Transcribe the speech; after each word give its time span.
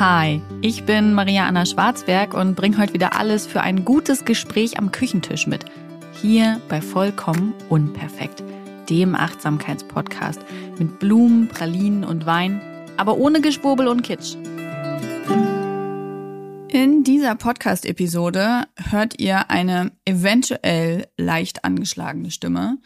Hi, 0.00 0.42
ich 0.60 0.86
bin 0.86 1.14
Maria 1.14 1.46
Anna 1.46 1.64
Schwarzberg 1.64 2.34
und 2.34 2.56
bringe 2.56 2.78
heute 2.78 2.94
wieder 2.94 3.16
alles 3.16 3.46
für 3.46 3.60
ein 3.60 3.84
gutes 3.84 4.24
Gespräch 4.24 4.76
am 4.76 4.90
Küchentisch 4.90 5.46
mit. 5.46 5.66
Hier 6.20 6.60
bei 6.68 6.80
Vollkommen 6.80 7.54
Unperfekt, 7.68 8.42
dem 8.90 9.14
Achtsamkeitspodcast 9.14 10.40
mit 10.80 10.98
Blumen, 10.98 11.46
Pralinen 11.46 12.02
und 12.02 12.26
Wein, 12.26 12.60
aber 12.96 13.18
ohne 13.18 13.40
Geschwurbel 13.40 13.86
und 13.86 14.02
Kitsch. 14.02 14.34
In 16.70 17.04
dieser 17.04 17.36
Podcast-Episode 17.36 18.64
hört 18.90 19.20
ihr 19.20 19.48
eine 19.48 19.92
eventuell 20.04 21.06
leicht 21.16 21.64
angeschlagene 21.64 22.32
Stimme. 22.32 22.78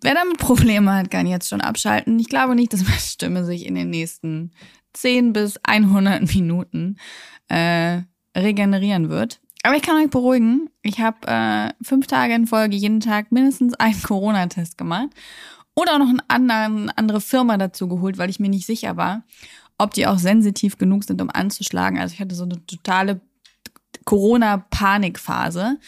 Wer 0.00 0.14
damit 0.14 0.38
Probleme 0.38 0.94
hat, 0.94 1.10
kann 1.10 1.26
jetzt 1.26 1.50
schon 1.50 1.60
abschalten. 1.60 2.18
Ich 2.18 2.30
glaube 2.30 2.54
nicht, 2.54 2.72
dass 2.72 2.82
meine 2.82 2.98
Stimme 2.98 3.44
sich 3.44 3.66
in 3.66 3.74
den 3.74 3.90
nächsten 3.90 4.52
10 4.92 5.32
bis 5.32 5.58
100 5.62 6.34
Minuten 6.34 6.96
äh, 7.48 8.02
regenerieren 8.36 9.08
wird. 9.08 9.40
Aber 9.62 9.76
ich 9.76 9.82
kann 9.82 10.02
euch 10.02 10.10
beruhigen, 10.10 10.70
ich 10.82 11.00
habe 11.00 11.26
äh, 11.26 11.70
fünf 11.84 12.06
Tage 12.06 12.34
in 12.34 12.46
Folge 12.46 12.76
jeden 12.76 13.00
Tag 13.00 13.30
mindestens 13.30 13.74
einen 13.74 14.02
Corona-Test 14.02 14.78
gemacht 14.78 15.10
oder 15.74 15.94
auch 15.94 15.98
noch 15.98 16.08
eine 16.08 16.24
anderen, 16.28 16.90
andere 16.90 17.20
Firma 17.20 17.58
dazu 17.58 17.86
geholt, 17.86 18.16
weil 18.16 18.30
ich 18.30 18.40
mir 18.40 18.48
nicht 18.48 18.66
sicher 18.66 18.96
war, 18.96 19.24
ob 19.76 19.92
die 19.92 20.06
auch 20.06 20.18
sensitiv 20.18 20.78
genug 20.78 21.04
sind, 21.04 21.20
um 21.20 21.30
anzuschlagen. 21.30 21.98
Also 21.98 22.14
ich 22.14 22.20
hatte 22.20 22.34
so 22.34 22.44
eine 22.44 22.64
totale 22.66 23.20
Corona-Panikphase 24.04 25.78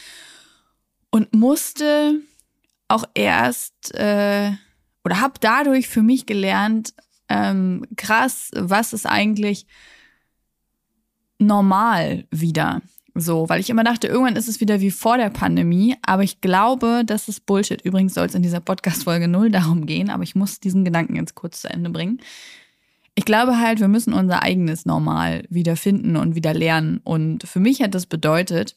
und 1.10 1.34
musste 1.34 2.20
auch 2.88 3.04
erst 3.14 3.94
äh, 3.94 4.52
oder 5.04 5.20
habe 5.20 5.34
dadurch 5.40 5.88
für 5.88 6.02
mich 6.02 6.26
gelernt, 6.26 6.94
ähm, 7.32 7.86
krass, 7.96 8.50
was 8.54 8.92
ist 8.92 9.06
eigentlich 9.06 9.66
normal 11.38 12.26
wieder. 12.30 12.82
So, 13.14 13.48
weil 13.48 13.60
ich 13.60 13.70
immer 13.70 13.84
dachte, 13.84 14.06
irgendwann 14.06 14.36
ist 14.36 14.48
es 14.48 14.60
wieder 14.60 14.80
wie 14.80 14.90
vor 14.90 15.16
der 15.16 15.30
Pandemie, 15.30 15.96
aber 16.02 16.22
ich 16.22 16.40
glaube, 16.40 17.02
das 17.04 17.28
ist 17.28 17.44
Bullshit. 17.44 17.82
Übrigens 17.82 18.14
soll 18.14 18.26
es 18.26 18.34
in 18.34 18.42
dieser 18.42 18.60
Podcast-Folge 18.60 19.28
null 19.28 19.50
darum 19.50 19.86
gehen, 19.86 20.10
aber 20.10 20.22
ich 20.22 20.34
muss 20.34 20.60
diesen 20.60 20.84
Gedanken 20.84 21.16
jetzt 21.16 21.34
kurz 21.34 21.62
zu 21.62 21.68
Ende 21.68 21.90
bringen. 21.90 22.20
Ich 23.14 23.26
glaube 23.26 23.58
halt, 23.58 23.80
wir 23.80 23.88
müssen 23.88 24.14
unser 24.14 24.42
eigenes 24.42 24.86
Normal 24.86 25.44
wieder 25.50 25.76
finden 25.76 26.16
und 26.16 26.34
wieder 26.34 26.54
lernen. 26.54 27.00
Und 27.04 27.46
für 27.46 27.60
mich 27.60 27.82
hat 27.82 27.94
das 27.94 28.06
bedeutet, 28.06 28.74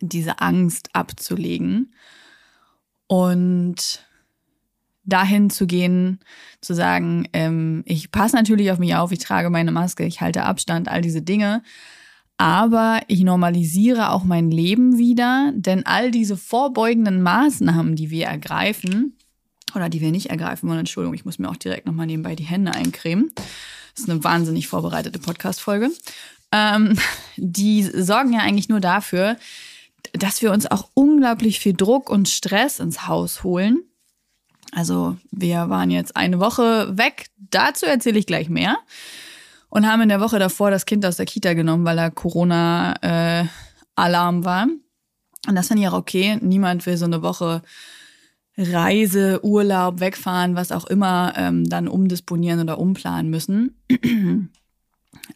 diese 0.00 0.40
Angst 0.40 0.90
abzulegen 0.92 1.94
und 3.06 4.04
dahin 5.06 5.50
zu 5.50 5.66
gehen, 5.66 6.20
zu 6.60 6.74
sagen, 6.74 7.28
ähm, 7.32 7.82
ich 7.86 8.10
passe 8.10 8.36
natürlich 8.36 8.70
auf 8.70 8.78
mich 8.78 8.94
auf, 8.94 9.12
ich 9.12 9.18
trage 9.20 9.50
meine 9.50 9.72
Maske, 9.72 10.04
ich 10.04 10.20
halte 10.20 10.42
Abstand, 10.42 10.88
all 10.88 11.00
diese 11.00 11.22
Dinge. 11.22 11.62
Aber 12.38 13.00
ich 13.08 13.22
normalisiere 13.22 14.10
auch 14.10 14.24
mein 14.24 14.50
Leben 14.50 14.98
wieder, 14.98 15.52
denn 15.54 15.86
all 15.86 16.10
diese 16.10 16.36
vorbeugenden 16.36 17.22
Maßnahmen, 17.22 17.96
die 17.96 18.10
wir 18.10 18.26
ergreifen, 18.26 19.16
oder 19.76 19.88
die 19.88 20.00
wir 20.00 20.10
nicht 20.10 20.30
ergreifen 20.30 20.68
wollen. 20.68 20.80
Entschuldigung, 20.80 21.14
ich 21.14 21.24
muss 21.24 21.38
mir 21.38 21.48
auch 21.48 21.56
direkt 21.56 21.86
nochmal 21.86 22.06
nebenbei 22.06 22.34
die 22.34 22.44
Hände 22.44 22.72
eincremen. 22.72 23.30
Das 23.34 24.04
ist 24.04 24.10
eine 24.10 24.24
wahnsinnig 24.24 24.68
vorbereitete 24.68 25.18
Podcast-Folge. 25.18 25.90
Ähm, 26.52 26.98
die 27.36 27.82
sorgen 27.82 28.32
ja 28.32 28.40
eigentlich 28.40 28.68
nur 28.68 28.80
dafür, 28.80 29.36
dass 30.12 30.42
wir 30.42 30.52
uns 30.52 30.70
auch 30.70 30.90
unglaublich 30.94 31.60
viel 31.60 31.74
Druck 31.74 32.10
und 32.10 32.28
Stress 32.28 32.80
ins 32.80 33.06
Haus 33.06 33.44
holen. 33.44 33.82
Also 34.76 35.16
wir 35.30 35.70
waren 35.70 35.90
jetzt 35.90 36.14
eine 36.18 36.38
Woche 36.38 36.98
weg. 36.98 37.28
Dazu 37.38 37.86
erzähle 37.86 38.18
ich 38.18 38.26
gleich 38.26 38.50
mehr. 38.50 38.76
Und 39.70 39.86
haben 39.86 40.02
in 40.02 40.10
der 40.10 40.20
Woche 40.20 40.38
davor 40.38 40.70
das 40.70 40.84
Kind 40.84 41.06
aus 41.06 41.16
der 41.16 41.24
Kita 41.24 41.54
genommen, 41.54 41.86
weil 41.86 41.96
er 41.96 42.10
Corona-Alarm 42.10 43.48
äh, 44.40 44.44
war. 44.44 44.66
Und 45.48 45.54
das 45.54 45.68
fand 45.68 45.80
ich 45.80 45.88
auch 45.88 45.94
okay. 45.94 46.36
Niemand 46.42 46.84
will 46.84 46.98
so 46.98 47.06
eine 47.06 47.22
Woche 47.22 47.62
Reise, 48.58 49.42
Urlaub, 49.42 50.00
wegfahren, 50.00 50.56
was 50.56 50.72
auch 50.72 50.84
immer, 50.84 51.32
ähm, 51.36 51.64
dann 51.64 51.88
umdisponieren 51.88 52.60
oder 52.60 52.78
umplanen 52.78 53.30
müssen. 53.30 53.80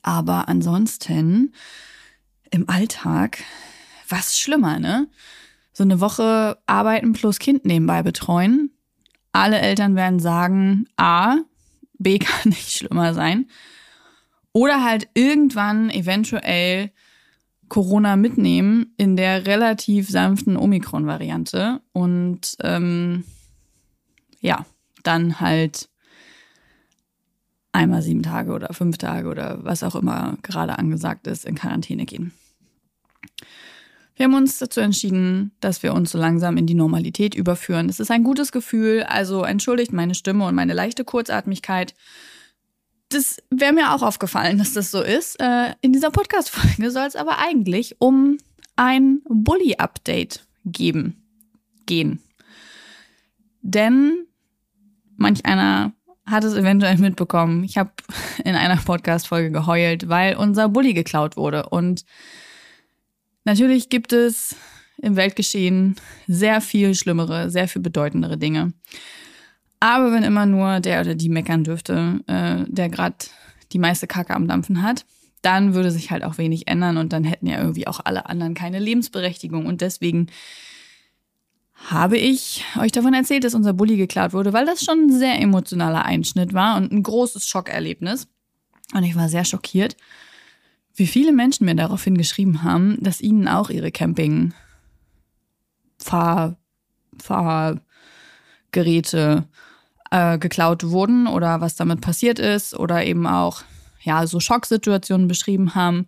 Aber 0.02 0.48
ansonsten 0.48 1.54
im 2.50 2.68
Alltag, 2.68 3.38
was 4.06 4.38
schlimmer, 4.38 4.78
ne? 4.78 5.08
So 5.72 5.82
eine 5.82 6.02
Woche 6.02 6.58
arbeiten 6.66 7.14
plus 7.14 7.38
Kind 7.38 7.64
nebenbei 7.64 8.02
betreuen. 8.02 8.70
Alle 9.32 9.60
Eltern 9.60 9.96
werden 9.96 10.18
sagen, 10.18 10.86
A, 10.96 11.36
B 11.98 12.18
kann 12.20 12.50
nicht 12.50 12.72
schlimmer 12.72 13.14
sein. 13.14 13.46
Oder 14.52 14.84
halt 14.84 15.08
irgendwann 15.14 15.90
eventuell 15.90 16.90
Corona 17.68 18.16
mitnehmen 18.16 18.92
in 18.96 19.16
der 19.16 19.46
relativ 19.46 20.10
sanften 20.10 20.56
Omikron-Variante 20.56 21.80
und 21.92 22.56
ähm, 22.62 23.24
ja, 24.40 24.66
dann 25.04 25.38
halt 25.40 25.88
einmal 27.72 28.02
sieben 28.02 28.24
Tage 28.24 28.52
oder 28.52 28.74
fünf 28.74 28.98
Tage 28.98 29.28
oder 29.28 29.64
was 29.64 29.84
auch 29.84 29.94
immer 29.94 30.36
gerade 30.42 30.78
angesagt 30.78 31.28
ist, 31.28 31.44
in 31.44 31.54
Quarantäne 31.54 32.06
gehen. 32.06 32.32
Wir 34.20 34.24
haben 34.24 34.34
uns 34.34 34.58
dazu 34.58 34.80
entschieden, 34.80 35.52
dass 35.60 35.82
wir 35.82 35.94
uns 35.94 36.10
so 36.10 36.18
langsam 36.18 36.58
in 36.58 36.66
die 36.66 36.74
Normalität 36.74 37.34
überführen. 37.34 37.88
Es 37.88 38.00
ist 38.00 38.10
ein 38.10 38.22
gutes 38.22 38.52
Gefühl, 38.52 39.02
also 39.04 39.44
entschuldigt 39.44 39.94
meine 39.94 40.14
Stimme 40.14 40.44
und 40.44 40.54
meine 40.54 40.74
leichte 40.74 41.06
Kurzatmigkeit 41.06 41.94
das 43.08 43.38
wäre 43.50 43.72
mir 43.72 43.94
auch 43.94 44.02
aufgefallen, 44.02 44.58
dass 44.58 44.74
das 44.74 44.90
so 44.90 45.00
ist. 45.00 45.40
Äh, 45.40 45.74
in 45.80 45.94
dieser 45.94 46.10
Podcast-Folge 46.10 46.90
soll 46.90 47.06
es 47.06 47.16
aber 47.16 47.38
eigentlich 47.38 47.96
um 47.98 48.36
ein 48.76 49.22
Bully-Update 49.26 50.44
geben, 50.66 51.22
gehen. 51.86 52.20
Denn 53.62 54.26
manch 55.16 55.46
einer 55.46 55.94
hat 56.26 56.44
es 56.44 56.54
eventuell 56.54 56.98
mitbekommen. 56.98 57.64
Ich 57.64 57.78
habe 57.78 57.90
in 58.44 58.54
einer 58.54 58.76
Podcast-Folge 58.76 59.50
geheult, 59.50 60.10
weil 60.10 60.36
unser 60.36 60.68
Bully 60.68 60.92
geklaut 60.92 61.38
wurde. 61.38 61.70
Und 61.70 62.04
natürlich 63.50 63.88
gibt 63.88 64.12
es 64.12 64.54
im 65.02 65.16
Weltgeschehen 65.16 65.96
sehr 66.28 66.60
viel 66.60 66.94
schlimmere, 66.94 67.50
sehr 67.50 67.66
viel 67.66 67.82
bedeutendere 67.82 68.38
Dinge. 68.38 68.72
Aber 69.80 70.12
wenn 70.12 70.22
immer 70.22 70.46
nur 70.46 70.78
der 70.78 71.00
oder 71.00 71.16
die 71.16 71.28
meckern 71.28 71.64
dürfte, 71.64 72.20
äh, 72.28 72.64
der 72.68 72.88
gerade 72.88 73.16
die 73.72 73.80
meiste 73.80 74.06
Kacke 74.06 74.34
am 74.34 74.46
Dampfen 74.46 74.82
hat, 74.82 75.04
dann 75.42 75.74
würde 75.74 75.90
sich 75.90 76.10
halt 76.12 76.22
auch 76.22 76.38
wenig 76.38 76.68
ändern 76.68 76.96
und 76.96 77.12
dann 77.12 77.24
hätten 77.24 77.46
ja 77.46 77.58
irgendwie 77.58 77.88
auch 77.88 77.98
alle 78.04 78.26
anderen 78.26 78.54
keine 78.54 78.78
Lebensberechtigung. 78.78 79.66
Und 79.66 79.80
deswegen 79.80 80.28
habe 81.74 82.18
ich 82.18 82.62
euch 82.78 82.92
davon 82.92 83.14
erzählt, 83.14 83.42
dass 83.42 83.54
unser 83.54 83.72
Bulli 83.72 83.96
geklaut 83.96 84.32
wurde, 84.32 84.52
weil 84.52 84.66
das 84.66 84.84
schon 84.84 85.06
ein 85.06 85.18
sehr 85.18 85.40
emotionaler 85.40 86.04
Einschnitt 86.04 86.52
war 86.52 86.76
und 86.76 86.92
ein 86.92 87.02
großes 87.02 87.48
Schockerlebnis. 87.48 88.28
Und 88.92 89.02
ich 89.02 89.16
war 89.16 89.28
sehr 89.28 89.44
schockiert, 89.44 89.96
wie 90.94 91.06
viele 91.06 91.32
Menschen 91.32 91.66
mir 91.66 91.74
daraufhin 91.74 92.18
geschrieben 92.18 92.62
haben, 92.62 92.98
dass 93.00 93.20
ihnen 93.20 93.48
auch 93.48 93.70
ihre 93.70 93.90
Camping 93.90 94.52
Fahr 95.98 96.56
Fahrgeräte 97.22 99.44
äh, 100.10 100.38
geklaut 100.38 100.90
wurden 100.90 101.26
oder 101.26 101.60
was 101.60 101.76
damit 101.76 102.00
passiert 102.00 102.38
ist 102.38 102.74
oder 102.74 103.04
eben 103.04 103.26
auch 103.26 103.62
ja 104.02 104.26
so 104.26 104.40
Schocksituationen 104.40 105.28
beschrieben 105.28 105.74
haben. 105.74 106.06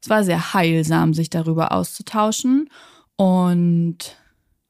Es 0.00 0.10
war 0.10 0.24
sehr 0.24 0.54
heilsam, 0.54 1.14
sich 1.14 1.30
darüber 1.30 1.70
auszutauschen 1.72 2.68
und 3.16 4.16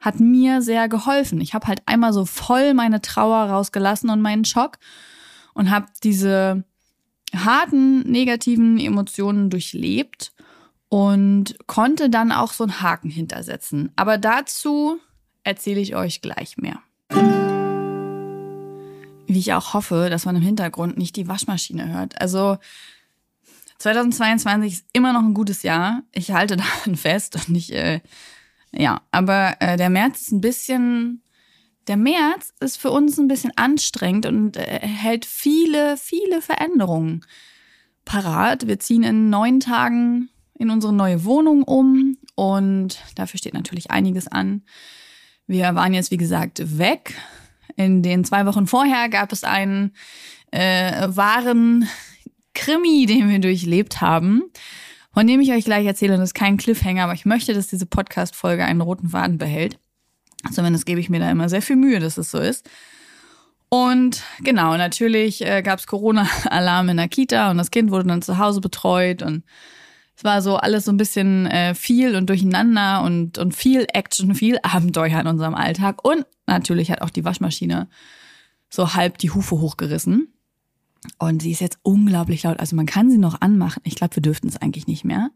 hat 0.00 0.20
mir 0.20 0.62
sehr 0.62 0.88
geholfen. 0.88 1.40
Ich 1.40 1.54
habe 1.54 1.68
halt 1.68 1.80
einmal 1.86 2.12
so 2.12 2.26
voll 2.26 2.74
meine 2.74 3.00
Trauer 3.00 3.50
rausgelassen 3.50 4.10
und 4.10 4.20
meinen 4.20 4.44
Schock 4.44 4.78
und 5.54 5.70
habe 5.70 5.86
diese 6.02 6.64
harten 7.34 8.00
negativen 8.00 8.78
Emotionen 8.78 9.50
durchlebt 9.50 10.32
und 10.88 11.56
konnte 11.66 12.10
dann 12.10 12.32
auch 12.32 12.52
so 12.52 12.64
einen 12.64 12.82
Haken 12.82 13.10
hintersetzen. 13.10 13.92
Aber 13.96 14.18
dazu 14.18 14.98
erzähle 15.42 15.80
ich 15.80 15.96
euch 15.96 16.20
gleich 16.20 16.56
mehr 16.56 16.82
wie 19.34 19.38
ich 19.38 19.52
auch 19.52 19.74
hoffe, 19.74 20.08
dass 20.10 20.24
man 20.24 20.36
im 20.36 20.42
Hintergrund 20.42 20.98
nicht 20.98 21.16
die 21.16 21.28
Waschmaschine 21.28 21.92
hört. 21.92 22.20
Also 22.20 22.58
2022 23.78 24.72
ist 24.72 24.86
immer 24.92 25.12
noch 25.12 25.22
ein 25.22 25.34
gutes 25.34 25.62
Jahr. 25.62 26.02
Ich 26.12 26.30
halte 26.30 26.56
daran 26.84 26.96
fest 26.96 27.36
und 27.48 27.54
ich, 27.54 27.72
äh, 27.72 28.00
ja, 28.72 29.02
aber 29.10 29.56
äh, 29.60 29.76
der 29.76 29.90
März 29.90 30.22
ist 30.22 30.32
ein 30.32 30.40
bisschen, 30.40 31.21
der 31.88 31.96
März 31.96 32.54
ist 32.60 32.76
für 32.76 32.90
uns 32.90 33.18
ein 33.18 33.28
bisschen 33.28 33.52
anstrengend 33.56 34.26
und 34.26 34.56
äh, 34.56 34.80
hält 34.80 35.24
viele, 35.24 35.96
viele 35.96 36.40
Veränderungen 36.40 37.24
parat. 38.04 38.66
Wir 38.66 38.78
ziehen 38.78 39.02
in 39.02 39.30
neun 39.30 39.60
Tagen 39.60 40.28
in 40.58 40.70
unsere 40.70 40.92
neue 40.92 41.24
Wohnung 41.24 41.62
um 41.62 42.16
und 42.34 42.98
dafür 43.16 43.38
steht 43.38 43.54
natürlich 43.54 43.90
einiges 43.90 44.28
an. 44.28 44.62
Wir 45.46 45.74
waren 45.74 45.92
jetzt, 45.92 46.10
wie 46.10 46.16
gesagt, 46.16 46.78
weg 46.78 47.14
in 47.76 48.02
den 48.02 48.24
zwei 48.24 48.46
Wochen 48.46 48.66
vorher 48.66 49.08
gab 49.08 49.32
es 49.32 49.44
einen 49.44 49.92
äh, 50.50 51.08
Waren 51.08 51.88
Krimi, 52.54 53.06
den 53.06 53.28
wir 53.30 53.38
durchlebt 53.38 54.00
haben, 54.00 54.42
von 55.12 55.26
dem 55.26 55.40
ich 55.40 55.52
euch 55.52 55.64
gleich 55.64 55.86
erzähle. 55.86 56.14
Und 56.14 56.20
das 56.20 56.30
ist 56.30 56.34
kein 56.34 56.56
Cliffhanger, 56.56 57.04
aber 57.04 57.14
ich 57.14 57.24
möchte, 57.24 57.54
dass 57.54 57.68
diese 57.68 57.86
Podcast-Folge 57.86 58.64
einen 58.64 58.80
roten 58.80 59.08
Faden 59.08 59.38
behält. 59.38 59.78
Zumindest 60.50 60.86
gebe 60.86 61.00
ich 61.00 61.08
mir 61.08 61.20
da 61.20 61.30
immer 61.30 61.48
sehr 61.48 61.62
viel 61.62 61.76
Mühe, 61.76 62.00
dass 62.00 62.18
es 62.18 62.30
so 62.30 62.38
ist. 62.38 62.68
Und 63.68 64.22
genau, 64.40 64.76
natürlich 64.76 65.46
äh, 65.46 65.62
gab 65.62 65.78
es 65.78 65.86
Corona-Alarm 65.86 66.90
in 66.90 66.96
der 66.98 67.08
Kita 67.08 67.50
und 67.50 67.58
das 67.58 67.70
Kind 67.70 67.90
wurde 67.90 68.08
dann 68.08 68.22
zu 68.22 68.38
Hause 68.38 68.60
betreut 68.60 69.22
und 69.22 69.44
es 70.16 70.24
war 70.24 70.42
so 70.42 70.56
alles 70.56 70.84
so 70.84 70.92
ein 70.92 70.96
bisschen 70.96 71.46
äh, 71.46 71.74
viel 71.74 72.14
und 72.14 72.28
durcheinander 72.28 73.02
und, 73.02 73.38
und 73.38 73.54
viel 73.54 73.86
Action, 73.92 74.34
viel 74.34 74.58
Abenteuer 74.62 75.18
in 75.18 75.26
unserem 75.26 75.54
Alltag. 75.54 76.04
Und 76.06 76.26
natürlich 76.46 76.90
hat 76.90 77.02
auch 77.02 77.10
die 77.10 77.24
Waschmaschine 77.24 77.88
so 78.68 78.94
halb 78.94 79.18
die 79.18 79.30
Hufe 79.30 79.58
hochgerissen. 79.58 80.32
Und 81.18 81.42
sie 81.42 81.50
ist 81.50 81.60
jetzt 81.60 81.78
unglaublich 81.82 82.42
laut. 82.42 82.60
Also 82.60 82.76
man 82.76 82.86
kann 82.86 83.10
sie 83.10 83.18
noch 83.18 83.40
anmachen. 83.40 83.82
Ich 83.84 83.96
glaube, 83.96 84.16
wir 84.16 84.22
dürften 84.22 84.48
es 84.48 84.56
eigentlich 84.56 84.86
nicht 84.86 85.04
mehr. 85.04 85.30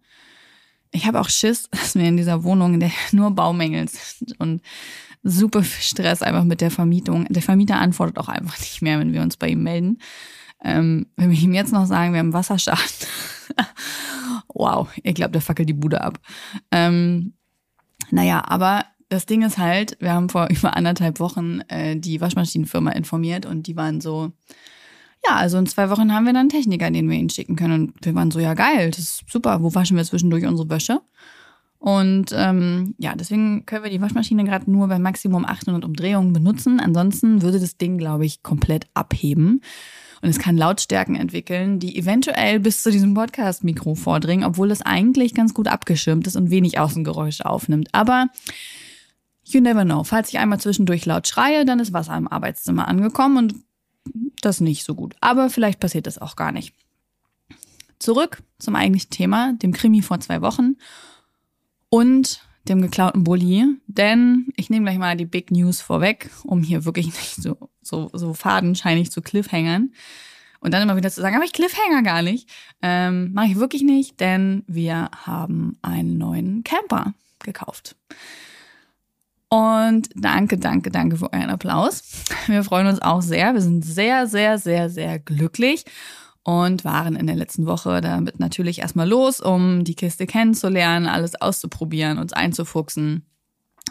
Ich 0.96 1.06
habe 1.06 1.20
auch 1.20 1.28
Schiss, 1.28 1.69
dass 1.70 1.94
wir 1.94 2.04
in 2.04 2.16
dieser 2.16 2.43
Wohnung, 2.44 2.75
in 2.75 2.81
der 2.81 2.90
nur 3.12 3.31
Baumängel 3.31 3.88
sind 3.88 4.38
und 4.40 4.62
super 5.22 5.62
Stress 5.64 6.22
einfach 6.22 6.44
mit 6.44 6.60
der 6.60 6.70
Vermietung. 6.70 7.26
Der 7.28 7.43
Vermieter 7.43 7.78
antwortet 7.78 8.19
auch 8.19 8.28
einfach 8.28 8.58
nicht 8.60 8.82
mehr, 8.82 8.98
wenn 8.98 9.12
wir 9.12 9.22
uns 9.22 9.37
bei 9.37 9.48
ihm 9.48 9.62
melden. 9.62 9.98
Ähm, 10.64 11.06
wenn 11.16 11.31
wir 11.31 11.38
ihm 11.38 11.52
jetzt 11.52 11.72
noch 11.72 11.87
sagen, 11.87 12.12
wir 12.12 12.20
haben 12.20 12.32
Wasserschaden. 12.32 12.82
wow, 14.54 14.88
ich 15.02 15.14
glaube, 15.14 15.32
der 15.32 15.43
fackelt 15.43 15.69
die 15.69 15.75
Bude 15.75 16.00
ab. 16.00 16.19
Ähm, 16.70 17.34
naja, 18.10 18.42
aber 18.46 18.84
das 19.08 19.26
Ding 19.26 19.42
ist 19.42 19.58
halt, 19.58 19.96
wir 20.00 20.12
haben 20.12 20.28
vor 20.28 20.49
über 20.50 20.76
anderthalb 20.76 21.20
Wochen 21.20 21.60
äh, 21.69 21.96
die 21.96 22.20
Waschmaschinenfirma 22.20 22.92
informiert 22.92 23.46
und 23.46 23.66
die 23.66 23.76
waren 23.76 24.00
so, 24.00 24.32
ja, 25.24 25.36
also 25.36 25.58
in 25.58 25.66
zwei 25.66 25.90
Wochen 25.90 26.12
haben 26.12 26.24
wir 26.24 26.32
dann 26.32 26.42
einen 26.42 26.48
Techniker, 26.48 26.90
den 26.90 27.08
wir 27.08 27.16
ihnen 27.16 27.30
schicken 27.30 27.56
können. 27.56 27.90
Und 27.90 28.04
wir 28.04 28.14
waren 28.14 28.30
so, 28.30 28.38
ja 28.38 28.54
geil, 28.54 28.90
das 28.90 29.00
ist 29.00 29.24
super, 29.28 29.62
wo 29.62 29.74
waschen 29.74 29.96
wir 29.96 30.04
zwischendurch 30.04 30.46
unsere 30.46 30.70
Wäsche? 30.70 31.00
Und 31.78 32.32
ähm, 32.34 32.94
ja, 32.98 33.14
deswegen 33.14 33.66
können 33.66 33.84
wir 33.84 33.90
die 33.90 34.00
Waschmaschine 34.00 34.44
gerade 34.44 34.70
nur 34.70 34.88
bei 34.88 34.98
Maximum 34.98 35.44
800 35.44 35.84
Umdrehungen 35.84 36.32
benutzen. 36.32 36.80
Ansonsten 36.80 37.42
würde 37.42 37.60
das 37.60 37.76
Ding, 37.76 37.98
glaube 37.98 38.24
ich, 38.24 38.42
komplett 38.42 38.86
abheben. 38.94 39.60
Und 40.22 40.28
es 40.30 40.38
kann 40.38 40.56
Lautstärken 40.56 41.14
entwickeln, 41.14 41.78
die 41.78 41.96
eventuell 41.96 42.58
bis 42.58 42.82
zu 42.82 42.90
diesem 42.90 43.14
Podcast-Mikro 43.14 43.94
vordringen, 43.94 44.44
obwohl 44.44 44.70
es 44.70 44.82
eigentlich 44.82 45.34
ganz 45.34 45.52
gut 45.52 45.68
abgeschirmt 45.68 46.26
ist 46.26 46.36
und 46.36 46.50
wenig 46.50 46.78
Außengeräusche 46.78 47.44
aufnimmt. 47.44 47.88
Aber 47.92 48.26
you 49.44 49.60
never 49.60 49.84
know. 49.84 50.02
Falls 50.02 50.30
ich 50.30 50.38
einmal 50.38 50.58
zwischendurch 50.58 51.04
laut 51.04 51.28
schreie, 51.28 51.64
dann 51.64 51.78
ist 51.78 51.92
Wasser 51.92 52.16
im 52.16 52.28
Arbeitszimmer 52.28 52.88
angekommen 52.88 53.36
und 53.36 53.54
das 54.41 54.61
nicht 54.61 54.85
so 54.85 54.94
gut. 54.94 55.14
Aber 55.20 55.50
vielleicht 55.50 55.81
passiert 55.81 56.06
das 56.06 56.19
auch 56.19 56.37
gar 56.37 56.53
nicht. 56.53 56.75
Zurück 57.99 58.43
zum 58.58 58.76
eigentlichen 58.76 59.11
Thema, 59.11 59.55
dem 59.55 59.73
Krimi 59.73 60.03
vor 60.03 60.20
zwei 60.20 60.43
Wochen 60.43 60.76
und 61.88 62.43
dem 62.69 62.82
geklauten 62.82 63.25
Bulli. 63.25 63.64
Denn 63.87 64.49
ich 64.56 64.70
nehme 64.70 64.85
gleich 64.85 64.99
mal 64.99 65.17
die 65.17 65.26
Big 65.26 65.50
News 65.50 65.81
vorweg, 65.81 66.31
um 66.44 66.62
hier 66.62 66.85
wirklich 66.85 67.06
nicht 67.06 67.37
so, 67.37 67.70
so, 67.82 68.11
so 68.12 68.35
fadenscheinig 68.35 69.11
zu 69.11 69.23
Cliffhangern. 69.23 69.93
Und 70.61 70.73
dann 70.73 70.82
immer 70.82 70.97
wieder 70.97 71.11
zu 71.11 71.20
sagen, 71.20 71.37
aber 71.37 71.44
ich 71.44 71.52
Cliffhanger 71.52 72.02
gar 72.02 72.23
nicht. 72.23 72.49
Ähm, 72.82 73.32
Mache 73.32 73.49
ich 73.49 73.56
wirklich 73.56 73.82
nicht, 73.82 74.20
denn 74.20 74.64
wir 74.67 75.11
haben 75.25 75.79
einen 75.82 76.19
neuen 76.19 76.64
Camper 76.64 77.14
gekauft. 77.41 77.97
Und 79.48 80.08
danke, 80.14 80.58
danke, 80.58 80.90
danke 80.90 81.16
für 81.16 81.32
euren 81.32 81.50
Applaus. 81.50 82.02
Wir 82.46 82.64
freuen 82.64 82.88
uns 82.88 83.00
auch 83.00 83.22
sehr. 83.22 83.54
Wir 83.54 83.60
sind 83.60 83.84
sehr, 83.84 84.26
sehr, 84.26 84.58
sehr, 84.58 84.90
sehr 84.90 85.19
glücklich 85.19 85.84
und 86.43 86.84
waren 86.84 87.16
in 87.16 87.26
der 87.26 87.37
letzten 87.37 87.66
Woche 87.66 88.00
damit 88.00 88.40
natürlich 88.40 88.81
erstmal 88.81 89.08
los, 89.08 89.40
um 89.40 89.84
die 89.84 89.94
Kiste 89.94 90.26
kennenzulernen, 90.26 91.06
alles 91.06 91.40
auszuprobieren, 91.40 92.19
uns 92.19 92.32
einzufuchsen. 92.32 93.26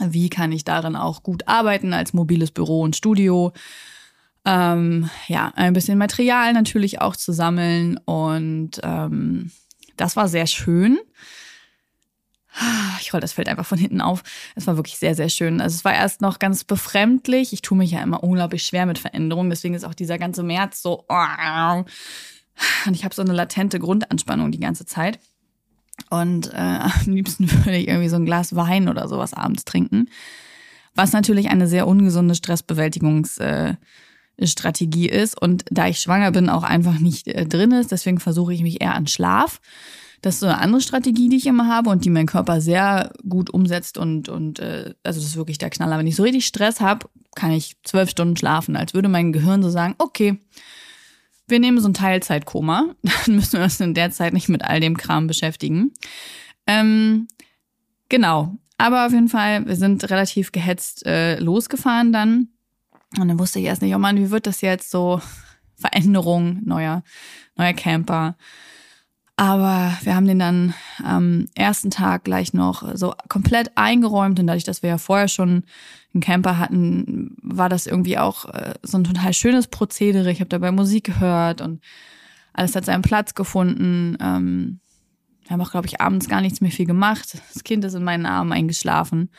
Wie 0.02 0.30
kann 0.30 0.52
ich 0.52 0.66
darin 0.66 0.96
auch 0.96 1.24
gut 1.24 1.48
arbeiten 1.48 1.94
als 1.94 2.14
mobiles 2.14 2.52
Büro 2.52 2.82
und 2.82 2.96
Studio? 2.96 3.54
Ähm, 4.46 5.10
ja, 5.28 5.52
ein 5.56 5.74
bisschen 5.74 5.98
Material 5.98 6.54
natürlich 6.54 7.02
auch 7.02 7.16
zu 7.16 7.32
sammeln 7.32 7.98
und 8.06 8.80
ähm, 8.84 9.52
das 9.98 10.16
war 10.16 10.28
sehr 10.28 10.48
schön. 10.48 11.00
Ich 13.02 13.14
roll 13.14 13.20
das 13.20 13.34
Feld 13.34 13.50
einfach 13.50 13.66
von 13.66 13.78
hinten 13.78 14.02
auf. 14.02 14.24
Es 14.56 14.66
war 14.66 14.78
wirklich 14.78 14.98
sehr, 14.98 15.16
sehr 15.16 15.30
schön. 15.30 15.62
Also 15.62 15.76
es 15.76 15.86
war 15.86 15.94
erst 15.94 16.22
noch 16.22 16.40
ganz 16.40 16.64
befremdlich. 16.64 17.54
Ich 17.54 17.62
tue 17.62 17.78
mich 17.78 17.92
ja 17.92 18.02
immer 18.02 18.24
unglaublich 18.24 18.64
schwer 18.64 18.86
mit 18.86 18.98
Veränderungen. 18.98 19.50
Deswegen 19.50 19.76
ist 19.76 19.84
auch 19.84 19.94
dieser 19.94 20.18
ganze 20.18 20.44
März 20.44 20.82
so 20.82 21.06
und 22.86 22.94
ich 22.94 23.04
habe 23.04 23.14
so 23.14 23.22
eine 23.22 23.34
latente 23.34 23.80
Grundanspannung 23.80 24.52
die 24.52 24.60
ganze 24.60 24.86
Zeit. 24.86 25.20
Und 26.10 26.54
äh, 26.54 26.58
am 26.58 26.92
liebsten 27.06 27.50
würde 27.52 27.78
ich 27.78 27.88
irgendwie 27.88 28.10
so 28.10 28.18
ein 28.18 28.26
Glas 28.26 28.56
Wein 28.56 28.90
oder 28.90 29.08
sowas 29.08 29.34
abends 29.34 29.66
trinken. 29.66 30.10
Was 30.94 31.12
natürlich 31.12 31.50
eine 31.50 31.68
sehr 31.68 31.88
ungesunde 31.88 32.36
Stressbewältigungsstrategie 32.36 35.10
äh, 35.10 35.22
ist. 35.22 35.40
Und 35.40 35.66
da 35.70 35.88
ich 35.88 36.00
schwanger 36.00 36.32
bin, 36.32 36.50
auch 36.50 36.64
einfach 36.64 37.00
nicht 37.00 37.28
äh, 37.28 37.46
drin 37.46 37.72
ist. 37.72 37.92
Deswegen 37.92 38.20
versuche 38.20 38.54
ich 38.54 38.62
mich 38.62 38.82
eher 38.82 38.96
an 38.96 39.08
Schlaf. 39.08 39.60
Das 40.22 40.36
ist 40.36 40.40
so 40.40 40.48
eine 40.48 40.60
andere 40.60 40.82
Strategie, 40.82 41.30
die 41.30 41.38
ich 41.38 41.46
immer 41.46 41.68
habe 41.68 41.90
und 41.90 42.06
die 42.06 42.10
mein 42.10 42.26
Körper 42.26 42.62
sehr 42.62 43.14
gut 43.28 43.50
umsetzt 43.50 43.98
und, 43.98 44.30
und 44.30 44.60
äh, 44.60 44.94
also 45.04 45.20
das 45.20 45.30
ist 45.30 45.38
wirklich 45.38 45.58
der 45.58 45.70
Knaller. 45.70 45.98
Wenn 45.98 46.08
ich 46.08 46.16
so 46.16 46.24
richtig 46.24 46.46
Stress 46.46 46.80
habe, 46.82 47.08
kann 47.36 47.52
ich 47.52 47.76
zwölf 47.84 48.10
Stunden 48.10 48.38
schlafen, 48.38 48.76
als 48.76 48.94
würde 48.94 49.10
mein 49.10 49.34
Gehirn 49.34 49.62
so 49.62 49.70
sagen, 49.70 49.96
okay, 49.98 50.40
wir 51.48 51.60
nehmen 51.60 51.80
so 51.80 51.88
ein 51.88 51.94
Teilzeitkoma, 51.94 52.96
dann 53.26 53.36
müssen 53.36 53.60
wir 53.60 53.64
uns 53.64 53.80
in 53.80 53.94
der 53.94 54.12
Zeit 54.12 54.34
nicht 54.34 54.50
mit 54.50 54.64
all 54.64 54.80
dem 54.80 54.98
Kram 54.98 55.28
beschäftigen. 55.28 55.94
Ähm, 56.68 57.28
genau, 58.10 58.58
aber 58.78 59.06
auf 59.06 59.12
jeden 59.12 59.30
Fall, 59.30 59.66
wir 59.68 59.76
sind 59.76 60.10
relativ 60.10 60.52
gehetzt 60.52 61.06
äh, 61.06 61.40
losgefahren 61.40 62.12
dann. 62.12 62.50
Und 63.18 63.28
dann 63.30 63.40
wusste 63.40 63.60
ich 63.60 63.66
erst 63.66 63.82
nicht, 63.82 63.96
oh 63.96 64.00
Mann, 64.00 64.18
wie 64.18 64.32
wird 64.32 64.48
das 64.48 64.62
jetzt 64.62 64.92
so? 64.92 65.22
Veränderung, 65.78 66.62
neuer, 66.64 67.04
neuer 67.58 67.74
Camper. 67.74 68.38
Aber 69.38 69.92
wir 70.02 70.16
haben 70.16 70.28
den 70.28 70.40
dann 70.40 70.74
am 71.04 71.48
ersten 71.56 71.92
Tag 71.92 72.24
gleich 72.24 72.54
noch 72.54 72.96
so 72.96 73.14
komplett 73.28 73.72
eingeräumt 73.76 74.40
und 74.40 74.48
dadurch, 74.48 74.64
dass 74.64 74.82
wir 74.82 74.90
ja 74.92 74.98
vorher 74.98 75.28
schon 75.28 75.64
einen 76.14 76.22
Camper 76.22 76.58
hatten, 76.58 77.36
war 77.42 77.68
das 77.68 77.86
irgendwie 77.86 78.18
auch 78.18 78.46
äh, 78.46 78.76
so 78.82 78.98
ein 78.98 79.04
total 79.04 79.34
schönes 79.34 79.68
Prozedere. 79.68 80.32
Ich 80.32 80.40
habe 80.40 80.50
dabei 80.50 80.72
Musik 80.72 81.04
gehört 81.04 81.60
und 81.60 81.82
alles 82.54 82.76
hat 82.78 82.86
seinen 82.86 83.02
Platz 83.02 83.34
gefunden. 83.34 84.18
Ähm, 84.22 84.80
wir 85.44 85.52
haben 85.52 85.62
auch, 85.62 85.72
glaube 85.72 85.88
ich, 85.88 86.00
abends 86.00 86.30
gar 86.30 86.40
nichts 86.40 86.62
mehr 86.62 86.72
viel 86.72 86.86
gemacht. 86.86 87.38
Das 87.54 87.66
Kind 87.66 87.84
ist 87.84 87.94
in 87.94 88.06
meinen 88.06 88.26
Armen 88.26 88.54
eingeschlafen. 88.54 89.30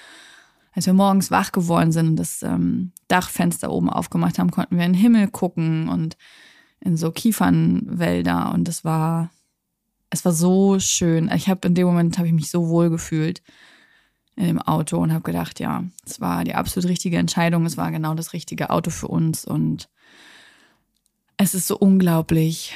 Als 0.75 0.85
wir 0.85 0.93
morgens 0.93 1.31
wach 1.31 1.53
geworden 1.53 1.91
sind 1.91 2.09
und 2.09 2.17
das 2.17 2.43
ähm, 2.43 2.93
Dachfenster 3.09 3.73
oben 3.73 3.89
aufgemacht 3.89 4.39
haben, 4.39 4.51
konnten 4.51 4.77
wir 4.77 4.85
in 4.85 4.93
den 4.93 5.01
Himmel 5.01 5.29
gucken 5.29 5.89
und 5.89 6.19
in 6.81 6.99
so 6.99 7.11
Kiefernwälder 7.11 8.53
und 8.53 8.69
das 8.69 8.85
war 8.85 9.31
es 10.11 10.25
war 10.25 10.33
so 10.33 10.79
schön. 10.79 11.31
Ich 11.35 11.49
habe 11.49 11.67
in 11.69 11.75
dem 11.75 11.87
Moment 11.87 12.19
habe 12.19 12.29
ich 12.29 12.35
mich 12.35 12.51
so 12.51 12.69
wohl 12.69 12.91
gefühlt 12.91 13.43
dem 14.39 14.61
Auto 14.61 14.99
und 14.99 15.13
habe 15.13 15.23
gedacht, 15.23 15.61
ja, 15.61 15.85
es 16.05 16.21
war 16.21 16.45
die 16.45 16.55
absolut 16.55 16.91
richtige 16.91 17.17
Entscheidung. 17.17 17.65
Es 17.65 17.77
war 17.77 17.91
genau 17.91 18.15
das 18.15 18.33
richtige 18.33 18.71
Auto 18.71 18.91
für 18.91 19.09
uns 19.09 19.45
und 19.45 19.89
es 21.39 21.55
ist 21.55 21.67
so 21.67 21.79
unglaublich 21.79 22.75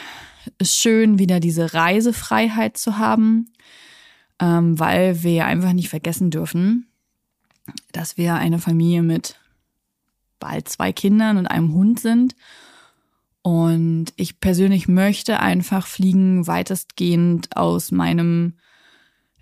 schön, 0.63 1.19
wieder 1.19 1.39
diese 1.39 1.75
Reisefreiheit 1.75 2.79
zu 2.79 2.99
haben, 2.99 3.51
ähm, 4.41 4.79
weil 4.79 5.23
wir 5.23 5.45
einfach 5.47 5.73
nicht 5.73 5.91
vergessen 5.91 6.31
dürfen, 6.31 6.87
dass 7.93 8.17
wir 8.17 8.35
eine 8.37 8.59
Familie 8.59 9.03
mit 9.03 9.39
bald 10.39 10.69
zwei 10.69 10.93
Kindern 10.93 11.37
und 11.37 11.47
einem 11.47 11.75
Hund 11.75 12.01
sind 12.01 12.35
und 13.43 14.07
ich 14.17 14.41
persönlich 14.41 14.89
möchte 14.89 15.41
einfach 15.41 15.87
Fliegen 15.87 16.47
weitestgehend 16.47 17.57
aus 17.57 17.91
meinem 17.91 18.59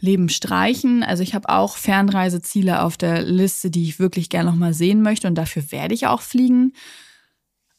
Leben 0.01 0.29
streichen. 0.29 1.03
Also 1.03 1.23
ich 1.25 1.35
habe 1.35 1.49
auch 1.49 1.77
Fernreiseziele 1.77 2.83
auf 2.83 2.97
der 2.97 3.23
Liste, 3.23 3.71
die 3.71 3.85
ich 3.85 3.99
wirklich 3.99 4.29
gerne 4.29 4.51
nochmal 4.51 4.73
sehen 4.73 5.03
möchte 5.03 5.27
und 5.27 5.35
dafür 5.35 5.73
werde 5.73 5.95
ich 5.95 6.07
auch 6.07 6.23
fliegen. 6.23 6.73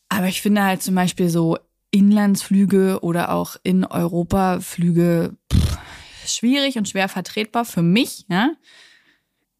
Aber 0.09 0.27
ich 0.27 0.41
finde 0.41 0.63
halt 0.63 0.81
zum 0.81 0.95
Beispiel 0.95 1.29
so 1.29 1.57
Inlandsflüge 1.91 2.99
oder 3.01 3.31
auch 3.31 3.55
in 3.63 3.85
Europa 3.85 4.59
Flüge 4.59 5.37
pff, 5.51 5.77
schwierig 6.25 6.77
und 6.77 6.89
schwer 6.89 7.07
vertretbar 7.07 7.63
für 7.63 7.81
mich. 7.81 8.25
Ja? 8.29 8.51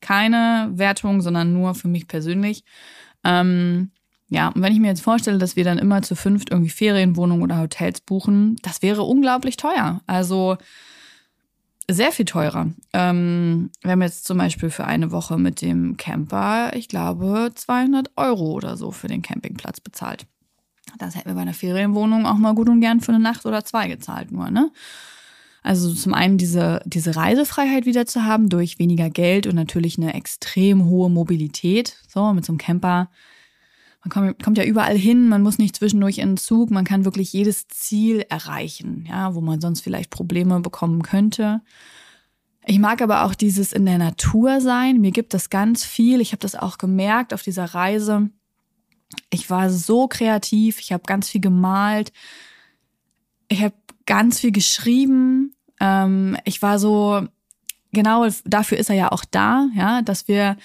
Keine 0.02 0.72
Wertung, 0.74 1.22
sondern 1.22 1.54
nur 1.54 1.76
für 1.76 1.88
mich 1.88 2.08
persönlich. 2.08 2.64
Ähm, 3.24 3.92
ja, 4.30 4.50
und 4.50 4.62
wenn 4.62 4.74
ich 4.74 4.80
mir 4.80 4.88
jetzt 4.88 5.02
vorstelle, 5.02 5.40
dass 5.40 5.56
wir 5.56 5.64
dann 5.64 5.80
immer 5.80 6.02
zu 6.02 6.16
fünft 6.16 6.52
irgendwie 6.52 6.70
Ferienwohnungen 6.70 7.44
oder 7.44 7.60
Hotels 7.60 8.02
buchen, 8.02 8.58
das 8.62 8.82
wäre 8.82 9.02
unglaublich 9.04 9.58
teuer. 9.58 10.02
Also 10.06 10.58
sehr 11.90 12.12
viel 12.12 12.26
teurer. 12.26 12.68
Ähm, 12.94 13.72
wir 13.82 13.92
haben 13.92 14.02
jetzt 14.04 14.26
zum 14.26 14.38
Beispiel 14.38 14.70
für 14.70 14.86
eine 14.86 15.12
Woche 15.12 15.38
mit 15.38 15.62
dem 15.62 15.98
Camper, 15.98 16.76
ich 16.76 16.88
glaube, 16.88 17.52
200 17.56 18.12
Euro 18.16 18.52
oder 18.52 18.78
so 18.78 18.92
für 18.92 19.08
den 19.08 19.24
Campingplatz 19.24 19.80
bezahlt. 19.80 20.28
Das 21.00 21.16
hätten 21.16 21.30
wir 21.30 21.36
bei 21.36 21.42
einer 21.42 21.54
Ferienwohnung 21.54 22.28
auch 22.28 22.38
mal 22.38 22.54
gut 22.54 22.70
und 22.70 22.82
gern 22.82 23.02
für 23.02 23.12
eine 23.12 23.24
Nacht 23.24 23.46
oder 23.46 23.66
zwei 23.66 23.88
gezahlt 23.88 24.32
nur, 24.32 24.52
ne? 24.52 24.72
Also 25.62 25.94
zum 25.94 26.14
einen 26.14 26.38
diese, 26.38 26.82
diese 26.86 27.16
Reisefreiheit 27.16 27.86
wieder 27.86 28.06
zu 28.06 28.24
haben 28.24 28.50
durch 28.50 28.80
weniger 28.80 29.10
Geld 29.10 29.46
und 29.46 29.56
natürlich 29.56 29.98
eine 29.98 30.14
extrem 30.14 30.86
hohe 30.86 31.10
Mobilität. 31.10 31.98
So, 32.08 32.32
mit 32.34 32.46
so 32.46 32.54
einem 32.54 32.60
Camper. 32.60 33.10
Man 34.04 34.12
kommt, 34.12 34.44
kommt 34.44 34.58
ja 34.58 34.64
überall 34.64 34.98
hin, 34.98 35.28
man 35.28 35.42
muss 35.42 35.58
nicht 35.58 35.76
zwischendurch 35.76 36.20
in 36.20 36.32
den 36.32 36.38
Zug, 36.38 36.72
man 36.72 36.86
kann 36.86 37.06
wirklich 37.06 37.34
jedes 37.34 37.68
Ziel 37.68 38.26
erreichen, 38.30 39.06
ja, 39.10 39.36
wo 39.36 39.42
man 39.42 39.60
sonst 39.60 39.82
vielleicht 39.82 40.10
Probleme 40.10 40.62
bekommen 40.62 41.02
könnte. 41.02 41.62
Ich 42.66 42.80
mag 42.80 43.02
aber 43.02 43.24
auch 43.24 43.34
dieses 43.34 43.74
in 43.74 43.86
der 43.86 43.98
Natur 43.98 44.62
sein. 44.62 45.02
Mir 45.02 45.12
gibt 45.12 45.34
das 45.34 45.50
ganz 45.50 45.84
viel. 45.84 46.22
Ich 46.22 46.34
habe 46.34 46.42
das 46.42 46.56
auch 46.56 46.78
gemerkt 46.78 47.34
auf 47.34 47.42
dieser 47.42 47.66
Reise. 47.66 48.30
Ich 49.32 49.50
war 49.50 49.72
so 49.72 50.08
kreativ. 50.08 50.80
Ich 50.80 50.92
habe 50.92 51.04
ganz 51.08 51.30
viel 51.30 51.42
gemalt. 51.42 52.12
Ich 53.48 53.64
habe 53.64 53.74
ganz 54.06 54.40
viel 54.40 54.52
geschrieben. 54.52 55.56
Ähm, 55.80 56.38
ich 56.46 56.62
war 56.62 56.78
so, 56.78 57.28
genau 57.92 58.28
dafür 58.46 58.78
ist 58.78 58.90
er 58.90 58.96
ja 58.96 59.12
auch 59.12 59.26
da, 59.26 59.68
ja, 59.76 60.02
dass 60.04 60.28
wir 60.28 60.56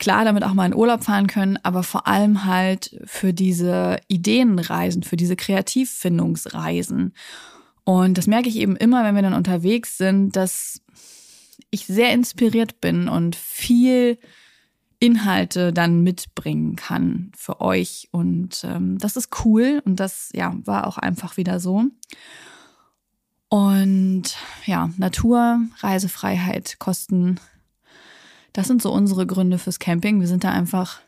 klar 0.00 0.24
damit 0.24 0.42
auch 0.42 0.54
mal 0.54 0.66
in 0.66 0.74
Urlaub 0.74 1.04
fahren 1.04 1.28
können, 1.28 1.58
aber 1.62 1.84
vor 1.84 2.08
allem 2.08 2.44
halt 2.44 2.98
für 3.04 3.32
diese 3.32 3.98
Ideenreisen, 4.08 5.04
für 5.04 5.16
diese 5.16 5.36
Kreativfindungsreisen. 5.36 7.14
Und 7.84 8.18
das 8.18 8.26
merke 8.26 8.48
ich 8.48 8.56
eben 8.56 8.74
immer, 8.76 9.04
wenn 9.04 9.14
wir 9.14 9.22
dann 9.22 9.34
unterwegs 9.34 9.96
sind, 9.98 10.34
dass 10.34 10.80
ich 11.70 11.86
sehr 11.86 12.12
inspiriert 12.12 12.80
bin 12.80 13.08
und 13.08 13.36
viel 13.36 14.18
Inhalte 14.98 15.72
dann 15.72 16.02
mitbringen 16.02 16.76
kann 16.76 17.30
für 17.36 17.60
euch. 17.60 18.08
Und 18.10 18.64
ähm, 18.64 18.98
das 18.98 19.16
ist 19.16 19.44
cool 19.44 19.82
und 19.84 20.00
das 20.00 20.30
ja 20.34 20.54
war 20.64 20.86
auch 20.86 20.98
einfach 20.98 21.36
wieder 21.36 21.60
so. 21.60 21.84
Und 23.48 24.36
ja, 24.64 24.90
Natur, 24.96 25.60
Reisefreiheit, 25.80 26.76
Kosten, 26.78 27.40
das 28.52 28.66
sind 28.66 28.82
so 28.82 28.92
unsere 28.92 29.26
Gründe 29.26 29.58
fürs 29.58 29.78
Camping. 29.78 30.20
Wir 30.20 30.28
sind 30.28 30.44
da 30.44 30.50
einfach, 30.50 31.00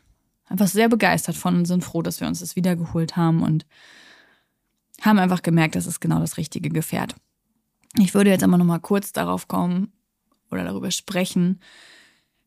einfach 0.48 0.68
sehr 0.68 0.88
begeistert 0.88 1.36
von 1.36 1.56
und 1.56 1.64
sind 1.64 1.84
froh, 1.84 2.02
dass 2.02 2.20
wir 2.20 2.28
uns 2.28 2.40
das 2.40 2.56
wiedergeholt 2.56 3.16
haben 3.16 3.42
und 3.42 3.66
haben 5.00 5.18
einfach 5.18 5.42
gemerkt, 5.42 5.74
das 5.74 5.86
ist 5.86 6.00
genau 6.00 6.20
das 6.20 6.36
richtige 6.36 6.68
Gefährt. 6.68 7.16
Ich 7.98 8.14
würde 8.14 8.30
jetzt 8.30 8.44
aber 8.44 8.56
noch 8.56 8.64
mal 8.64 8.78
kurz 8.78 9.12
darauf 9.12 9.48
kommen, 9.48 9.92
oder 10.52 10.64
darüber 10.64 10.90
sprechen, 10.90 11.60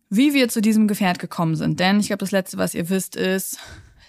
wie 0.09 0.33
wir 0.33 0.47
zu 0.47 0.61
diesem 0.61 0.87
Gefährt 0.87 1.19
gekommen 1.19 1.55
sind. 1.55 1.79
Denn 1.79 1.99
ich 1.99 2.07
glaube, 2.07 2.19
das 2.19 2.31
Letzte, 2.31 2.57
was 2.57 2.75
ihr 2.75 2.89
wisst, 2.89 3.15
ist 3.15 3.59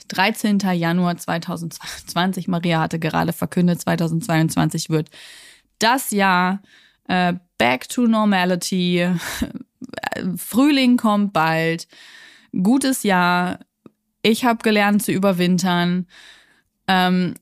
13. 0.09 0.59
Januar 0.59 1.16
2020. 1.16 2.47
Maria 2.47 2.81
hatte 2.81 2.99
gerade 2.99 3.33
verkündet, 3.33 3.81
2022 3.81 4.90
wird 4.90 5.11
das 5.78 6.11
Jahr 6.11 6.61
äh, 7.09 7.35
Back 7.59 7.89
to 7.89 8.07
Normality. 8.07 9.09
Frühling 10.37 10.97
kommt 10.97 11.33
bald. 11.33 11.89
Gutes 12.63 13.03
Jahr. 13.03 13.61
Ich 14.23 14.45
habe 14.45 14.63
gelernt 14.63 15.03
zu 15.03 15.13
überwintern. 15.13 16.07
Ähm 16.89 17.35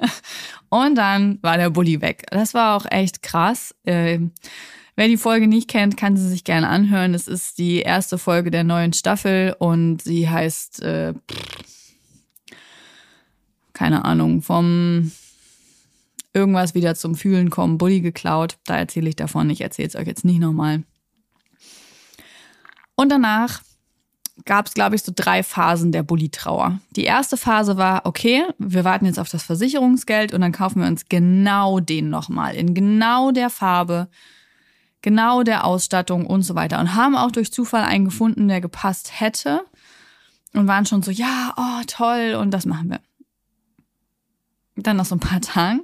und 0.68 0.94
dann 0.96 1.38
war 1.42 1.56
der 1.56 1.70
Bulli 1.70 2.00
weg. 2.00 2.26
Das 2.30 2.54
war 2.54 2.76
auch 2.76 2.86
echt 2.90 3.22
krass. 3.22 3.74
Ähm 3.84 4.32
Wer 4.96 5.08
die 5.08 5.16
Folge 5.16 5.48
nicht 5.48 5.68
kennt, 5.68 5.96
kann 5.96 6.16
sie 6.16 6.28
sich 6.28 6.44
gerne 6.44 6.68
anhören. 6.68 7.14
Es 7.14 7.26
ist 7.26 7.58
die 7.58 7.80
erste 7.80 8.16
Folge 8.16 8.52
der 8.52 8.62
neuen 8.62 8.92
Staffel 8.92 9.56
und 9.58 10.00
sie 10.00 10.28
heißt, 10.30 10.82
äh, 10.82 11.14
keine 13.72 14.04
Ahnung, 14.04 14.40
vom 14.40 15.10
irgendwas 16.34 16.74
wieder 16.74 16.94
zum 16.94 17.14
Fühlen 17.14 17.48
kommen, 17.48 17.78
Bulli 17.78 18.00
geklaut. 18.00 18.58
Da 18.66 18.76
erzähle 18.76 19.08
ich 19.08 19.16
davon. 19.16 19.48
Ich 19.50 19.60
erzähle 19.60 19.88
es 19.88 19.96
euch 19.96 20.06
jetzt 20.06 20.24
nicht 20.24 20.40
nochmal. 20.40 20.82
Und 22.96 23.10
danach 23.10 23.62
gab 24.44 24.66
es, 24.66 24.74
glaube 24.74 24.96
ich, 24.96 25.02
so 25.02 25.12
drei 25.14 25.42
Phasen 25.42 25.92
der 25.92 26.02
Bulli-Trauer. 26.02 26.80
Die 26.96 27.04
erste 27.04 27.36
Phase 27.36 27.76
war, 27.76 28.04
okay, 28.04 28.42
wir 28.58 28.84
warten 28.84 29.06
jetzt 29.06 29.18
auf 29.18 29.30
das 29.30 29.44
Versicherungsgeld 29.44 30.34
und 30.34 30.40
dann 30.40 30.52
kaufen 30.52 30.80
wir 30.80 30.88
uns 30.88 31.08
genau 31.08 31.80
den 31.80 32.10
nochmal 32.10 32.54
in 32.56 32.74
genau 32.74 33.30
der 33.30 33.48
Farbe, 33.48 34.08
genau 35.02 35.44
der 35.44 35.64
Ausstattung 35.64 36.26
und 36.26 36.42
so 36.42 36.54
weiter. 36.54 36.80
Und 36.80 36.94
haben 36.94 37.16
auch 37.16 37.30
durch 37.30 37.52
Zufall 37.52 37.84
einen 37.84 38.06
gefunden, 38.06 38.48
der 38.48 38.60
gepasst 38.60 39.20
hätte. 39.20 39.64
Und 40.52 40.68
waren 40.68 40.86
schon 40.86 41.02
so, 41.02 41.10
ja, 41.10 41.52
oh, 41.56 41.82
toll, 41.88 42.36
und 42.40 42.52
das 42.52 42.64
machen 42.64 42.90
wir. 42.90 43.00
Dann 44.76 44.96
nach 44.96 45.04
so 45.04 45.16
ein 45.16 45.20
paar 45.20 45.40
Tagen, 45.40 45.82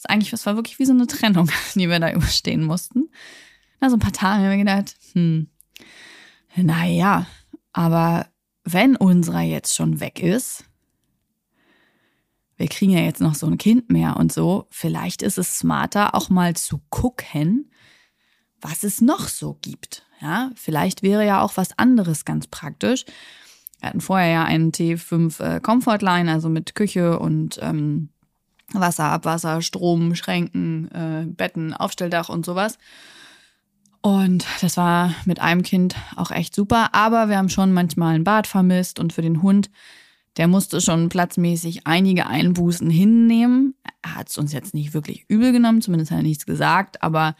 ist 0.00 0.08
eigentlich, 0.08 0.30
das 0.30 0.46
war 0.46 0.56
wirklich 0.56 0.78
wie 0.78 0.86
so 0.86 0.92
eine 0.92 1.06
Trennung, 1.06 1.50
die 1.74 1.88
wir 1.88 2.00
da 2.00 2.10
überstehen 2.12 2.64
mussten. 2.64 3.10
Nach 3.80 3.90
so 3.90 3.96
ein 3.96 4.00
paar 4.00 4.12
Tagen 4.12 4.42
haben 4.42 4.50
wir 4.50 4.56
gedacht, 4.56 4.96
hm, 5.12 5.48
naja, 6.56 7.26
aber 7.72 8.26
wenn 8.64 8.96
unserer 8.96 9.42
jetzt 9.42 9.74
schon 9.74 10.00
weg 10.00 10.22
ist, 10.22 10.64
wir 12.56 12.68
kriegen 12.68 12.92
ja 12.92 13.00
jetzt 13.00 13.20
noch 13.20 13.34
so 13.34 13.46
ein 13.46 13.58
Kind 13.58 13.90
mehr 13.90 14.16
und 14.16 14.32
so, 14.32 14.66
vielleicht 14.70 15.22
ist 15.22 15.38
es 15.38 15.58
smarter, 15.58 16.14
auch 16.14 16.28
mal 16.28 16.56
zu 16.56 16.80
gucken, 16.90 17.70
was 18.60 18.84
es 18.84 19.00
noch 19.00 19.28
so 19.28 19.58
gibt. 19.62 20.06
Ja, 20.20 20.50
vielleicht 20.54 21.02
wäre 21.02 21.26
ja 21.26 21.40
auch 21.40 21.56
was 21.56 21.78
anderes 21.78 22.26
ganz 22.26 22.46
praktisch. 22.46 23.06
Wir 23.80 23.88
hatten 23.88 24.02
vorher 24.02 24.28
ja 24.28 24.44
einen 24.44 24.72
T5 24.72 25.42
äh, 25.42 25.60
Comfortline, 25.60 26.30
also 26.30 26.50
mit 26.50 26.74
Küche 26.74 27.18
und 27.18 27.58
ähm, 27.62 28.10
Wasser, 28.72 29.04
Abwasser, 29.04 29.62
Strom, 29.62 30.14
Schränken, 30.14 30.90
äh, 30.92 31.26
Betten, 31.26 31.74
Aufstelldach 31.74 32.28
und 32.28 32.44
sowas. 32.44 32.78
Und 34.02 34.46
das 34.62 34.76
war 34.76 35.14
mit 35.26 35.40
einem 35.40 35.62
Kind 35.62 35.94
auch 36.16 36.30
echt 36.30 36.54
super. 36.54 36.94
Aber 36.94 37.28
wir 37.28 37.36
haben 37.36 37.50
schon 37.50 37.72
manchmal 37.72 38.14
ein 38.14 38.24
Bad 38.24 38.46
vermisst 38.46 38.98
und 38.98 39.12
für 39.12 39.22
den 39.22 39.42
Hund, 39.42 39.70
der 40.36 40.48
musste 40.48 40.80
schon 40.80 41.08
platzmäßig 41.08 41.86
einige 41.86 42.26
Einbußen 42.26 42.88
hinnehmen. 42.88 43.74
Er 44.02 44.14
hat 44.16 44.30
es 44.30 44.38
uns 44.38 44.52
jetzt 44.52 44.74
nicht 44.74 44.94
wirklich 44.94 45.24
übel 45.28 45.52
genommen, 45.52 45.82
zumindest 45.82 46.10
hat 46.12 46.18
er 46.18 46.22
nichts 46.22 46.46
gesagt, 46.46 47.02
aber 47.02 47.34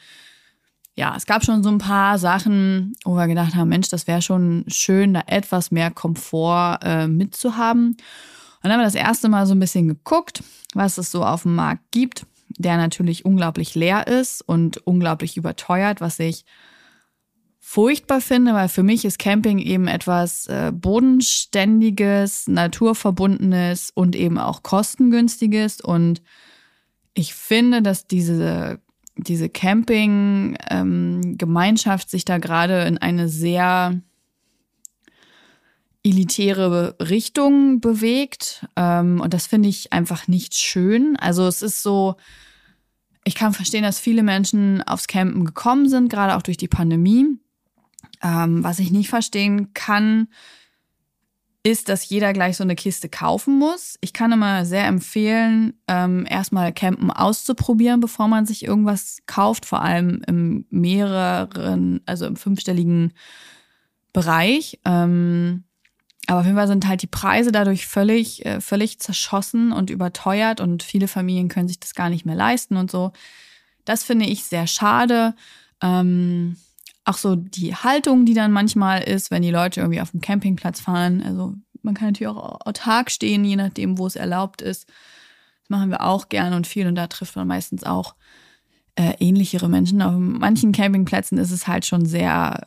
ja, 0.96 1.14
es 1.16 1.24
gab 1.24 1.44
schon 1.44 1.62
so 1.62 1.70
ein 1.70 1.78
paar 1.78 2.18
Sachen, 2.18 2.92
wo 3.04 3.14
wir 3.14 3.26
gedacht 3.26 3.54
haben, 3.54 3.68
Mensch, 3.70 3.88
das 3.88 4.06
wäre 4.06 4.20
schon 4.20 4.64
schön, 4.68 5.14
da 5.14 5.22
etwas 5.26 5.70
mehr 5.70 5.90
Komfort 5.90 6.80
äh, 6.82 7.06
mitzuhaben. 7.06 7.96
Und 8.62 8.68
dann 8.68 8.72
haben 8.72 8.80
wir 8.80 8.84
das 8.84 8.94
erste 8.94 9.28
Mal 9.28 9.46
so 9.46 9.54
ein 9.54 9.60
bisschen 9.60 9.88
geguckt, 9.88 10.42
was 10.74 10.98
es 10.98 11.10
so 11.10 11.24
auf 11.24 11.42
dem 11.42 11.54
Markt 11.54 11.90
gibt, 11.90 12.26
der 12.48 12.76
natürlich 12.76 13.24
unglaublich 13.24 13.74
leer 13.74 14.06
ist 14.06 14.42
und 14.42 14.78
unglaublich 14.86 15.36
überteuert, 15.36 16.00
was 16.00 16.18
ich 16.18 16.44
furchtbar 17.58 18.20
finde, 18.20 18.52
weil 18.52 18.68
für 18.68 18.82
mich 18.82 19.04
ist 19.04 19.18
Camping 19.18 19.58
eben 19.58 19.86
etwas 19.86 20.46
äh, 20.48 20.72
bodenständiges, 20.74 22.48
naturverbundenes 22.48 23.90
und 23.94 24.16
eben 24.16 24.38
auch 24.38 24.62
kostengünstiges. 24.62 25.80
Und 25.80 26.20
ich 27.14 27.34
finde, 27.34 27.82
dass 27.82 28.06
diese 28.06 28.80
diese 29.16 29.48
Camping-Gemeinschaft 29.48 32.06
ähm, 32.06 32.10
sich 32.10 32.24
da 32.24 32.38
gerade 32.38 32.84
in 32.84 32.98
eine 32.98 33.28
sehr 33.28 34.00
elitäre 36.02 36.96
Richtung 37.00 37.80
bewegt. 37.80 38.66
Ähm, 38.76 39.20
und 39.20 39.34
das 39.34 39.46
finde 39.46 39.68
ich 39.68 39.92
einfach 39.92 40.28
nicht 40.28 40.54
schön. 40.54 41.16
Also 41.16 41.46
es 41.46 41.62
ist 41.62 41.82
so, 41.82 42.16
ich 43.24 43.34
kann 43.34 43.52
verstehen, 43.52 43.82
dass 43.82 44.00
viele 44.00 44.22
Menschen 44.22 44.82
aufs 44.82 45.06
Campen 45.06 45.44
gekommen 45.44 45.88
sind, 45.88 46.08
gerade 46.08 46.36
auch 46.36 46.42
durch 46.42 46.56
die 46.56 46.68
Pandemie. 46.68 47.26
Ähm, 48.22 48.64
was 48.64 48.78
ich 48.78 48.90
nicht 48.90 49.08
verstehen 49.08 49.72
kann, 49.74 50.28
ist, 51.62 51.90
dass 51.90 52.08
jeder 52.08 52.32
gleich 52.32 52.56
so 52.56 52.64
eine 52.64 52.74
Kiste 52.74 53.10
kaufen 53.10 53.58
muss. 53.58 53.98
Ich 54.00 54.14
kann 54.14 54.32
immer 54.32 54.64
sehr 54.64 54.86
empfehlen, 54.86 55.74
ähm, 55.88 56.24
erstmal 56.26 56.72
Campen 56.72 57.10
auszuprobieren, 57.10 58.00
bevor 58.00 58.28
man 58.28 58.46
sich 58.46 58.64
irgendwas 58.64 59.18
kauft, 59.26 59.66
vor 59.66 59.82
allem 59.82 60.22
im 60.26 60.64
mehreren, 60.70 62.00
also 62.06 62.24
im 62.24 62.36
fünfstelligen 62.36 63.12
Bereich. 64.14 64.80
Ähm, 64.86 65.64
aber 66.26 66.40
auf 66.40 66.44
jeden 66.46 66.56
Fall 66.56 66.68
sind 66.68 66.86
halt 66.86 67.02
die 67.02 67.06
Preise 67.06 67.50
dadurch 67.52 67.86
völlig, 67.86 68.44
äh, 68.46 68.60
völlig 68.60 68.98
zerschossen 69.00 69.72
und 69.72 69.90
überteuert 69.90 70.60
und 70.60 70.82
viele 70.82 71.08
Familien 71.08 71.48
können 71.48 71.68
sich 71.68 71.80
das 71.80 71.94
gar 71.94 72.10
nicht 72.10 72.26
mehr 72.26 72.36
leisten 72.36 72.76
und 72.76 72.90
so. 72.90 73.12
Das 73.84 74.04
finde 74.04 74.26
ich 74.26 74.44
sehr 74.44 74.66
schade. 74.66 75.34
Ähm, 75.82 76.56
auch 77.04 77.16
so 77.16 77.34
die 77.34 77.74
Haltung, 77.74 78.26
die 78.26 78.34
dann 78.34 78.52
manchmal 78.52 79.02
ist, 79.02 79.30
wenn 79.30 79.42
die 79.42 79.50
Leute 79.50 79.80
irgendwie 79.80 80.00
auf 80.00 80.10
dem 80.10 80.20
Campingplatz 80.20 80.80
fahren. 80.80 81.22
Also 81.22 81.54
man 81.82 81.94
kann 81.94 82.08
natürlich 82.08 82.28
auch 82.28 82.60
autark 82.66 83.10
stehen, 83.10 83.44
je 83.44 83.56
nachdem, 83.56 83.98
wo 83.98 84.06
es 84.06 84.16
erlaubt 84.16 84.62
ist. 84.62 84.88
Das 85.62 85.70
machen 85.70 85.90
wir 85.90 86.02
auch 86.02 86.28
gern 86.28 86.52
und 86.52 86.66
viel 86.66 86.86
und 86.86 86.94
da 86.94 87.06
trifft 87.06 87.36
man 87.36 87.48
meistens 87.48 87.84
auch 87.84 88.14
äh, 89.00 89.14
ähnlichere 89.18 89.68
Menschen. 89.68 90.02
Auf 90.02 90.14
manchen 90.14 90.72
Campingplätzen 90.72 91.38
ist 91.38 91.52
es 91.52 91.66
halt 91.66 91.86
schon 91.86 92.04
sehr, 92.04 92.66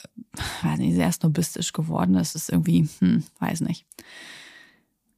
weiß 0.64 0.80
nicht, 0.80 0.96
sehr 0.96 1.12
snobistisch 1.12 1.74
geworden. 1.74 2.14
Das 2.14 2.34
ist 2.34 2.50
irgendwie, 2.50 2.90
hm, 3.00 3.24
weiß 3.40 3.62
nicht. 3.62 3.86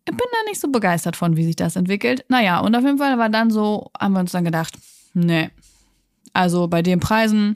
ich 0.04 0.12
bin 0.12 0.18
da 0.18 0.50
nicht 0.50 0.60
so 0.60 0.70
begeistert 0.70 1.16
von, 1.16 1.38
wie 1.38 1.46
sich 1.46 1.56
das 1.56 1.78
entwickelt. 1.78 2.26
Naja, 2.28 2.60
und 2.60 2.76
auf 2.76 2.84
jeden 2.84 2.98
Fall 2.98 3.18
war 3.18 3.30
dann 3.30 3.50
so, 3.50 3.92
haben 3.98 4.14
wir 4.14 4.20
uns 4.20 4.34
dann 4.34 4.44
gedacht, 4.44 4.78
nee, 5.14 5.52
also 6.34 6.68
bei 6.68 6.82
den 6.82 7.00
Preisen, 7.00 7.56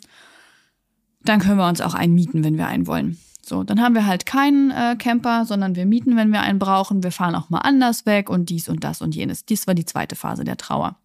dann 1.25 1.41
können 1.41 1.57
wir 1.57 1.67
uns 1.67 1.81
auch 1.81 1.95
einen 1.95 2.15
mieten, 2.15 2.45
wenn 2.45 2.57
wir 2.57 2.67
einen 2.67 2.87
wollen. 2.87 3.19
So, 3.41 3.63
dann 3.65 3.81
haben 3.81 3.93
wir 3.93 4.05
halt 4.05 4.25
keinen 4.25 4.71
äh, 4.71 4.95
Camper, 4.97 5.43
sondern 5.43 5.75
wir 5.75 5.85
mieten, 5.85 6.15
wenn 6.15 6.31
wir 6.31 6.41
einen 6.41 6.59
brauchen. 6.59 7.03
Wir 7.03 7.11
fahren 7.11 7.35
auch 7.35 7.49
mal 7.49 7.59
anders 7.59 8.05
weg 8.05 8.29
und 8.29 8.49
dies 8.49 8.69
und 8.69 8.85
das 8.85 9.01
und 9.01 9.15
jenes. 9.15 9.43
Dies 9.43 9.67
war 9.67 9.73
die 9.73 9.85
zweite 9.85 10.15
Phase 10.15 10.45
der 10.45 10.55
Trauer. 10.55 10.95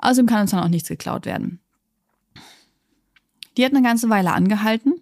Außerdem 0.00 0.26
kann 0.26 0.40
uns 0.40 0.50
dann 0.50 0.64
auch 0.64 0.68
nichts 0.68 0.88
geklaut 0.88 1.24
werden. 1.24 1.60
Die 3.58 3.64
hat 3.64 3.74
eine 3.74 3.82
ganze 3.82 4.08
Weile 4.08 4.32
angehalten, 4.32 4.94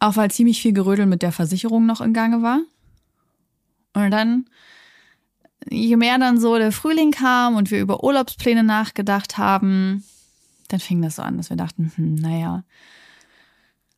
auch 0.00 0.16
weil 0.16 0.30
ziemlich 0.30 0.62
viel 0.62 0.72
Gerödel 0.72 1.04
mit 1.04 1.20
der 1.20 1.32
Versicherung 1.32 1.84
noch 1.84 2.00
in 2.00 2.14
Gange 2.14 2.40
war. 2.40 2.60
Und 3.92 4.10
dann, 4.10 4.46
je 5.68 5.96
mehr 5.96 6.18
dann 6.18 6.40
so 6.40 6.56
der 6.56 6.72
Frühling 6.72 7.10
kam 7.10 7.54
und 7.54 7.70
wir 7.70 7.80
über 7.80 8.02
Urlaubspläne 8.02 8.64
nachgedacht 8.64 9.36
haben, 9.36 10.02
dann 10.68 10.80
fing 10.80 11.02
das 11.02 11.16
so 11.16 11.22
an, 11.22 11.36
dass 11.36 11.50
wir 11.50 11.58
dachten, 11.58 11.92
hm, 11.94 12.14
naja, 12.14 12.64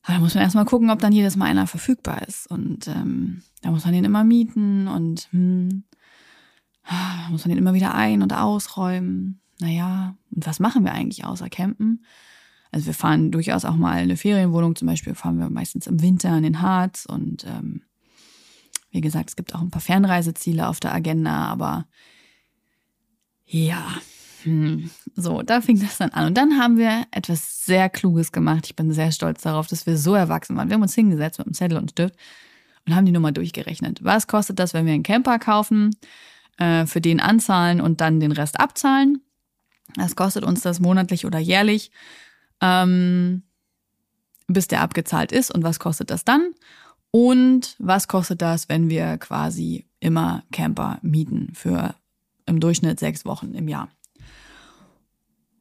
da 0.05 0.19
muss 0.19 0.35
man 0.35 0.43
erstmal 0.43 0.65
gucken, 0.65 0.91
ob 0.91 0.99
dann 0.99 1.13
jedes 1.13 1.37
Mal 1.37 1.47
einer 1.47 1.67
verfügbar 1.67 2.27
ist. 2.27 2.51
Und 2.51 2.89
ähm, 2.89 3.43
da 3.63 3.71
muss 3.71 3.85
man 3.85 3.95
den 3.95 4.05
immer 4.05 4.25
mieten 4.25 4.89
und 4.89 5.29
hm, 5.31 5.85
muss 7.31 7.45
man 7.45 7.51
den 7.51 7.59
immer 7.59 7.75
wieder 7.75 7.95
ein- 7.95 8.23
und 8.23 8.33
ausräumen. 8.33 9.41
Naja, 9.61 10.17
und 10.35 10.47
was 10.47 10.59
machen 10.59 10.85
wir 10.85 10.93
eigentlich 10.93 11.25
außer 11.25 11.49
campen? 11.49 12.05
Also 12.71 12.87
wir 12.87 12.95
fahren 12.95 13.31
durchaus 13.31 13.65
auch 13.65 13.77
mal 13.77 13.99
eine 13.99 14.17
Ferienwohnung, 14.17 14.77
zum 14.77 14.87
Beispiel 14.87 15.15
fahren 15.15 15.39
wir 15.39 15.49
meistens 15.51 15.87
im 15.87 16.03
Winter 16.03 16.37
in 16.37 16.43
den 16.43 16.61
Harz 16.61 17.07
und 17.07 17.45
ähm, 17.45 17.83
wie 18.91 19.01
gesagt, 19.01 19.31
es 19.31 19.37
gibt 19.37 19.55
auch 19.55 19.61
ein 19.61 19.71
paar 19.71 19.83
Fernreiseziele 19.83 20.67
auf 20.67 20.81
der 20.81 20.95
Agenda, 20.95 21.47
aber 21.47 21.87
ja, 23.47 23.85
hm, 24.43 24.91
so, 25.17 25.43
da 25.43 25.61
fing 25.61 25.81
das 25.81 25.99
dann 25.99 26.11
an. 26.11 26.29
Und 26.29 26.37
dann 26.37 26.59
haben 26.59 26.79
wir 26.79 27.07
etwas 27.11 27.65
sehr 27.65 27.89
Kluges 27.89 28.33
gemacht. 28.33 28.67
Ich 28.67 28.77
bin 28.77 28.93
sehr 28.93 29.11
stolz 29.13 29.43
darauf, 29.43 29.67
dass 29.67 29.87
wir 29.87 29.97
so 29.97 30.15
erwachsen 30.15 30.57
waren. 30.57 30.69
Wir 30.69 30.75
haben 30.75 30.83
uns 30.83 30.95
hingesetzt 30.95 31.39
mit 31.39 31.47
einem 31.47 31.55
Zettel 31.55 31.79
und 31.79 31.91
Stift 31.91 32.15
und 32.87 32.95
haben 32.95 33.07
die 33.07 33.13
Nummer 33.13 33.33
durchgerechnet. 33.33 34.05
Was 34.05 34.27
kostet 34.27 34.59
das, 34.59 34.75
wenn 34.75 34.87
wir 34.87 34.93
einen 34.93 35.03
Camper 35.03 35.39
kaufen, 35.39 35.97
äh, 36.59 36.87
für 36.87 37.01
den 37.01 37.21
anzahlen 37.21 37.81
und 37.81 38.01
dann 38.01 38.21
den 38.21 38.33
Rest 38.33 38.61
abzahlen? 38.61 39.23
Was 39.97 40.17
kostet 40.17 40.45
uns 40.45 40.61
das 40.61 40.81
monatlich 40.81 41.27
oder 41.27 41.39
jährlich, 41.39 41.91
ähm, 42.61 43.43
bis 44.47 44.69
der 44.69 44.83
abgezahlt 44.83 45.33
ist? 45.33 45.51
Und 45.55 45.63
was 45.63 45.79
kostet 45.79 46.11
das 46.11 46.25
dann? 46.25 46.55
Und 47.11 47.75
was 47.79 48.09
kostet 48.09 48.43
das, 48.43 48.69
wenn 48.69 48.91
wir 48.91 49.19
quasi 49.19 49.87
immer 50.01 50.43
Camper 50.53 50.99
mieten 51.03 51.53
für 51.55 51.95
im 52.47 52.61
Durchschnitt 52.61 53.01
sechs 53.01 53.25
Wochen 53.25 53.55
im 53.55 53.69
Jahr? 53.69 53.89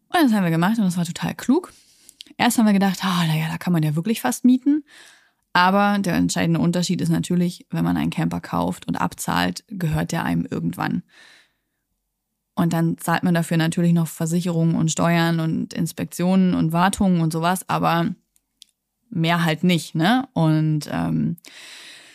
Und 0.09 0.23
das 0.23 0.33
haben 0.33 0.43
wir 0.43 0.51
gemacht 0.51 0.77
und 0.77 0.85
das 0.85 0.97
war 0.97 1.05
total 1.05 1.35
klug. 1.35 1.73
Erst 2.37 2.57
haben 2.57 2.65
wir 2.65 2.73
gedacht, 2.73 2.99
ah, 3.03 3.21
oh, 3.23 3.27
naja, 3.27 3.47
da 3.49 3.57
kann 3.57 3.73
man 3.73 3.83
ja 3.83 3.95
wirklich 3.95 4.21
fast 4.21 4.45
mieten. 4.45 4.83
Aber 5.53 5.97
der 5.99 6.13
entscheidende 6.15 6.59
Unterschied 6.59 7.01
ist 7.01 7.09
natürlich, 7.09 7.65
wenn 7.71 7.83
man 7.83 7.97
einen 7.97 8.11
Camper 8.11 8.41
kauft 8.41 8.87
und 8.87 8.95
abzahlt, 8.95 9.63
gehört 9.67 10.11
der 10.11 10.23
einem 10.23 10.45
irgendwann. 10.45 11.03
Und 12.57 12.73
dann 12.73 12.97
zahlt 12.97 13.21
man 13.21 13.35
dafür 13.35 13.57
natürlich 13.57 13.93
noch 13.93 14.07
Versicherungen 14.07 14.75
und 14.75 14.91
Steuern 14.91 15.39
und 15.39 15.75
Inspektionen 15.75 16.55
und 16.55 16.71
Wartungen 16.73 17.21
und 17.21 17.31
sowas, 17.31 17.69
aber 17.69 18.15
mehr 19.11 19.45
halt 19.45 19.63
nicht, 19.63 19.93
ne? 19.93 20.27
Und 20.33 20.89
ähm, 20.91 21.37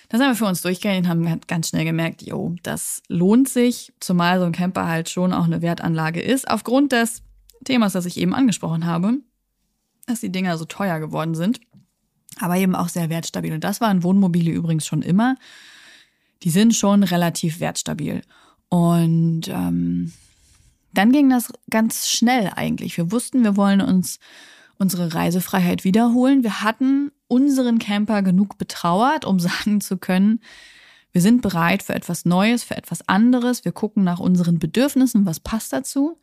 das 0.09 0.21
haben 0.21 0.31
wir 0.31 0.35
für 0.35 0.47
uns 0.47 0.61
durchgerechnet 0.61 1.05
und 1.05 1.29
haben 1.29 1.41
ganz 1.47 1.69
schnell 1.69 1.85
gemerkt, 1.85 2.23
jo, 2.23 2.57
das 2.65 3.05
lohnt 3.07 3.49
sich, 3.49 3.93
zumal 4.01 4.41
so 4.41 4.45
ein 4.45 4.51
Camper 4.51 4.89
halt 4.89 5.09
schon 5.09 5.33
auch 5.33 5.45
eine 5.45 5.63
Wertanlage 5.63 6.21
ist, 6.21 6.51
aufgrund 6.51 6.91
des 6.91 7.23
Themas, 7.65 7.93
das 7.93 8.05
ich 8.05 8.17
eben 8.17 8.35
angesprochen 8.35 8.85
habe, 8.85 9.19
dass 10.07 10.23
die 10.23 10.33
Dinger 10.33 10.59
so 10.59 10.65
teuer 10.65 10.99
geworden 10.99 11.37
sind, 11.37 11.61
aber 12.41 12.57
eben 12.57 12.75
auch 12.75 12.89
sehr 12.89 13.11
wertstabil. 13.11 13.53
Und 13.53 13.63
das 13.63 13.81
waren 13.81 14.03
Wohnmobile 14.03 14.51
übrigens 14.51 14.87
schon 14.87 15.03
immer. 15.03 15.37
Die 16.43 16.51
sind 16.51 16.75
schon 16.75 17.05
relativ 17.05 17.61
wertstabil. 17.61 18.23
Und 18.69 19.47
ähm, 19.47 20.13
dann 20.95 21.13
ging 21.13 21.31
das 21.31 21.53
ganz 21.71 22.09
schnell 22.09 22.53
eigentlich. 22.55 22.97
Wir 22.97 23.11
wussten, 23.13 23.45
wir 23.45 23.57
wollen 23.57 23.81
uns 23.81 24.19
unsere 24.79 25.15
Reisefreiheit 25.15 25.85
wiederholen. 25.85 26.43
Wir 26.43 26.63
hatten 26.63 27.13
unseren 27.29 27.79
Camper 27.79 28.23
genug 28.23 28.59
betrauert, 28.59 29.25
um 29.25 29.39
sagen 29.41 29.81
zu 29.81 29.97
können, 29.97 30.41
wir 31.13 31.21
sind 31.21 31.43
bereit 31.43 31.83
für 31.83 31.95
etwas 31.95 32.25
Neues, 32.25 32.65
für 32.65 32.77
etwas 32.77 33.07
anderes. 33.07 33.67
Wir 33.67 33.73
gucken 33.73 34.03
nach 34.03 34.19
unseren 34.19 34.59
Bedürfnissen, 34.59 35.27
was 35.27 35.41
passt 35.41 35.73
dazu. 35.73 36.19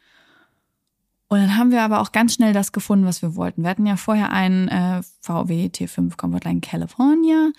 Und 1.28 1.40
dann 1.40 1.58
haben 1.58 1.70
wir 1.70 1.84
aber 1.84 2.02
auch 2.02 2.12
ganz 2.12 2.34
schnell 2.34 2.54
das 2.54 2.72
gefunden, 2.72 3.06
was 3.06 3.22
wir 3.22 3.36
wollten. 3.36 3.62
Wir 3.62 3.70
hatten 3.70 3.86
ja 3.86 3.98
vorher 3.98 4.32
einen 4.32 4.68
äh, 4.68 5.02
VW 5.22 5.68
T5 5.68 6.18
Comfortline 6.18 6.60
California. 6.60 7.52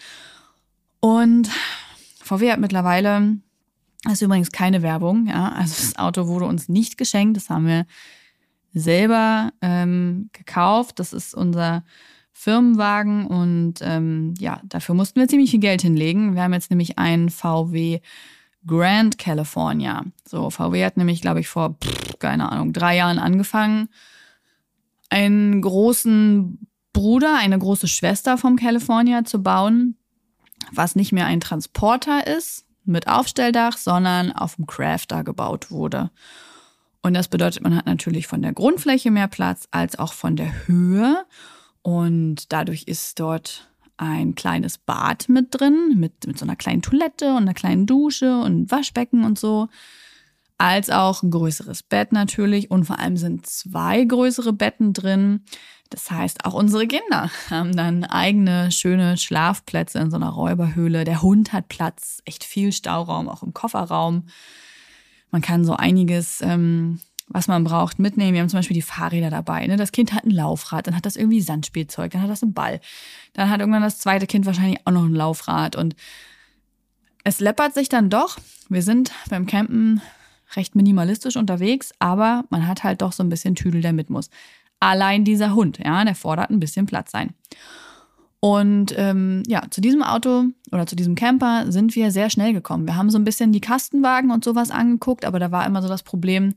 Und 0.98 1.48
VW 2.20 2.50
hat 2.50 2.58
mittlerweile, 2.58 3.38
das 4.04 4.14
ist 4.14 4.22
übrigens 4.22 4.50
keine 4.50 4.82
Werbung, 4.82 5.26
ja, 5.26 5.50
also 5.52 5.74
das 5.76 5.96
Auto 5.98 6.26
wurde 6.26 6.46
uns 6.46 6.68
nicht 6.68 6.96
geschenkt, 6.96 7.36
das 7.36 7.50
haben 7.50 7.66
wir 7.66 7.86
selber 8.72 9.52
ähm, 9.60 10.30
gekauft. 10.32 10.98
Das 10.98 11.12
ist 11.12 11.34
unser 11.34 11.84
Firmenwagen 12.32 13.26
und 13.26 13.74
ähm, 13.82 14.34
ja, 14.38 14.60
dafür 14.64 14.94
mussten 14.94 15.20
wir 15.20 15.28
ziemlich 15.28 15.50
viel 15.50 15.60
Geld 15.60 15.82
hinlegen. 15.82 16.34
Wir 16.34 16.42
haben 16.42 16.52
jetzt 16.52 16.70
nämlich 16.70 16.98
einen 16.98 17.28
VW 17.28 18.00
Grand 18.66 19.18
California. 19.18 20.04
So, 20.26 20.50
VW 20.50 20.84
hat 20.84 20.96
nämlich, 20.96 21.20
glaube 21.20 21.40
ich, 21.40 21.48
vor, 21.48 21.76
pff, 21.82 22.18
keine 22.18 22.50
Ahnung, 22.50 22.72
drei 22.72 22.96
Jahren 22.96 23.18
angefangen, 23.18 23.88
einen 25.08 25.60
großen 25.60 26.66
Bruder, 26.92 27.36
eine 27.36 27.58
große 27.58 27.88
Schwester 27.88 28.38
vom 28.38 28.56
California 28.56 29.24
zu 29.24 29.42
bauen, 29.42 29.96
was 30.72 30.94
nicht 30.94 31.12
mehr 31.12 31.26
ein 31.26 31.40
Transporter 31.40 32.26
ist 32.26 32.66
mit 32.84 33.08
Aufstelldach, 33.08 33.76
sondern 33.76 34.32
auf 34.32 34.56
dem 34.56 34.66
Crafter 34.66 35.24
gebaut 35.24 35.70
wurde. 35.70 36.10
Und 37.02 37.14
das 37.14 37.28
bedeutet, 37.28 37.62
man 37.62 37.76
hat 37.76 37.86
natürlich 37.86 38.26
von 38.26 38.42
der 38.42 38.52
Grundfläche 38.52 39.10
mehr 39.10 39.28
Platz 39.28 39.68
als 39.70 39.98
auch 39.98 40.12
von 40.12 40.36
der 40.36 40.66
Höhe. 40.66 41.24
Und 41.82 42.52
dadurch 42.52 42.84
ist 42.84 43.18
dort 43.20 43.70
ein 43.96 44.34
kleines 44.34 44.78
Bad 44.78 45.28
mit 45.28 45.48
drin, 45.50 45.94
mit, 45.96 46.26
mit 46.26 46.38
so 46.38 46.44
einer 46.44 46.56
kleinen 46.56 46.82
Toilette 46.82 47.30
und 47.30 47.42
einer 47.42 47.54
kleinen 47.54 47.86
Dusche 47.86 48.40
und 48.40 48.70
Waschbecken 48.70 49.24
und 49.24 49.38
so. 49.38 49.68
Als 50.60 50.90
auch 50.90 51.22
ein 51.22 51.30
größeres 51.30 51.82
Bett 51.82 52.12
natürlich. 52.12 52.70
Und 52.70 52.84
vor 52.84 52.98
allem 52.98 53.16
sind 53.16 53.46
zwei 53.46 54.04
größere 54.04 54.52
Betten 54.52 54.92
drin. 54.92 55.44
Das 55.88 56.10
heißt, 56.10 56.44
auch 56.44 56.52
unsere 56.52 56.86
Kinder 56.86 57.30
haben 57.48 57.74
dann 57.74 58.04
eigene 58.04 58.70
schöne 58.70 59.16
Schlafplätze 59.16 59.98
in 59.98 60.10
so 60.10 60.16
einer 60.16 60.28
Räuberhöhle. 60.28 61.04
Der 61.04 61.22
Hund 61.22 61.54
hat 61.54 61.68
Platz, 61.68 62.20
echt 62.26 62.44
viel 62.44 62.72
Stauraum, 62.72 63.30
auch 63.30 63.42
im 63.42 63.54
Kofferraum. 63.54 64.26
Man 65.30 65.40
kann 65.40 65.64
so 65.64 65.76
einiges 65.76 66.42
ähm, 66.42 67.00
was 67.32 67.48
man 67.48 67.64
braucht, 67.64 67.98
mitnehmen. 67.98 68.34
Wir 68.34 68.42
haben 68.42 68.50
zum 68.50 68.58
Beispiel 68.58 68.74
die 68.74 68.82
Fahrräder 68.82 69.30
dabei. 69.30 69.66
Ne? 69.66 69.76
Das 69.76 69.92
Kind 69.92 70.12
hat 70.12 70.24
ein 70.24 70.30
Laufrad, 70.30 70.88
dann 70.88 70.96
hat 70.96 71.06
das 71.06 71.16
irgendwie 71.16 71.40
Sandspielzeug, 71.40 72.10
dann 72.10 72.22
hat 72.22 72.28
das 72.28 72.42
einen 72.42 72.52
Ball. 72.52 72.80
Dann 73.32 73.48
hat 73.48 73.60
irgendwann 73.60 73.82
das 73.82 73.98
zweite 73.98 74.26
Kind 74.26 74.44
wahrscheinlich 74.44 74.80
auch 74.84 74.92
noch 74.92 75.04
ein 75.04 75.14
Laufrad. 75.14 75.76
Und 75.76 75.94
es 77.24 77.40
läppert 77.40 77.72
sich 77.72 77.88
dann 77.88 78.10
doch. 78.10 78.36
Wir 78.68 78.82
sind 78.82 79.12
beim 79.30 79.46
Campen 79.46 80.02
recht 80.56 80.74
minimalistisch 80.74 81.36
unterwegs, 81.36 81.92
aber 81.98 82.44
man 82.50 82.66
hat 82.66 82.84
halt 82.84 83.02
doch 83.02 83.12
so 83.12 83.22
ein 83.22 83.28
bisschen 83.28 83.54
Tüdel, 83.54 83.82
der 83.82 83.92
mit 83.92 84.10
muss. 84.10 84.30
Allein 84.80 85.24
dieser 85.24 85.54
Hund, 85.54 85.78
ja, 85.78 86.04
der 86.04 86.14
fordert 86.14 86.50
ein 86.50 86.60
bisschen 86.60 86.86
Platz 86.86 87.10
sein. 87.10 87.34
Und 88.40 88.94
ähm, 88.96 89.42
ja, 89.46 89.62
zu 89.70 89.82
diesem 89.82 90.02
Auto 90.02 90.46
oder 90.72 90.86
zu 90.86 90.96
diesem 90.96 91.14
Camper 91.14 91.70
sind 91.70 91.94
wir 91.94 92.10
sehr 92.10 92.30
schnell 92.30 92.54
gekommen. 92.54 92.86
Wir 92.86 92.96
haben 92.96 93.10
so 93.10 93.18
ein 93.18 93.24
bisschen 93.24 93.52
die 93.52 93.60
Kastenwagen 93.60 94.30
und 94.30 94.44
sowas 94.44 94.70
angeguckt, 94.70 95.26
aber 95.26 95.38
da 95.38 95.50
war 95.50 95.66
immer 95.66 95.82
so 95.82 95.88
das 95.88 96.02
Problem, 96.02 96.54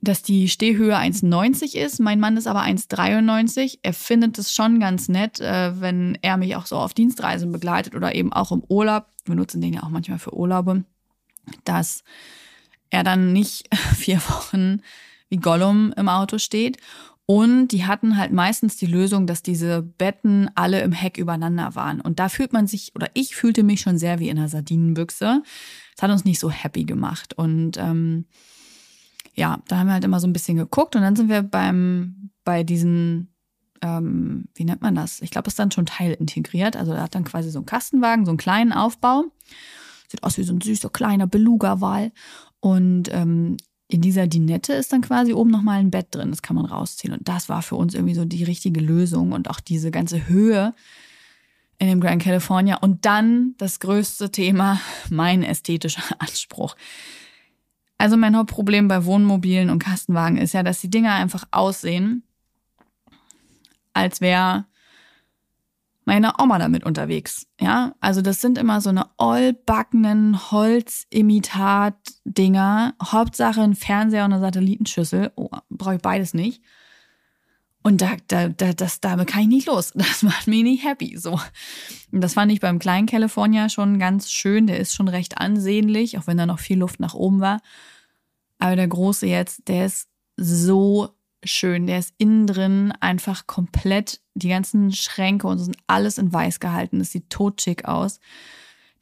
dass 0.00 0.22
die 0.22 0.48
Stehhöhe 0.48 0.96
1,90 0.96 1.76
ist. 1.76 2.00
Mein 2.00 2.18
Mann 2.18 2.36
ist 2.36 2.48
aber 2.48 2.62
1,93. 2.62 3.78
Er 3.82 3.92
findet 3.92 4.36
es 4.38 4.52
schon 4.52 4.80
ganz 4.80 5.08
nett, 5.08 5.40
äh, 5.40 5.80
wenn 5.80 6.18
er 6.22 6.36
mich 6.36 6.56
auch 6.56 6.66
so 6.66 6.76
auf 6.76 6.92
Dienstreisen 6.92 7.52
begleitet 7.52 7.94
oder 7.94 8.14
eben 8.14 8.32
auch 8.32 8.50
im 8.52 8.62
Urlaub. 8.68 9.06
Wir 9.24 9.36
nutzen 9.36 9.60
den 9.60 9.74
ja 9.74 9.84
auch 9.84 9.90
manchmal 9.90 10.18
für 10.18 10.36
Urlaube, 10.36 10.84
dass 11.64 12.02
er 12.94 13.04
dann 13.04 13.32
nicht 13.32 13.68
vier 13.96 14.18
Wochen 14.28 14.80
wie 15.28 15.36
Gollum 15.36 15.92
im 15.96 16.08
Auto 16.08 16.38
steht. 16.38 16.78
Und 17.26 17.68
die 17.68 17.86
hatten 17.86 18.18
halt 18.18 18.32
meistens 18.32 18.76
die 18.76 18.86
Lösung, 18.86 19.26
dass 19.26 19.42
diese 19.42 19.80
Betten 19.80 20.50
alle 20.54 20.82
im 20.82 20.92
Heck 20.92 21.16
übereinander 21.16 21.74
waren. 21.74 22.02
Und 22.02 22.18
da 22.18 22.28
fühlt 22.28 22.52
man 22.52 22.66
sich, 22.66 22.94
oder 22.94 23.08
ich 23.14 23.34
fühlte 23.34 23.62
mich 23.62 23.80
schon 23.80 23.96
sehr 23.96 24.18
wie 24.18 24.28
in 24.28 24.38
einer 24.38 24.48
Sardinenbüchse. 24.48 25.42
Das 25.96 26.02
hat 26.02 26.10
uns 26.10 26.24
nicht 26.26 26.38
so 26.38 26.50
happy 26.50 26.84
gemacht. 26.84 27.32
Und 27.32 27.78
ähm, 27.78 28.26
ja, 29.34 29.58
da 29.68 29.78
haben 29.78 29.86
wir 29.86 29.94
halt 29.94 30.04
immer 30.04 30.20
so 30.20 30.26
ein 30.26 30.34
bisschen 30.34 30.58
geguckt 30.58 30.96
und 30.96 31.02
dann 31.02 31.16
sind 31.16 31.30
wir 31.30 31.42
beim, 31.42 32.30
bei 32.44 32.62
diesen, 32.62 33.34
ähm, 33.80 34.48
wie 34.54 34.64
nennt 34.64 34.82
man 34.82 34.94
das? 34.94 35.22
Ich 35.22 35.30
glaube, 35.30 35.48
es 35.48 35.54
ist 35.54 35.58
dann 35.58 35.70
schon 35.70 35.86
teilintegriert. 35.86 36.76
Also 36.76 36.92
er 36.92 37.04
hat 37.04 37.14
dann 37.14 37.24
quasi 37.24 37.50
so 37.50 37.58
einen 37.58 37.66
Kastenwagen, 37.66 38.26
so 38.26 38.32
einen 38.32 38.38
kleinen 38.38 38.72
Aufbau. 38.72 39.24
Sieht 40.08 40.22
aus 40.22 40.36
wie 40.36 40.44
so 40.44 40.52
ein 40.52 40.60
süßer 40.60 40.90
kleiner 40.90 41.26
Beluga-Wal. 41.26 42.12
Und 42.64 43.12
ähm, 43.12 43.58
in 43.88 44.00
dieser 44.00 44.26
Dinette 44.26 44.72
ist 44.72 44.90
dann 44.90 45.02
quasi 45.02 45.34
oben 45.34 45.50
nochmal 45.50 45.80
ein 45.80 45.90
Bett 45.90 46.06
drin. 46.12 46.30
Das 46.30 46.40
kann 46.40 46.56
man 46.56 46.64
rausziehen. 46.64 47.12
Und 47.12 47.28
das 47.28 47.50
war 47.50 47.60
für 47.60 47.76
uns 47.76 47.92
irgendwie 47.92 48.14
so 48.14 48.24
die 48.24 48.42
richtige 48.42 48.80
Lösung. 48.80 49.32
Und 49.32 49.50
auch 49.50 49.60
diese 49.60 49.90
ganze 49.90 50.28
Höhe 50.28 50.74
in 51.78 51.88
dem 51.88 52.00
Grand 52.00 52.22
California. 52.22 52.78
Und 52.78 53.04
dann 53.04 53.54
das 53.58 53.80
größte 53.80 54.30
Thema, 54.30 54.80
mein 55.10 55.42
ästhetischer 55.42 56.02
Anspruch. 56.18 56.74
Also 57.98 58.16
mein 58.16 58.34
Hauptproblem 58.34 58.88
bei 58.88 59.04
Wohnmobilen 59.04 59.68
und 59.68 59.80
Kastenwagen 59.80 60.38
ist 60.38 60.54
ja, 60.54 60.62
dass 60.62 60.80
die 60.80 60.88
Dinger 60.88 61.12
einfach 61.12 61.44
aussehen, 61.50 62.22
als 63.92 64.22
wäre 64.22 64.64
meine 66.04 66.34
Oma 66.38 66.58
damit 66.58 66.84
unterwegs. 66.84 67.46
Ja, 67.60 67.94
also 68.00 68.22
das 68.22 68.40
sind 68.40 68.58
immer 68.58 68.80
so 68.80 68.90
eine 68.90 69.06
allbackenen 69.18 70.50
Holzimitat-Dinger. 70.50 72.94
Hauptsache 73.02 73.62
ein 73.62 73.74
Fernseher 73.74 74.24
und 74.24 74.32
eine 74.32 74.42
Satellitenschüssel. 74.42 75.32
Oh, 75.36 75.50
brauche 75.70 75.96
ich 75.96 76.02
beides 76.02 76.34
nicht. 76.34 76.62
Und 77.82 78.00
da, 78.00 78.12
da, 78.28 78.48
da, 78.48 78.72
das, 78.72 79.00
damit 79.00 79.28
kann 79.28 79.42
ich 79.42 79.48
nicht 79.48 79.66
los. 79.66 79.92
Das 79.94 80.22
macht 80.22 80.46
mich 80.46 80.62
nicht 80.62 80.84
happy. 80.84 81.18
So. 81.18 81.38
Und 82.12 82.22
das 82.22 82.32
fand 82.34 82.50
ich 82.50 82.60
beim 82.60 82.78
kleinen 82.78 83.06
California 83.06 83.68
schon 83.68 83.98
ganz 83.98 84.30
schön. 84.30 84.66
Der 84.66 84.80
ist 84.80 84.94
schon 84.94 85.08
recht 85.08 85.36
ansehnlich, 85.38 86.18
auch 86.18 86.26
wenn 86.26 86.38
da 86.38 86.46
noch 86.46 86.60
viel 86.60 86.78
Luft 86.78 87.00
nach 87.00 87.14
oben 87.14 87.40
war. 87.40 87.60
Aber 88.58 88.76
der 88.76 88.88
große 88.88 89.26
jetzt, 89.26 89.68
der 89.68 89.86
ist 89.86 90.08
so 90.36 91.13
schön. 91.44 91.86
Der 91.86 91.98
ist 91.98 92.14
innen 92.18 92.46
drin 92.46 92.92
einfach 93.00 93.46
komplett, 93.46 94.20
die 94.34 94.48
ganzen 94.48 94.92
Schränke 94.92 95.46
und 95.46 95.58
so 95.58 95.64
sind 95.64 95.76
alles 95.86 96.18
in 96.18 96.32
weiß 96.32 96.60
gehalten. 96.60 96.98
Das 96.98 97.12
sieht 97.12 97.30
totschick 97.30 97.84
aus. 97.84 98.20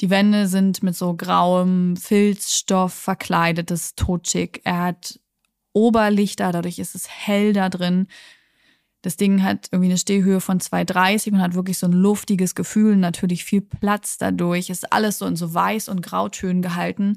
Die 0.01 0.11
Wände 0.11 0.49
sind 0.49 0.83
mit 0.83 0.97
so 0.97 1.15
grauem 1.15 1.97
Filzstoff 1.97 2.93
verkleidet, 2.93 3.71
das 3.71 3.83
ist 3.83 3.99
totschick. 3.99 4.61
Er 4.65 4.83
hat 4.83 5.21
Oberlichter, 5.73 6.53
dadurch 6.53 6.79
ist 6.79 6.95
es 6.95 7.09
hell 7.09 7.53
da 7.53 7.69
drin. 7.69 8.09
Das 9.03 9.17
Ding 9.17 9.43
hat 9.43 9.69
irgendwie 9.71 9.91
eine 9.91 9.99
Stehhöhe 9.99 10.41
von 10.41 10.61
2,30 10.61 11.33
und 11.33 11.41
hat 11.41 11.55
wirklich 11.55 11.79
so 11.79 11.87
ein 11.87 11.93
luftiges 11.93 12.55
Gefühl, 12.55 12.97
natürlich 12.97 13.45
viel 13.45 13.61
Platz 13.61 14.19
dadurch. 14.19 14.71
Ist 14.71 14.93
alles 14.93 15.19
so 15.19 15.27
in 15.27 15.37
so 15.37 15.53
weiß 15.55 15.89
und 15.89 16.03
grautönen 16.03 16.63
gehalten. 16.63 17.17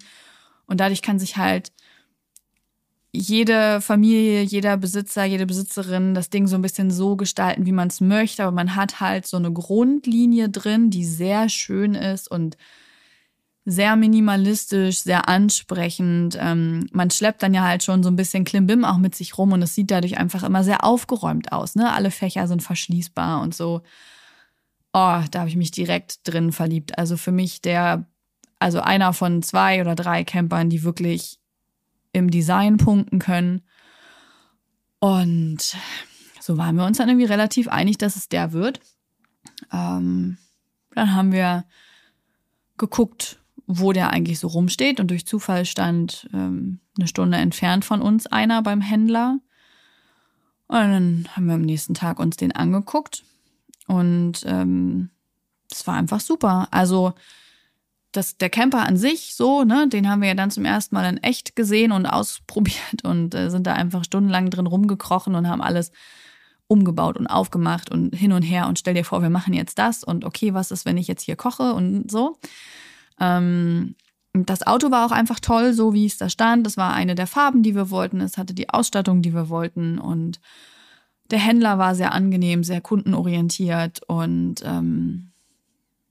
Und 0.67 0.79
dadurch 0.79 1.01
kann 1.01 1.19
sich 1.19 1.37
halt 1.37 1.71
jede 3.15 3.81
Familie, 3.81 4.41
jeder 4.41 4.77
Besitzer, 4.77 5.23
jede 5.25 5.45
Besitzerin 5.45 6.13
das 6.13 6.29
Ding 6.29 6.47
so 6.47 6.55
ein 6.55 6.61
bisschen 6.61 6.91
so 6.91 7.15
gestalten, 7.15 7.65
wie 7.65 7.71
man 7.71 7.87
es 7.87 8.01
möchte. 8.01 8.43
Aber 8.43 8.51
man 8.51 8.75
hat 8.75 8.99
halt 8.99 9.25
so 9.25 9.37
eine 9.37 9.51
Grundlinie 9.51 10.49
drin, 10.49 10.89
die 10.89 11.05
sehr 11.05 11.49
schön 11.49 11.95
ist 11.95 12.29
und 12.29 12.57
sehr 13.65 13.95
minimalistisch, 13.95 14.99
sehr 14.99 15.27
ansprechend. 15.27 16.37
Ähm, 16.39 16.87
man 16.91 17.09
schleppt 17.09 17.41
dann 17.41 17.53
ja 17.53 17.63
halt 17.63 17.83
schon 17.83 18.03
so 18.03 18.09
ein 18.09 18.15
bisschen 18.15 18.43
Klimbim 18.43 18.85
auch 18.85 18.97
mit 18.97 19.15
sich 19.15 19.37
rum 19.37 19.53
und 19.53 19.61
es 19.63 19.73
sieht 19.73 19.89
dadurch 19.89 20.17
einfach 20.17 20.43
immer 20.43 20.63
sehr 20.63 20.83
aufgeräumt 20.83 21.51
aus. 21.51 21.75
Ne? 21.75 21.91
Alle 21.91 22.11
Fächer 22.11 22.47
sind 22.47 22.61
verschließbar 22.61 23.41
und 23.41 23.55
so. 23.55 23.81
Oh, 24.93 25.19
da 25.31 25.39
habe 25.39 25.49
ich 25.49 25.55
mich 25.55 25.71
direkt 25.71 26.27
drin 26.27 26.51
verliebt. 26.51 26.97
Also 26.97 27.17
für 27.17 27.31
mich 27.31 27.61
der, 27.61 28.05
also 28.59 28.81
einer 28.81 29.13
von 29.13 29.41
zwei 29.41 29.81
oder 29.81 29.95
drei 29.95 30.23
Campern, 30.23 30.69
die 30.69 30.83
wirklich 30.83 31.39
im 32.15 32.31
Design 32.31 32.77
punkten 32.77 33.19
können. 33.19 33.61
Und 34.99 35.75
so 36.39 36.57
waren 36.57 36.77
wir 36.77 36.85
uns 36.85 36.97
dann 36.97 37.09
irgendwie 37.09 37.25
relativ 37.25 37.67
einig, 37.67 37.97
dass 37.97 38.15
es 38.15 38.29
der 38.29 38.53
wird. 38.53 38.79
Ähm, 39.71 40.37
dann 40.93 41.13
haben 41.13 41.33
wir 41.33 41.65
geguckt, 42.77 43.39
wo 43.67 43.91
der 43.91 44.11
eigentlich 44.11 44.39
so 44.39 44.47
rumsteht. 44.47 44.99
Und 44.99 45.11
durch 45.11 45.27
Zufall 45.27 45.65
stand 45.65 46.29
ähm, 46.33 46.79
eine 46.97 47.07
Stunde 47.07 47.37
entfernt 47.37 47.83
von 47.83 48.01
uns 48.01 48.27
einer 48.27 48.61
beim 48.61 48.79
Händler. 48.81 49.39
Und 50.67 50.77
dann 50.77 51.27
haben 51.35 51.47
wir 51.47 51.55
am 51.55 51.61
nächsten 51.61 51.93
Tag 51.93 52.19
uns 52.19 52.37
den 52.37 52.53
angeguckt. 52.53 53.23
Und 53.87 54.43
ähm, 54.45 55.09
das 55.69 55.85
war 55.85 55.95
einfach 55.95 56.21
super. 56.21 56.69
Also 56.71 57.13
das, 58.17 58.37
der 58.37 58.49
Camper 58.49 58.85
an 58.85 58.97
sich, 58.97 59.35
so, 59.35 59.63
ne, 59.63 59.87
den 59.87 60.09
haben 60.09 60.21
wir 60.21 60.29
ja 60.29 60.35
dann 60.35 60.51
zum 60.51 60.65
ersten 60.65 60.95
Mal 60.95 61.09
in 61.09 61.17
echt 61.17 61.55
gesehen 61.55 61.91
und 61.91 62.05
ausprobiert 62.05 62.77
und 63.03 63.35
äh, 63.35 63.49
sind 63.49 63.67
da 63.67 63.73
einfach 63.73 64.03
stundenlang 64.03 64.49
drin 64.49 64.67
rumgekrochen 64.67 65.35
und 65.35 65.47
haben 65.47 65.61
alles 65.61 65.91
umgebaut 66.67 67.17
und 67.17 67.27
aufgemacht 67.27 67.91
und 67.91 68.15
hin 68.15 68.31
und 68.31 68.41
her 68.41 68.67
und 68.67 68.79
stell 68.79 68.95
dir 68.95 69.05
vor, 69.05 69.21
wir 69.21 69.29
machen 69.29 69.53
jetzt 69.53 69.77
das 69.77 70.03
und 70.03 70.25
okay, 70.25 70.53
was 70.53 70.71
ist, 70.71 70.85
wenn 70.85 70.97
ich 70.97 71.07
jetzt 71.07 71.21
hier 71.21 71.35
koche 71.35 71.73
und 71.73 72.09
so. 72.09 72.37
Ähm, 73.19 73.95
das 74.43 74.65
Auto 74.67 74.91
war 74.91 75.05
auch 75.05 75.11
einfach 75.11 75.39
toll, 75.39 75.73
so 75.73 75.93
wie 75.93 76.05
es 76.05 76.17
da 76.17 76.29
stand. 76.29 76.65
Das 76.65 76.75
war 76.75 76.93
eine 76.93 77.15
der 77.15 77.27
Farben, 77.27 77.63
die 77.63 77.75
wir 77.75 77.89
wollten. 77.89 78.19
Es 78.19 78.37
hatte 78.37 78.53
die 78.53 78.69
Ausstattung, 78.69 79.21
die 79.21 79.33
wir 79.33 79.49
wollten. 79.49 79.97
Und 79.97 80.41
der 81.31 81.39
Händler 81.39 81.77
war 81.77 81.95
sehr 81.95 82.11
angenehm, 82.13 82.63
sehr 82.63 82.81
kundenorientiert. 82.81 84.01
Und 84.07 84.55
ähm, 84.65 85.31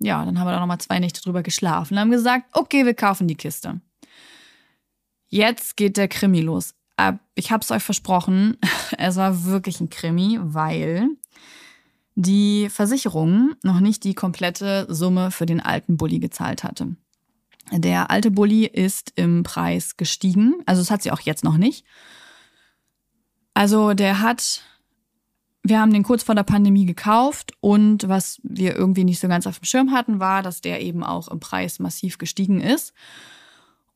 ja, 0.04 0.24
dann 0.24 0.38
haben 0.38 0.46
wir 0.46 0.52
da 0.52 0.60
nochmal 0.60 0.80
zwei 0.80 0.98
Nächte 0.98 1.20
drüber 1.22 1.42
geschlafen 1.42 1.94
und 1.94 2.00
haben 2.00 2.10
gesagt, 2.10 2.46
okay, 2.52 2.84
wir 2.84 2.94
kaufen 2.94 3.26
die 3.26 3.36
Kiste. 3.36 3.80
Jetzt 5.28 5.76
geht 5.76 5.96
der 5.96 6.08
Krimi 6.08 6.40
los. 6.40 6.74
Ich 7.34 7.50
habe 7.50 7.62
es 7.62 7.70
euch 7.70 7.82
versprochen, 7.82 8.56
es 8.98 9.16
war 9.16 9.44
wirklich 9.44 9.80
ein 9.80 9.90
Krimi, 9.90 10.38
weil 10.40 11.08
die 12.14 12.68
Versicherung 12.70 13.54
noch 13.62 13.80
nicht 13.80 14.04
die 14.04 14.14
komplette 14.14 14.86
Summe 14.88 15.30
für 15.30 15.46
den 15.46 15.60
alten 15.60 15.96
Bulli 15.96 16.20
gezahlt 16.20 16.62
hatte. 16.62 16.96
Der 17.72 18.10
alte 18.10 18.30
Bulli 18.30 18.66
ist 18.66 19.12
im 19.16 19.42
Preis 19.42 19.96
gestiegen, 19.96 20.54
also 20.66 20.82
das 20.82 20.90
hat 20.90 21.02
sie 21.02 21.10
auch 21.10 21.20
jetzt 21.20 21.44
noch 21.44 21.56
nicht. 21.56 21.84
Also 23.54 23.94
der 23.94 24.20
hat, 24.20 24.62
wir 25.66 25.80
haben 25.80 25.92
den 25.92 26.02
kurz 26.02 26.22
vor 26.22 26.34
der 26.34 26.42
Pandemie 26.42 26.84
gekauft 26.84 27.52
und 27.60 28.06
was 28.06 28.38
wir 28.42 28.76
irgendwie 28.76 29.04
nicht 29.04 29.18
so 29.18 29.28
ganz 29.28 29.46
auf 29.46 29.58
dem 29.58 29.64
Schirm 29.64 29.92
hatten, 29.92 30.20
war, 30.20 30.42
dass 30.42 30.60
der 30.60 30.82
eben 30.82 31.02
auch 31.02 31.28
im 31.28 31.40
Preis 31.40 31.78
massiv 31.78 32.18
gestiegen 32.18 32.60
ist 32.60 32.92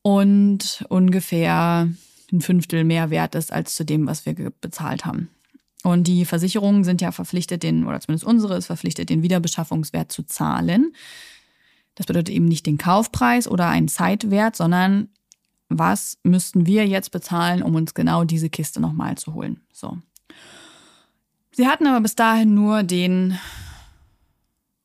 und 0.01 0.83
ungefähr 0.89 1.87
ein 2.31 2.41
Fünftel 2.41 2.83
mehr 2.83 3.11
wert 3.11 3.35
ist 3.35 3.53
als 3.53 3.75
zu 3.75 3.85
dem, 3.85 4.07
was 4.07 4.25
wir 4.25 4.33
bezahlt 4.61 5.05
haben. 5.05 5.29
Und 5.83 6.07
die 6.07 6.25
Versicherungen 6.25 6.83
sind 6.83 7.01
ja 7.01 7.11
verpflichtet, 7.11 7.61
den, 7.61 7.85
oder 7.85 8.01
zumindest 8.01 8.25
unsere 8.25 8.57
ist 8.57 8.65
verpflichtet, 8.65 9.09
den 9.09 9.21
Wiederbeschaffungswert 9.21 10.11
zu 10.11 10.23
zahlen. 10.23 10.93
Das 11.95 12.07
bedeutet 12.07 12.33
eben 12.33 12.45
nicht 12.45 12.65
den 12.65 12.79
Kaufpreis 12.79 13.47
oder 13.47 13.67
einen 13.67 13.87
Zeitwert, 13.87 14.55
sondern 14.55 15.09
was 15.69 16.17
müssten 16.23 16.65
wir 16.65 16.87
jetzt 16.87 17.11
bezahlen, 17.11 17.61
um 17.61 17.75
uns 17.75 17.93
genau 17.93 18.23
diese 18.23 18.49
Kiste 18.49 18.79
nochmal 18.79 19.17
zu 19.17 19.35
holen. 19.35 19.61
So. 19.71 19.99
Sie 21.59 21.67
hatten 21.67 21.87
aber 21.87 21.99
bis 21.99 22.15
dahin 22.15 22.53
nur 22.53 22.83
den 22.83 23.37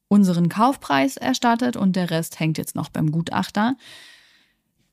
unseren 0.08 0.48
Kaufpreis 0.48 1.16
erstattet 1.16 1.76
und 1.76 1.94
der 1.94 2.10
Rest 2.10 2.40
hängt 2.40 2.58
jetzt 2.58 2.74
noch 2.74 2.88
beim 2.88 3.12
Gutachter 3.12 3.76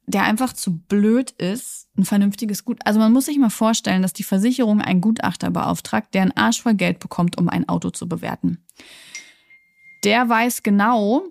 der 0.05 0.23
einfach 0.23 0.53
zu 0.53 0.77
blöd 0.77 1.31
ist, 1.31 1.87
ein 1.97 2.05
vernünftiges 2.05 2.65
Gut. 2.65 2.79
Also 2.85 2.99
man 2.99 3.13
muss 3.13 3.25
sich 3.25 3.37
mal 3.37 3.49
vorstellen, 3.49 4.01
dass 4.01 4.13
die 4.13 4.23
Versicherung 4.23 4.81
einen 4.81 5.01
Gutachter 5.01 5.49
beauftragt, 5.49 6.13
der 6.13 6.23
einen 6.23 6.37
Arsch 6.37 6.61
voll 6.61 6.73
Geld 6.73 6.99
bekommt, 6.99 7.37
um 7.37 7.49
ein 7.49 7.67
Auto 7.67 7.89
zu 7.89 8.07
bewerten. 8.07 8.63
Der 10.03 10.27
weiß 10.27 10.63
genau, 10.63 11.23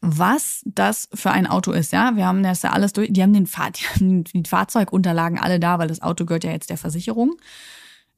was 0.00 0.62
das 0.66 1.08
für 1.14 1.30
ein 1.30 1.46
Auto 1.46 1.72
ist. 1.72 1.92
Ja, 1.92 2.16
wir 2.16 2.26
haben 2.26 2.42
das 2.42 2.62
ja 2.62 2.70
alles 2.70 2.92
durch. 2.92 3.12
Die 3.12 3.22
haben 3.22 3.32
den 3.32 3.46
Fahr 3.46 3.70
die, 3.70 3.82
haben 3.82 4.24
die 4.24 4.42
Fahrzeugunterlagen 4.46 5.38
alle 5.38 5.58
da, 5.58 5.78
weil 5.78 5.88
das 5.88 6.02
Auto 6.02 6.26
gehört 6.26 6.44
ja 6.44 6.52
jetzt 6.52 6.70
der 6.70 6.78
Versicherung. 6.78 7.36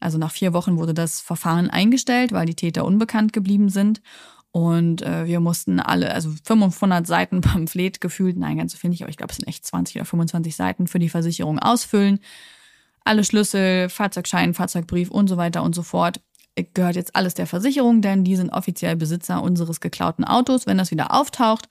Also 0.03 0.19
nach 0.19 0.33
vier 0.33 0.53
Wochen 0.53 0.79
wurde 0.79 0.95
das 0.95 1.21
Verfahren 1.21 1.71
eingestellt, 1.71 2.33
weil 2.33 2.47
die 2.47 2.55
Täter 2.55 2.85
unbekannt 2.85 3.33
geblieben 3.33 3.69
sind. 3.69 4.03
Und 4.51 5.01
äh, 5.01 5.25
wir 5.27 5.41
mussten 5.41 5.81
alle, 5.81 6.13
also 6.13 6.31
500 6.45 7.07
Seiten 7.07 7.41
Pamphlet 7.41 8.01
gefühlt, 8.01 8.37
nein, 8.37 8.59
ganz 8.59 8.73
so 8.73 8.79
viel 8.79 8.91
nicht, 8.91 9.03
aber 9.03 9.11
ich 9.11 9.17
glaube, 9.17 9.31
es 9.31 9.39
sind 9.39 9.49
echt 9.49 9.65
20 9.65 9.97
oder 9.97 10.05
25 10.05 10.55
Seiten 10.55 10.87
für 10.87 10.99
die 10.99 11.09
Versicherung 11.09 11.59
ausfüllen. 11.59 12.21
Alle 13.05 13.25
Schlüssel, 13.25 13.89
Fahrzeugschein, 13.89 14.55
Fahrzeugbrief 14.55 15.11
und 15.11 15.29
so 15.29 15.37
weiter 15.39 15.63
und 15.63 15.75
so 15.75 15.83
fort. 15.83 16.21
Gehört 16.75 16.97
jetzt 16.97 17.17
alles 17.17 17.33
der 17.33 17.47
Versicherung, 17.47 18.03
denn 18.03 18.25
die 18.25 18.37
sind 18.37 18.51
offiziell 18.51 18.95
Besitzer 18.95 19.43
unseres 19.43 19.81
geklauten 19.81 20.25
Autos. 20.25 20.67
Wenn 20.67 20.77
das 20.77 20.91
wieder 20.91 21.15
auftaucht, 21.15 21.69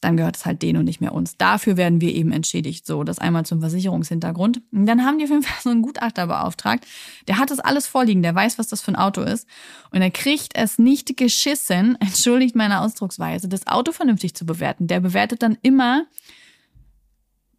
dann 0.00 0.16
gehört 0.16 0.36
es 0.36 0.46
halt 0.46 0.62
denen 0.62 0.78
und 0.78 0.84
nicht 0.86 1.00
mehr 1.00 1.12
uns. 1.12 1.36
Dafür 1.36 1.76
werden 1.76 2.00
wir 2.00 2.14
eben 2.14 2.32
entschädigt. 2.32 2.86
So, 2.86 3.04
das 3.04 3.18
einmal 3.18 3.44
zum 3.44 3.60
Versicherungshintergrund. 3.60 4.62
Und 4.72 4.86
dann 4.86 5.04
haben 5.04 5.18
die 5.18 5.24
auf 5.24 5.30
jeden 5.30 5.42
Fall 5.42 5.60
so 5.62 5.70
einen 5.70 5.82
Gutachter 5.82 6.26
beauftragt. 6.26 6.86
Der 7.28 7.38
hat 7.38 7.50
das 7.50 7.60
alles 7.60 7.86
vorliegen, 7.86 8.22
der 8.22 8.34
weiß, 8.34 8.58
was 8.58 8.68
das 8.68 8.80
für 8.80 8.92
ein 8.92 8.96
Auto 8.96 9.20
ist. 9.20 9.46
Und 9.90 10.00
er 10.00 10.10
kriegt 10.10 10.56
es 10.56 10.78
nicht 10.78 11.16
geschissen, 11.16 11.96
entschuldigt 12.00 12.56
meine 12.56 12.80
Ausdrucksweise, 12.80 13.48
das 13.48 13.66
Auto 13.66 13.92
vernünftig 13.92 14.34
zu 14.34 14.46
bewerten. 14.46 14.86
Der 14.86 15.00
bewertet 15.00 15.42
dann 15.42 15.58
immer, 15.62 16.06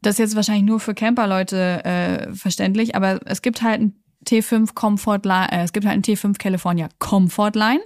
das 0.01 0.15
ist 0.15 0.19
jetzt 0.19 0.35
wahrscheinlich 0.35 0.65
nur 0.65 0.79
für 0.79 0.95
Camperleute 0.95 1.85
äh, 1.85 2.33
verständlich, 2.33 2.95
aber 2.95 3.19
es 3.25 3.43
gibt 3.43 3.61
halt 3.61 3.81
ein 3.81 3.95
T5 4.25 4.73
Comfort 4.73 5.21
Line, 5.23 5.51
äh, 5.51 5.63
es 5.63 5.73
gibt 5.73 5.85
halt 5.85 5.95
ein 5.95 6.03
T5 6.03 6.37
California 6.39 6.89
Comfort 6.97 7.51
Line 7.53 7.81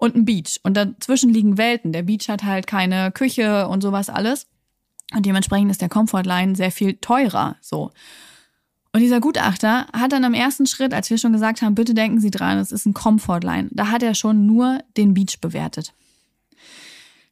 und 0.00 0.16
ein 0.16 0.24
Beach. 0.24 0.58
Und 0.62 0.76
dazwischen 0.76 1.30
liegen 1.30 1.58
Welten. 1.58 1.92
Der 1.92 2.02
Beach 2.02 2.28
hat 2.28 2.42
halt 2.42 2.66
keine 2.66 3.12
Küche 3.12 3.68
und 3.68 3.82
sowas 3.82 4.08
alles. 4.08 4.46
Und 5.14 5.26
dementsprechend 5.26 5.70
ist 5.70 5.82
der 5.82 5.88
Comfortline 5.88 6.56
sehr 6.56 6.72
viel 6.72 6.94
teurer, 6.94 7.56
so. 7.60 7.90
Und 8.92 9.00
dieser 9.00 9.20
Gutachter 9.20 9.86
hat 9.92 10.12
dann 10.12 10.24
am 10.24 10.34
ersten 10.34 10.66
Schritt, 10.66 10.94
als 10.94 11.10
wir 11.10 11.18
schon 11.18 11.32
gesagt 11.32 11.62
haben, 11.62 11.74
bitte 11.74 11.94
denken 11.94 12.20
Sie 12.20 12.30
dran, 12.30 12.58
es 12.58 12.72
ist 12.72 12.86
ein 12.86 12.94
Comfortline, 12.94 13.68
da 13.72 13.88
hat 13.88 14.02
er 14.02 14.14
schon 14.14 14.46
nur 14.46 14.80
den 14.96 15.14
Beach 15.14 15.40
bewertet. 15.40 15.92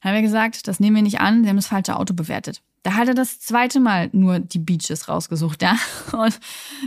Dann 0.02 0.10
haben 0.10 0.16
wir 0.16 0.22
gesagt, 0.22 0.68
das 0.68 0.78
nehmen 0.78 0.96
wir 0.96 1.02
nicht 1.02 1.20
an, 1.20 1.42
Sie 1.42 1.48
haben 1.48 1.56
das 1.56 1.66
falsche 1.66 1.96
Auto 1.96 2.14
bewertet. 2.14 2.62
Da 2.82 2.94
hat 2.94 3.08
er 3.08 3.14
das 3.14 3.40
zweite 3.40 3.80
Mal 3.80 4.08
nur 4.12 4.38
die 4.38 4.60
Beaches 4.60 5.08
rausgesucht, 5.08 5.62
ja. 5.62 5.76
Und 6.12 6.38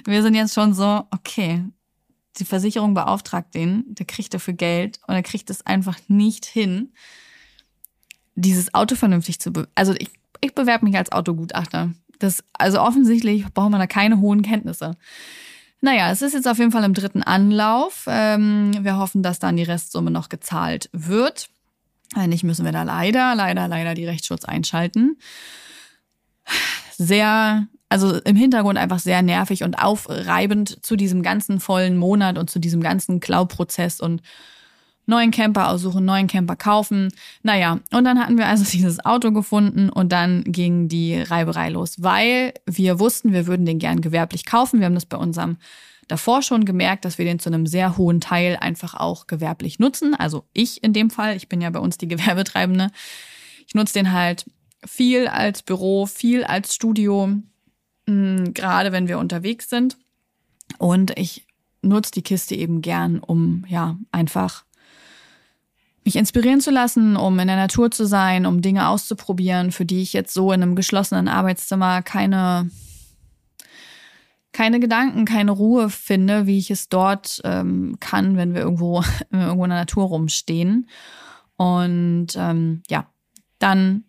wir 0.06 0.22
sind 0.22 0.36
jetzt 0.36 0.54
schon 0.54 0.74
so, 0.74 1.06
okay, 1.12 1.64
die 2.38 2.46
Versicherung 2.46 2.94
beauftragt 2.94 3.54
den, 3.54 3.84
der 3.88 4.06
kriegt 4.06 4.34
dafür 4.34 4.54
Geld 4.54 5.00
und 5.08 5.16
er 5.16 5.24
kriegt 5.24 5.50
es 5.50 5.66
einfach 5.66 5.98
nicht 6.08 6.46
hin, 6.46 6.94
dieses 8.36 8.74
Auto 8.74 8.96
vernünftig 8.96 9.40
zu 9.40 9.52
be 9.52 9.68
Also 9.76 9.94
ich, 9.98 10.10
ich 10.40 10.56
bewerbe 10.56 10.86
mich 10.86 10.98
als 10.98 11.12
Autogutachter. 11.12 11.92
Das, 12.20 12.44
also 12.54 12.82
offensichtlich 12.82 13.46
braucht 13.54 13.72
man 13.72 13.80
da 13.80 13.88
keine 13.88 14.20
hohen 14.20 14.42
Kenntnisse. 14.42 14.96
Naja, 15.82 16.12
es 16.12 16.22
ist 16.22 16.34
jetzt 16.34 16.48
auf 16.48 16.60
jeden 16.60 16.72
Fall 16.72 16.84
im 16.84 16.94
dritten 16.94 17.24
Anlauf. 17.24 18.06
Ähm, 18.08 18.72
wir 18.82 18.98
hoffen, 18.98 19.24
dass 19.24 19.40
dann 19.40 19.58
die 19.58 19.64
Restsumme 19.64 20.12
noch 20.12 20.30
gezahlt 20.30 20.90
wird. 20.94 21.50
Nicht, 22.28 22.44
müssen 22.44 22.66
wir 22.66 22.72
da 22.72 22.84
leider, 22.84 23.36
leider, 23.36 23.68
leider 23.68 23.94
die 23.94 24.06
Rechtsschutz 24.06 24.46
einschalten. 24.46 25.18
Sehr, 26.98 27.68
also 27.92 28.16
im 28.22 28.38
Hintergrund 28.38 28.78
einfach 28.78 29.00
sehr 29.00 29.22
nervig 29.22 29.64
und 29.64 29.76
aufreibend 29.76 30.84
zu 30.84 30.96
diesem 30.96 31.22
ganzen 31.22 31.60
vollen 31.60 31.98
Monat 31.98 32.38
und 32.38 32.50
zu 32.50 32.58
diesem 32.58 32.80
ganzen 32.80 33.20
Klauprozess 33.20 34.00
und 34.00 34.22
neuen 35.06 35.32
Camper 35.32 35.68
aussuchen, 35.68 36.06
neuen 36.06 36.28
Camper 36.28 36.56
kaufen. 36.56 37.10
Naja, 37.44 37.82
und 37.92 38.06
dann 38.06 38.18
hatten 38.18 38.38
wir 38.38 38.48
also 38.48 38.64
dieses 38.72 39.04
Auto 39.04 39.34
gefunden 39.34 39.90
und 39.90 40.14
dann 40.14 40.46
ging 40.46 40.88
die 40.88 41.22
Reiberei 41.22 41.68
los, 41.68 42.02
weil 42.02 42.54
wir 42.66 42.98
wussten, 42.98 43.34
wir 43.34 43.46
würden 43.46 43.66
den 43.66 43.78
gern 43.78 44.00
gewerblich 44.00 44.46
kaufen. 44.46 44.80
Wir 44.80 44.86
haben 44.86 44.96
das 44.96 45.06
bei 45.06 45.18
unserem 45.18 45.58
davor 46.08 46.44
schon 46.44 46.64
gemerkt, 46.64 47.04
dass 47.04 47.18
wir 47.18 47.26
den 47.26 47.40
zu 47.40 47.50
einem 47.50 47.66
sehr 47.66 47.98
hohen 47.98 48.22
Teil 48.22 48.56
einfach 48.56 48.94
auch 48.94 49.28
gewerblich 49.28 49.80
nutzen. 49.80 50.16
Also 50.16 50.46
ich 50.54 50.82
in 50.82 50.94
dem 50.94 51.10
Fall, 51.10 51.36
ich 51.36 51.50
bin 51.50 51.60
ja 51.60 51.70
bei 51.70 51.80
uns 51.80 51.98
die 51.98 52.08
Gewerbetreibende. 52.08 52.90
Ich 53.68 53.76
nutze 53.76 53.96
den 53.96 54.14
halt 54.14 54.46
viel 54.86 55.28
als 55.28 55.62
Büro, 55.62 56.06
viel 56.06 56.46
als 56.46 56.74
Studio, 56.74 57.42
hm, 58.08 58.54
gerade 58.54 58.92
wenn 58.92 59.08
wir 59.08 59.20
unterwegs 59.20 59.70
sind. 59.70 59.98
Und 60.78 61.18
ich 61.18 61.46
nutze 61.82 62.12
die 62.12 62.22
Kiste 62.22 62.56
eben 62.56 62.82
gern, 62.82 63.20
um 63.20 63.66
ja 63.68 63.98
einfach 64.12 64.64
mich 66.04 66.16
inspirieren 66.16 66.62
zu 66.62 66.72
lassen, 66.72 67.16
um 67.16 67.38
in 67.40 67.48
der 67.48 67.58
Natur 67.58 67.92
zu 67.92 68.06
sein, 68.06 68.46
um 68.46 68.62
Dinge 68.62 68.88
auszuprobieren, 68.88 69.72
für 69.72 69.86
die 69.86 70.02
ich 70.02 70.14
jetzt 70.14 70.34
so 70.34 70.52
in 70.52 70.64
einem 70.64 70.76
geschlossenen 70.76 71.28
Arbeitszimmer 71.28 72.02
keine 72.02 72.70
keine 74.54 74.80
Gedanken, 74.80 75.26
keine 75.26 75.52
Ruhe 75.52 75.90
finde, 75.90 76.46
wie 76.46 76.58
ich 76.58 76.72
es 76.72 76.90
dort 76.90 77.42
ähm, 77.46 77.98
kann, 78.00 78.36
wenn 78.36 78.54
wir 78.54 78.62
irgendwo, 78.62 79.02
irgendwo 79.32 79.64
in 79.64 79.70
der 79.70 79.80
Natur 79.80 80.06
rumstehen. 80.06 80.90
Und 81.56 82.28
ähm, 82.36 82.84
ja, 82.90 83.08
dann 83.60 84.04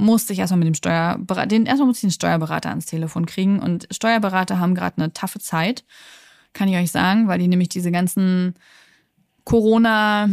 musste 0.00 0.32
ich 0.32 0.38
erstmal 0.38 0.58
mit 0.58 0.68
dem 0.68 0.74
Steuerberater, 0.74 1.46
den, 1.46 1.66
erstmal 1.66 1.88
musste 1.88 2.06
ich 2.06 2.12
den 2.12 2.14
Steuerberater 2.14 2.70
ans 2.70 2.86
Telefon 2.86 3.26
kriegen. 3.26 3.60
Und 3.60 3.86
Steuerberater 3.90 4.58
haben 4.58 4.74
gerade 4.74 4.98
eine 4.98 5.12
taffe 5.12 5.38
Zeit, 5.38 5.84
kann 6.52 6.68
ich 6.68 6.76
euch 6.76 6.90
sagen, 6.90 7.28
weil 7.28 7.38
die 7.38 7.48
nämlich 7.48 7.68
diese 7.68 7.90
ganzen 7.92 8.54
Corona- 9.44 10.28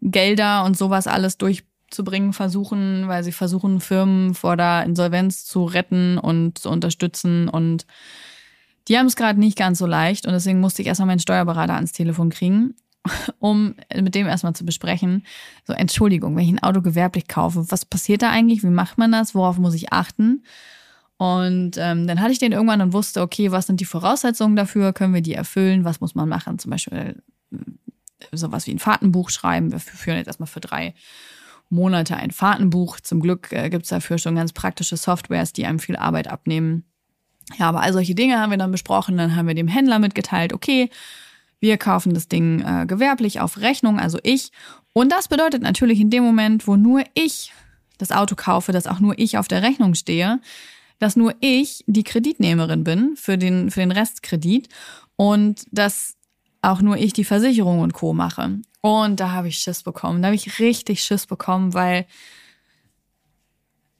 Gelder 0.00 0.64
und 0.64 0.76
sowas 0.76 1.06
alles 1.06 1.38
durchzubringen 1.38 2.32
versuchen, 2.32 3.08
weil 3.08 3.24
sie 3.24 3.32
versuchen, 3.32 3.80
Firmen 3.80 4.34
vor 4.34 4.56
der 4.56 4.84
Insolvenz 4.84 5.44
zu 5.44 5.64
retten 5.64 6.18
und 6.18 6.58
zu 6.58 6.70
unterstützen. 6.70 7.48
Und 7.48 7.86
die 8.88 8.98
haben 8.98 9.06
es 9.06 9.16
gerade 9.16 9.40
nicht 9.40 9.58
ganz 9.58 9.78
so 9.78 9.86
leicht. 9.86 10.26
Und 10.26 10.32
deswegen 10.32 10.60
musste 10.60 10.82
ich 10.82 10.88
erstmal 10.88 11.06
meinen 11.06 11.18
Steuerberater 11.18 11.74
ans 11.74 11.92
Telefon 11.92 12.30
kriegen, 12.30 12.74
um 13.38 13.74
mit 13.94 14.14
dem 14.14 14.26
erstmal 14.26 14.54
zu 14.54 14.64
besprechen. 14.64 15.24
So, 15.66 15.72
Entschuldigung, 15.72 16.36
wenn 16.36 16.44
ich 16.44 16.52
ein 16.52 16.62
Auto 16.62 16.82
gewerblich 16.82 17.28
kaufe, 17.28 17.70
was 17.70 17.84
passiert 17.84 18.22
da 18.22 18.30
eigentlich? 18.30 18.62
Wie 18.62 18.68
macht 18.68 18.98
man 18.98 19.12
das? 19.12 19.34
Worauf 19.34 19.58
muss 19.58 19.74
ich 19.74 19.92
achten? 19.92 20.44
Und 21.18 21.78
ähm, 21.78 22.06
dann 22.06 22.20
hatte 22.20 22.32
ich 22.32 22.38
den 22.38 22.52
irgendwann 22.52 22.82
und 22.82 22.92
wusste, 22.92 23.22
okay, 23.22 23.50
was 23.50 23.66
sind 23.66 23.80
die 23.80 23.86
Voraussetzungen 23.86 24.54
dafür? 24.54 24.92
Können 24.92 25.14
wir 25.14 25.22
die 25.22 25.34
erfüllen? 25.34 25.84
Was 25.84 26.00
muss 26.00 26.14
man 26.14 26.28
machen? 26.28 26.58
Zum 26.58 26.70
Beispiel 26.70 27.22
sowas 28.32 28.66
wie 28.66 28.72
ein 28.72 28.78
Fahrtenbuch 28.78 29.30
schreiben. 29.30 29.72
Wir 29.72 29.80
führen 29.80 30.16
jetzt 30.16 30.26
erstmal 30.26 30.46
für 30.46 30.60
drei 30.60 30.94
Monate 31.68 32.16
ein 32.16 32.30
Fahrtenbuch. 32.30 33.00
Zum 33.00 33.20
Glück 33.20 33.52
äh, 33.52 33.70
gibt 33.70 33.84
es 33.84 33.90
dafür 33.90 34.18
schon 34.18 34.36
ganz 34.36 34.52
praktische 34.52 34.96
Softwares, 34.96 35.52
die 35.52 35.66
einem 35.66 35.78
viel 35.78 35.96
Arbeit 35.96 36.28
abnehmen. 36.28 36.84
Ja, 37.58 37.68
aber 37.68 37.80
all 37.80 37.92
solche 37.92 38.14
Dinge 38.14 38.38
haben 38.38 38.50
wir 38.50 38.58
dann 38.58 38.72
besprochen. 38.72 39.16
Dann 39.16 39.36
haben 39.36 39.48
wir 39.48 39.54
dem 39.54 39.68
Händler 39.68 39.98
mitgeteilt, 39.98 40.52
okay, 40.52 40.90
wir 41.66 41.78
kaufen 41.78 42.14
das 42.14 42.28
Ding 42.28 42.60
äh, 42.60 42.86
gewerblich 42.86 43.40
auf 43.40 43.58
Rechnung, 43.58 43.98
also 43.98 44.18
ich. 44.22 44.52
Und 44.92 45.10
das 45.10 45.26
bedeutet 45.26 45.62
natürlich 45.62 46.00
in 46.00 46.10
dem 46.10 46.22
Moment, 46.22 46.68
wo 46.68 46.76
nur 46.76 47.02
ich 47.14 47.52
das 47.98 48.12
Auto 48.12 48.36
kaufe, 48.36 48.70
dass 48.70 48.86
auch 48.86 49.00
nur 49.00 49.18
ich 49.18 49.36
auf 49.36 49.48
der 49.48 49.62
Rechnung 49.62 49.94
stehe, 49.94 50.40
dass 51.00 51.16
nur 51.16 51.34
ich 51.40 51.82
die 51.88 52.04
Kreditnehmerin 52.04 52.84
bin 52.84 53.16
für 53.16 53.36
den, 53.36 53.72
für 53.72 53.80
den 53.80 53.90
Restkredit 53.90 54.68
und 55.16 55.66
dass 55.72 56.14
auch 56.62 56.80
nur 56.80 56.96
ich 56.98 57.12
die 57.12 57.24
Versicherung 57.24 57.80
und 57.80 57.94
Co. 57.94 58.12
mache. 58.12 58.60
Und 58.80 59.18
da 59.18 59.32
habe 59.32 59.48
ich 59.48 59.58
Schiss 59.58 59.82
bekommen. 59.82 60.22
Da 60.22 60.26
habe 60.26 60.36
ich 60.36 60.60
richtig 60.60 61.02
Schiss 61.02 61.26
bekommen, 61.26 61.74
weil 61.74 62.06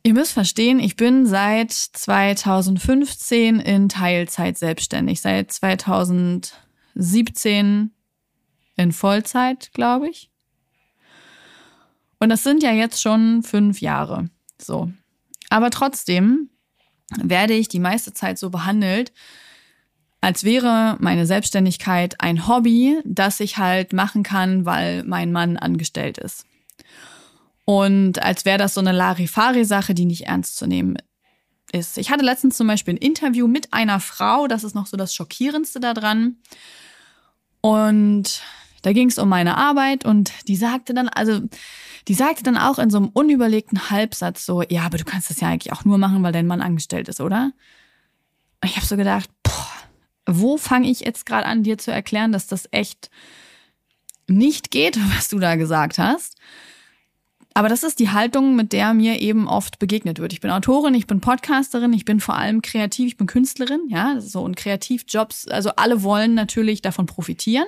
ihr 0.05 0.15
müsst 0.15 0.33
verstehen, 0.33 0.79
ich 0.79 0.95
bin 0.95 1.27
seit 1.27 1.73
2015 1.73 3.59
in 3.59 3.89
Teilzeit 3.89 4.57
selbstständig. 4.57 5.21
Seit 5.21 5.51
2017 6.97 7.93
in 8.77 8.93
Vollzeit, 8.93 9.71
glaube 9.73 10.09
ich. 10.09 10.31
Und 12.19 12.31
das 12.31 12.43
sind 12.43 12.63
ja 12.63 12.73
jetzt 12.73 13.01
schon 13.01 13.43
fünf 13.43 13.81
Jahre. 13.81 14.31
So. 14.61 14.91
Aber 15.51 15.71
trotzdem 15.71 16.51
werde 17.23 17.55
ich 17.55 17.69
die 17.69 17.79
meiste 17.79 18.13
Zeit 18.13 18.39
so 18.39 18.51
behandelt, 18.51 19.13
als 20.21 20.43
wäre 20.43 20.97
meine 20.99 21.27
Selbstständigkeit 21.27 22.21
ein 22.21 22.49
Hobby, 22.49 23.01
das 23.05 23.39
ich 23.41 23.59
halt 23.59 23.93
machen 23.93 24.23
kann, 24.23 24.65
weil 24.65 25.05
mein 25.05 25.31
Mann 25.31 25.57
angestellt 25.57 26.19
ist. 26.19 26.47
Und 27.65 28.23
als 28.23 28.45
wäre 28.45 28.59
das 28.59 28.75
so 28.75 28.81
eine 28.81 28.93
Larifari-Sache, 28.93 29.95
die 29.95 30.07
nicht 30.07 30.27
ernst 30.27 30.57
zu 30.57 30.67
nehmen 30.67 30.97
ist. 31.73 31.99
Ich 31.99 32.11
hatte 32.11 32.25
letztens 32.25 32.57
zum 32.57 32.67
Beispiel 32.67 32.95
ein 32.95 32.99
Interview 32.99 33.47
mit 33.47 33.73
einer 33.73 34.01
Frau, 34.01 34.47
das 34.47 34.65
ist 34.65 34.75
noch 34.75 34.87
so 34.87 34.97
das 34.97 35.15
Schockierendste 35.15 35.81
daran. 35.81 36.37
Und 37.67 38.43
da 38.83 38.93
ging 38.93 39.09
es 39.09 39.19
um 39.19 39.29
meine 39.29 39.57
Arbeit 39.57 40.05
und 40.05 40.31
die 40.47 40.55
sagte 40.55 40.95
dann, 40.95 41.09
also 41.09 41.41
die 42.07 42.15
sagte 42.15 42.45
dann 42.45 42.57
auch 42.57 42.79
in 42.79 42.91
so 42.91 42.99
einem 42.99 43.09
unüberlegten 43.09 43.91
Halbsatz 43.91 44.47
so, 44.47 44.63
ja, 44.63 44.83
aber 44.83 44.99
du 44.99 45.05
kannst 45.05 45.31
das 45.31 45.41
ja 45.41 45.49
eigentlich 45.49 45.73
auch 45.73 45.85
nur 45.85 45.99
machen, 45.99 46.23
weil 46.23 46.31
dein 46.31 46.47
Mann 46.47 46.63
angestellt 46.63 47.09
ist, 47.09 47.21
oder? 47.21 47.51
Und 48.63 48.71
ich 48.71 48.77
habe 48.77 48.87
so 48.87 48.97
gedacht, 48.97 49.29
boah, 49.43 49.67
wo 50.27 50.59
fange 50.59 50.89
ich 50.89 51.01
jetzt 51.01 51.27
gerade 51.27 51.45
an, 51.45 51.65
dir 51.65 51.77
zu 51.77 51.91
erklären, 51.91 52.31
dass 52.31 52.47
das 52.47 52.69
echt 52.71 53.11
nicht 54.29 54.71
geht, 54.71 54.97
was 55.17 55.27
du 55.27 55.41
da 55.41 55.57
gesagt 55.57 55.99
hast? 55.99 56.37
Aber 57.57 57.71
das 57.71 57.85
ist 57.85 58.01
die 58.01 58.11
Haltung, 58.11 58.55
mit 58.55 58.75
der 58.75 58.93
mir 58.93 59.19
eben 59.19 59.49
oft 59.49 59.79
begegnet 59.79 60.19
wird. 60.19 60.35
Ich 60.35 60.43
bin 60.43 60.51
Autorin, 60.51 60.93
ich 60.93 61.07
bin 61.07 61.23
Podcasterin, 61.23 61.95
ich 61.95 62.05
bin 62.05 62.21
vor 62.21 62.37
allem 62.37 62.61
kreativ, 62.61 63.07
ich 63.07 63.17
bin 63.17 63.27
Künstlerin, 63.27 63.81
ja, 63.89 64.21
so 64.21 64.43
und 64.43 64.59
Kreativjobs, 64.59 65.49
also 65.49 65.71
alle 65.77 66.03
wollen 66.03 66.35
natürlich 66.35 66.83
davon 66.83 67.07
profitieren. 67.07 67.65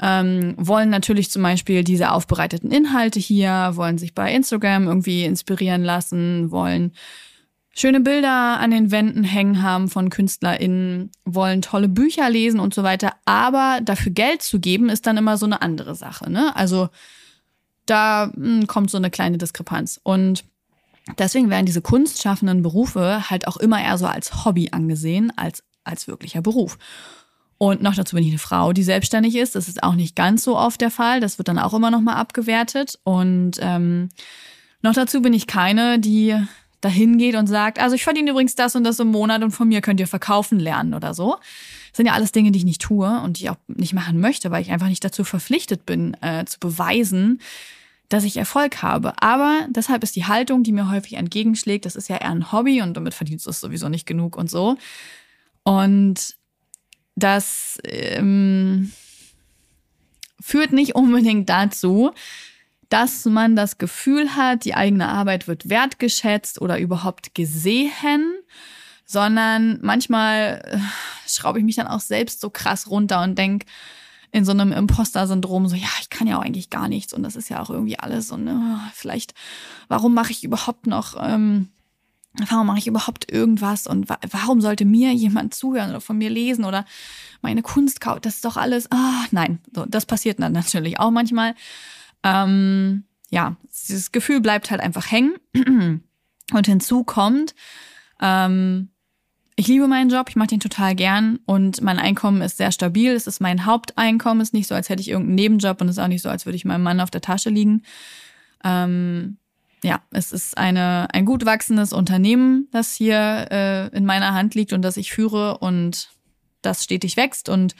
Ähm, 0.00 0.54
wollen 0.56 0.88
natürlich 0.88 1.30
zum 1.30 1.42
Beispiel 1.42 1.84
diese 1.84 2.12
aufbereiteten 2.12 2.70
Inhalte 2.70 3.20
hier, 3.20 3.72
wollen 3.74 3.98
sich 3.98 4.14
bei 4.14 4.32
Instagram 4.32 4.86
irgendwie 4.86 5.26
inspirieren 5.26 5.84
lassen, 5.84 6.50
wollen 6.50 6.92
schöne 7.74 8.00
Bilder 8.00 8.58
an 8.58 8.70
den 8.70 8.90
Wänden 8.90 9.22
hängen 9.22 9.62
haben 9.62 9.88
von 9.88 10.08
KünstlerInnen, 10.08 11.10
wollen 11.26 11.60
tolle 11.60 11.90
Bücher 11.90 12.30
lesen 12.30 12.58
und 12.58 12.72
so 12.72 12.82
weiter. 12.82 13.12
Aber 13.26 13.80
dafür 13.82 14.12
Geld 14.12 14.40
zu 14.40 14.60
geben, 14.60 14.88
ist 14.88 15.06
dann 15.06 15.18
immer 15.18 15.36
so 15.36 15.44
eine 15.44 15.60
andere 15.60 15.94
Sache. 15.94 16.30
Ne? 16.32 16.56
Also 16.56 16.88
da 17.86 18.30
hm, 18.34 18.66
kommt 18.66 18.90
so 18.90 18.96
eine 18.96 19.10
kleine 19.10 19.38
Diskrepanz. 19.38 20.00
Und 20.02 20.44
deswegen 21.18 21.50
werden 21.50 21.66
diese 21.66 21.82
kunstschaffenden 21.82 22.62
Berufe 22.62 23.30
halt 23.30 23.46
auch 23.46 23.56
immer 23.56 23.82
eher 23.82 23.98
so 23.98 24.06
als 24.06 24.44
Hobby 24.44 24.68
angesehen, 24.72 25.32
als 25.36 25.62
als 25.84 26.08
wirklicher 26.08 26.42
Beruf. 26.42 26.78
Und 27.58 27.80
noch 27.80 27.94
dazu 27.94 28.16
bin 28.16 28.24
ich 28.24 28.30
eine 28.30 28.38
Frau, 28.38 28.72
die 28.72 28.82
selbstständig 28.82 29.36
ist. 29.36 29.54
Das 29.54 29.68
ist 29.68 29.82
auch 29.82 29.94
nicht 29.94 30.16
ganz 30.16 30.42
so 30.42 30.58
oft 30.58 30.80
der 30.80 30.90
Fall. 30.90 31.20
Das 31.20 31.38
wird 31.38 31.48
dann 31.48 31.58
auch 31.58 31.74
immer 31.74 31.90
noch 31.90 32.00
mal 32.00 32.14
abgewertet. 32.14 32.98
Und 33.04 33.52
ähm, 33.60 34.08
noch 34.82 34.94
dazu 34.94 35.22
bin 35.22 35.32
ich 35.32 35.46
keine, 35.46 36.00
die 36.00 36.36
dahin 36.80 37.18
geht 37.18 37.36
und 37.36 37.46
sagt, 37.46 37.78
also 37.78 37.94
ich 37.94 38.02
verdiene 38.02 38.32
übrigens 38.32 38.56
das 38.56 38.74
und 38.74 38.82
das 38.82 38.98
im 38.98 39.08
Monat 39.08 39.44
und 39.44 39.52
von 39.52 39.68
mir 39.68 39.80
könnt 39.80 40.00
ihr 40.00 40.08
verkaufen 40.08 40.58
lernen 40.58 40.94
oder 40.94 41.14
so. 41.14 41.36
Sind 41.92 42.06
ja 42.06 42.12
alles 42.12 42.32
Dinge, 42.32 42.52
die 42.52 42.58
ich 42.58 42.64
nicht 42.64 42.80
tue 42.80 43.20
und 43.20 43.38
die 43.38 43.44
ich 43.44 43.50
auch 43.50 43.56
nicht 43.66 43.92
machen 43.92 44.20
möchte, 44.20 44.50
weil 44.50 44.62
ich 44.62 44.70
einfach 44.70 44.88
nicht 44.88 45.04
dazu 45.04 45.24
verpflichtet 45.24 45.84
bin, 45.84 46.14
äh, 46.22 46.44
zu 46.46 46.58
beweisen, 46.58 47.40
dass 48.08 48.24
ich 48.24 48.36
Erfolg 48.36 48.82
habe. 48.82 49.14
Aber 49.22 49.66
deshalb 49.70 50.02
ist 50.02 50.16
die 50.16 50.26
Haltung, 50.26 50.62
die 50.62 50.72
mir 50.72 50.90
häufig 50.90 51.14
entgegenschlägt, 51.14 51.86
das 51.86 51.96
ist 51.96 52.08
ja 52.08 52.16
eher 52.16 52.30
ein 52.30 52.52
Hobby 52.52 52.82
und 52.82 52.96
damit 52.96 53.14
verdienst 53.14 53.46
du 53.46 53.50
es 53.50 53.60
sowieso 53.60 53.88
nicht 53.88 54.06
genug 54.06 54.36
und 54.36 54.50
so. 54.50 54.76
Und 55.64 56.36
das 57.14 57.78
ähm, 57.84 58.92
führt 60.40 60.72
nicht 60.72 60.94
unbedingt 60.94 61.48
dazu, 61.48 62.12
dass 62.88 63.24
man 63.24 63.56
das 63.56 63.78
Gefühl 63.78 64.36
hat, 64.36 64.66
die 64.66 64.74
eigene 64.74 65.08
Arbeit 65.08 65.48
wird 65.48 65.70
wertgeschätzt 65.70 66.60
oder 66.60 66.78
überhaupt 66.78 67.34
gesehen, 67.34 68.34
sondern 69.04 69.78
manchmal 69.82 70.62
äh, 70.64 70.78
schraube 71.28 71.58
ich 71.58 71.64
mich 71.64 71.76
dann 71.76 71.86
auch 71.86 72.00
selbst 72.00 72.40
so 72.40 72.50
krass 72.50 72.88
runter 72.88 73.22
und 73.22 73.36
denke, 73.36 73.66
in 74.32 74.46
so 74.46 74.52
einem 74.52 74.72
Imposter-Syndrom, 74.72 75.68
so, 75.68 75.76
ja, 75.76 75.88
ich 76.00 76.08
kann 76.08 76.26
ja 76.26 76.38
auch 76.38 76.42
eigentlich 76.42 76.70
gar 76.70 76.88
nichts 76.88 77.12
und 77.12 77.22
das 77.22 77.36
ist 77.36 77.50
ja 77.50 77.60
auch 77.60 77.68
irgendwie 77.68 77.98
alles 77.98 78.30
und 78.30 78.44
ne, 78.44 78.80
vielleicht, 78.94 79.34
warum 79.88 80.14
mache 80.14 80.32
ich 80.32 80.42
überhaupt 80.42 80.86
noch, 80.86 81.16
ähm, 81.22 81.68
warum 82.48 82.66
mache 82.66 82.78
ich 82.78 82.86
überhaupt 82.86 83.30
irgendwas 83.30 83.86
und 83.86 84.08
wa 84.08 84.18
warum 84.30 84.62
sollte 84.62 84.86
mir 84.86 85.12
jemand 85.12 85.52
zuhören 85.52 85.90
oder 85.90 86.00
von 86.00 86.16
mir 86.16 86.30
lesen 86.30 86.64
oder 86.64 86.86
meine 87.42 87.60
Kunst 87.60 88.00
kaufen, 88.00 88.22
das 88.22 88.36
ist 88.36 88.44
doch 88.46 88.56
alles, 88.56 88.90
ah, 88.90 89.26
nein, 89.32 89.58
so, 89.74 89.84
das 89.84 90.06
passiert 90.06 90.40
dann 90.40 90.52
natürlich 90.52 90.98
auch 90.98 91.10
manchmal. 91.10 91.54
Ähm, 92.22 93.04
ja, 93.28 93.56
dieses 93.68 94.12
Gefühl 94.12 94.40
bleibt 94.40 94.70
halt 94.70 94.80
einfach 94.80 95.10
hängen 95.10 95.34
und 96.52 96.66
hinzu 96.66 97.04
kommt, 97.04 97.54
ähm, 98.18 98.91
ich 99.56 99.68
liebe 99.68 99.86
meinen 99.86 100.10
Job, 100.10 100.28
ich 100.28 100.36
mache 100.36 100.48
den 100.48 100.60
total 100.60 100.94
gern 100.94 101.38
und 101.44 101.82
mein 101.82 101.98
Einkommen 101.98 102.40
ist 102.42 102.56
sehr 102.56 102.72
stabil. 102.72 103.12
Es 103.12 103.26
ist 103.26 103.40
mein 103.40 103.66
Haupteinkommen, 103.66 104.40
es 104.40 104.48
ist 104.48 104.54
nicht 104.54 104.66
so, 104.66 104.74
als 104.74 104.88
hätte 104.88 105.02
ich 105.02 105.08
irgendeinen 105.08 105.34
Nebenjob 105.34 105.80
und 105.80 105.88
es 105.88 105.96
ist 105.96 106.02
auch 106.02 106.08
nicht 106.08 106.22
so, 106.22 106.30
als 106.30 106.46
würde 106.46 106.56
ich 106.56 106.64
meinem 106.64 106.82
Mann 106.82 107.00
auf 107.00 107.10
der 107.10 107.20
Tasche 107.20 107.50
liegen. 107.50 107.82
Ähm, 108.64 109.36
ja, 109.84 110.00
es 110.10 110.32
ist 110.32 110.56
eine, 110.56 111.08
ein 111.12 111.26
gut 111.26 111.44
wachsendes 111.44 111.92
Unternehmen, 111.92 112.68
das 112.70 112.94
hier 112.94 113.48
äh, 113.50 113.88
in 113.96 114.06
meiner 114.06 114.32
Hand 114.32 114.54
liegt 114.54 114.72
und 114.72 114.82
das 114.82 114.96
ich 114.96 115.12
führe 115.12 115.58
und 115.58 116.08
das 116.62 116.84
stetig 116.84 117.16
wächst 117.16 117.48
und 117.48 117.74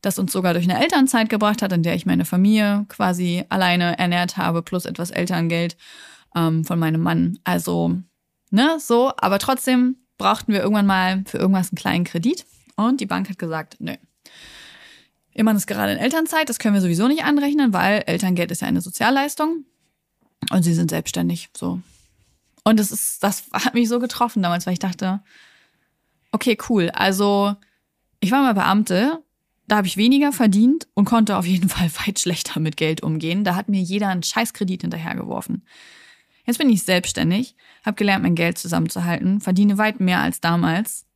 das 0.00 0.18
uns 0.18 0.32
sogar 0.32 0.54
durch 0.54 0.68
eine 0.68 0.80
Elternzeit 0.80 1.28
gebracht 1.28 1.60
hat, 1.60 1.72
in 1.72 1.82
der 1.82 1.94
ich 1.94 2.06
meine 2.06 2.24
Familie 2.24 2.86
quasi 2.88 3.44
alleine 3.48 3.98
ernährt 3.98 4.36
habe, 4.36 4.62
plus 4.62 4.84
etwas 4.84 5.10
Elterngeld 5.10 5.76
ähm, 6.36 6.64
von 6.64 6.78
meinem 6.78 7.00
Mann. 7.00 7.38
Also, 7.44 7.96
ne, 8.50 8.76
so, 8.78 9.12
aber 9.16 9.38
trotzdem 9.38 9.96
brauchten 10.18 10.52
wir 10.52 10.60
irgendwann 10.62 10.86
mal 10.86 11.24
für 11.26 11.38
irgendwas 11.38 11.70
einen 11.70 11.78
kleinen 11.78 12.04
Kredit. 12.04 12.44
Und 12.76 13.00
die 13.00 13.06
Bank 13.06 13.28
hat 13.28 13.38
gesagt, 13.38 13.76
nö. 13.78 13.94
Mann 15.42 15.56
ist 15.56 15.66
gerade 15.66 15.92
in 15.92 15.98
Elternzeit, 15.98 16.48
das 16.48 16.58
können 16.58 16.74
wir 16.74 16.80
sowieso 16.80 17.08
nicht 17.08 17.24
anrechnen, 17.24 17.72
weil 17.72 18.04
Elterngeld 18.06 18.52
ist 18.52 18.62
ja 18.62 18.68
eine 18.68 18.80
Sozialleistung. 18.80 19.64
Und 20.50 20.62
sie 20.62 20.74
sind 20.74 20.90
selbstständig, 20.90 21.48
so. 21.56 21.80
Und 22.62 22.78
das 22.78 22.92
ist, 22.92 23.22
das 23.22 23.44
hat 23.52 23.74
mich 23.74 23.88
so 23.88 23.98
getroffen 23.98 24.42
damals, 24.42 24.66
weil 24.66 24.74
ich 24.74 24.78
dachte, 24.78 25.22
okay, 26.32 26.56
cool. 26.68 26.90
Also, 26.90 27.56
ich 28.20 28.30
war 28.30 28.42
mal 28.42 28.54
Beamte, 28.54 29.22
da 29.66 29.76
habe 29.76 29.86
ich 29.86 29.96
weniger 29.96 30.32
verdient 30.32 30.86
und 30.94 31.04
konnte 31.04 31.36
auf 31.36 31.46
jeden 31.46 31.68
Fall 31.70 31.90
weit 32.06 32.20
schlechter 32.20 32.60
mit 32.60 32.76
Geld 32.76 33.02
umgehen. 33.02 33.44
Da 33.44 33.54
hat 33.54 33.68
mir 33.68 33.80
jeder 33.80 34.08
einen 34.08 34.22
Scheißkredit 34.22 34.82
hinterhergeworfen. 34.82 35.64
Jetzt 36.46 36.58
bin 36.58 36.68
ich 36.68 36.82
selbstständig, 36.82 37.56
habe 37.84 37.96
gelernt, 37.96 38.22
mein 38.22 38.34
Geld 38.34 38.58
zusammenzuhalten, 38.58 39.40
verdiene 39.40 39.78
weit 39.78 40.00
mehr 40.00 40.20
als 40.20 40.40
damals 40.40 41.06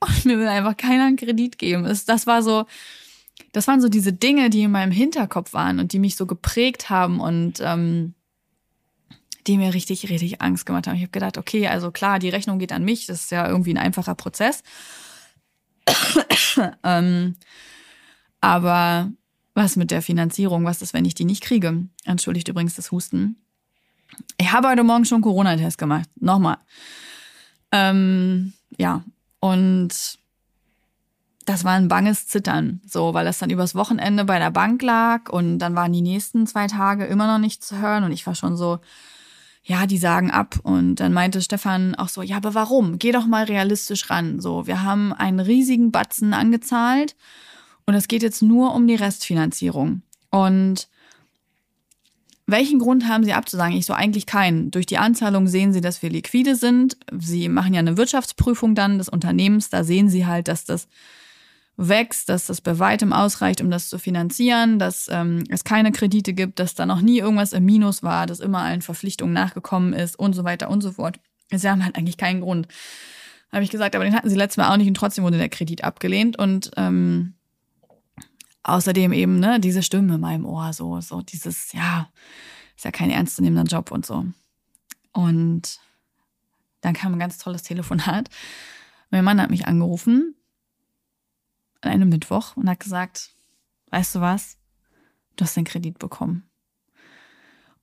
und 0.00 0.24
mir 0.24 0.38
will 0.38 0.48
einfach 0.48 0.76
keiner 0.76 1.06
einen 1.06 1.16
Kredit 1.16 1.58
geben. 1.58 1.84
Das 1.84 2.26
war 2.26 2.42
so, 2.42 2.66
das 3.52 3.66
waren 3.66 3.80
so 3.80 3.88
diese 3.88 4.12
Dinge, 4.12 4.50
die 4.50 4.62
in 4.62 4.70
meinem 4.70 4.92
Hinterkopf 4.92 5.52
waren 5.52 5.78
und 5.78 5.92
die 5.92 5.98
mich 5.98 6.16
so 6.16 6.26
geprägt 6.26 6.88
haben 6.88 7.20
und 7.20 7.60
ähm, 7.60 8.14
die 9.46 9.56
mir 9.56 9.74
richtig, 9.74 10.08
richtig 10.08 10.40
Angst 10.40 10.66
gemacht 10.66 10.86
haben. 10.86 10.96
Ich 10.96 11.02
habe 11.02 11.12
gedacht, 11.12 11.38
okay, 11.38 11.66
also 11.66 11.90
klar, 11.90 12.18
die 12.18 12.28
Rechnung 12.28 12.58
geht 12.58 12.72
an 12.72 12.84
mich, 12.84 13.06
das 13.06 13.22
ist 13.22 13.30
ja 13.30 13.48
irgendwie 13.48 13.72
ein 13.74 13.78
einfacher 13.78 14.14
Prozess. 14.14 14.62
ähm, 16.84 17.36
aber 18.40 19.10
was 19.54 19.76
mit 19.76 19.90
der 19.90 20.02
Finanzierung? 20.02 20.64
Was 20.64 20.82
ist, 20.82 20.94
wenn 20.94 21.04
ich 21.04 21.14
die 21.14 21.24
nicht 21.24 21.42
kriege? 21.42 21.86
Entschuldigt 22.04 22.48
übrigens 22.48 22.76
das 22.76 22.90
Husten. 22.90 23.36
Ich 24.38 24.52
habe 24.52 24.68
heute 24.68 24.84
Morgen 24.84 25.04
schon 25.04 25.20
Corona-Test 25.22 25.78
gemacht. 25.78 26.08
Nochmal. 26.18 26.58
Ähm, 27.72 28.52
ja, 28.78 29.04
und 29.40 30.18
das 31.46 31.64
war 31.64 31.72
ein 31.72 31.88
banges 31.88 32.26
Zittern, 32.26 32.80
so, 32.86 33.14
weil 33.14 33.24
das 33.24 33.38
dann 33.38 33.50
übers 33.50 33.74
Wochenende 33.74 34.24
bei 34.24 34.38
der 34.38 34.50
Bank 34.50 34.82
lag 34.82 35.30
und 35.30 35.58
dann 35.58 35.74
waren 35.74 35.92
die 35.92 36.02
nächsten 36.02 36.46
zwei 36.46 36.66
Tage 36.66 37.06
immer 37.06 37.26
noch 37.26 37.38
nicht 37.38 37.64
zu 37.64 37.78
hören 37.78 38.04
und 38.04 38.12
ich 38.12 38.26
war 38.26 38.34
schon 38.34 38.56
so, 38.56 38.78
ja, 39.62 39.86
die 39.86 39.98
sagen 39.98 40.30
ab. 40.30 40.58
Und 40.62 40.96
dann 40.96 41.12
meinte 41.12 41.42
Stefan 41.42 41.94
auch 41.94 42.08
so, 42.08 42.22
ja, 42.22 42.36
aber 42.36 42.54
warum? 42.54 42.98
Geh 42.98 43.12
doch 43.12 43.26
mal 43.26 43.44
realistisch 43.44 44.10
ran. 44.10 44.40
So, 44.40 44.66
wir 44.66 44.82
haben 44.82 45.12
einen 45.12 45.40
riesigen 45.40 45.90
Batzen 45.92 46.34
angezahlt 46.34 47.16
und 47.86 47.94
es 47.94 48.08
geht 48.08 48.22
jetzt 48.22 48.42
nur 48.42 48.74
um 48.74 48.86
die 48.86 48.94
Restfinanzierung. 48.94 50.02
Und 50.30 50.88
welchen 52.50 52.78
Grund 52.78 53.08
haben 53.08 53.24
Sie 53.24 53.32
abzusagen? 53.32 53.76
Ich 53.76 53.86
so 53.86 53.92
eigentlich 53.92 54.26
keinen. 54.26 54.70
Durch 54.70 54.86
die 54.86 54.98
Anzahlung 54.98 55.46
sehen 55.46 55.72
Sie, 55.72 55.80
dass 55.80 56.02
wir 56.02 56.10
liquide 56.10 56.54
sind. 56.56 56.96
Sie 57.18 57.48
machen 57.48 57.74
ja 57.74 57.80
eine 57.80 57.96
Wirtschaftsprüfung 57.96 58.74
dann 58.74 58.98
des 58.98 59.08
Unternehmens. 59.08 59.70
Da 59.70 59.84
sehen 59.84 60.08
Sie 60.08 60.26
halt, 60.26 60.48
dass 60.48 60.64
das 60.64 60.88
wächst, 61.76 62.28
dass 62.28 62.46
das 62.46 62.60
bei 62.60 62.78
weitem 62.78 63.12
ausreicht, 63.12 63.60
um 63.62 63.70
das 63.70 63.88
zu 63.88 63.98
finanzieren, 63.98 64.78
dass 64.78 65.08
ähm, 65.10 65.44
es 65.48 65.64
keine 65.64 65.92
Kredite 65.92 66.34
gibt, 66.34 66.58
dass 66.58 66.74
da 66.74 66.84
noch 66.84 67.00
nie 67.00 67.18
irgendwas 67.18 67.54
im 67.54 67.64
Minus 67.64 68.02
war, 68.02 68.26
dass 68.26 68.40
immer 68.40 68.58
allen 68.58 68.82
Verpflichtungen 68.82 69.32
nachgekommen 69.32 69.94
ist 69.94 70.18
und 70.18 70.34
so 70.34 70.44
weiter 70.44 70.68
und 70.68 70.82
so 70.82 70.92
fort. 70.92 71.18
Sie 71.50 71.68
haben 71.68 71.84
halt 71.84 71.96
eigentlich 71.96 72.18
keinen 72.18 72.42
Grund. 72.42 72.68
Habe 73.50 73.64
ich 73.64 73.70
gesagt, 73.70 73.96
aber 73.96 74.04
den 74.04 74.14
hatten 74.14 74.28
sie 74.28 74.36
letztes 74.36 74.58
Mal 74.58 74.72
auch 74.72 74.76
nicht 74.76 74.88
und 74.88 74.94
trotzdem 74.94 75.24
wurde 75.24 75.38
der 75.38 75.48
Kredit 75.48 75.82
abgelehnt. 75.82 76.38
Und 76.38 76.70
ähm, 76.76 77.34
außerdem 78.62 79.12
eben, 79.12 79.40
ne, 79.40 79.60
diese 79.60 79.82
Stimme 79.82 80.14
in 80.14 80.20
meinem 80.20 80.44
Ohr, 80.44 80.72
so, 80.72 81.00
so 81.00 81.22
dieses, 81.22 81.72
ja, 81.72 82.08
ist 82.76 82.84
ja 82.84 82.90
kein 82.90 83.10
ernstzunehmender 83.10 83.70
Job 83.70 83.90
und 83.90 84.06
so. 84.06 84.26
Und 85.12 85.80
dann 86.80 86.94
kam 86.94 87.12
ein 87.12 87.18
ganz 87.18 87.38
tolles 87.38 87.62
Telefonat. 87.62 88.28
Mein 89.10 89.24
Mann 89.24 89.40
hat 89.40 89.50
mich 89.50 89.66
angerufen 89.66 90.34
an 91.80 91.90
einem 91.90 92.08
Mittwoch 92.08 92.56
und 92.56 92.68
hat 92.68 92.80
gesagt, 92.80 93.30
weißt 93.90 94.16
du 94.16 94.20
was? 94.20 94.58
Du 95.36 95.44
hast 95.44 95.56
den 95.56 95.64
Kredit 95.64 95.98
bekommen. 95.98 96.48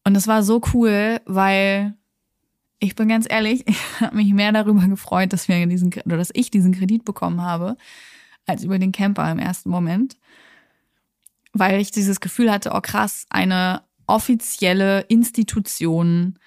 Und 0.04 0.16
es 0.16 0.28
war 0.28 0.44
so 0.44 0.62
cool, 0.74 1.20
weil 1.26 1.96
ich 2.80 2.96
bin 2.96 3.08
ganz 3.08 3.26
ehrlich, 3.30 3.63
ich 3.68 4.02
habe 4.02 4.16
mich 4.16 4.32
mehr 4.34 4.52
darüber 4.52 4.88
gefreut, 4.88 5.34
dass 5.34 5.48
wir 5.48 5.66
diesen 5.66 5.94
oder 6.06 6.18
dass 6.18 6.30
ich 6.34 6.52
diesen 6.52 6.74
Kredit 6.74 7.04
bekommen 7.06 7.42
habe, 7.42 7.78
als 8.46 8.63
über 8.63 8.80
den 8.80 8.92
Camper 8.92 9.30
im 9.32 9.40
ersten 9.40 9.70
Moment 9.70 10.16
weil 11.60 11.80
ich 11.80 11.91
dieses 11.91 12.20
Gefühl 12.20 12.52
hatte, 12.52 12.72
oh 12.74 12.82
krass, 12.82 13.26
eine 13.30 13.84
offizielle 14.08 15.02
Institution 15.02 16.38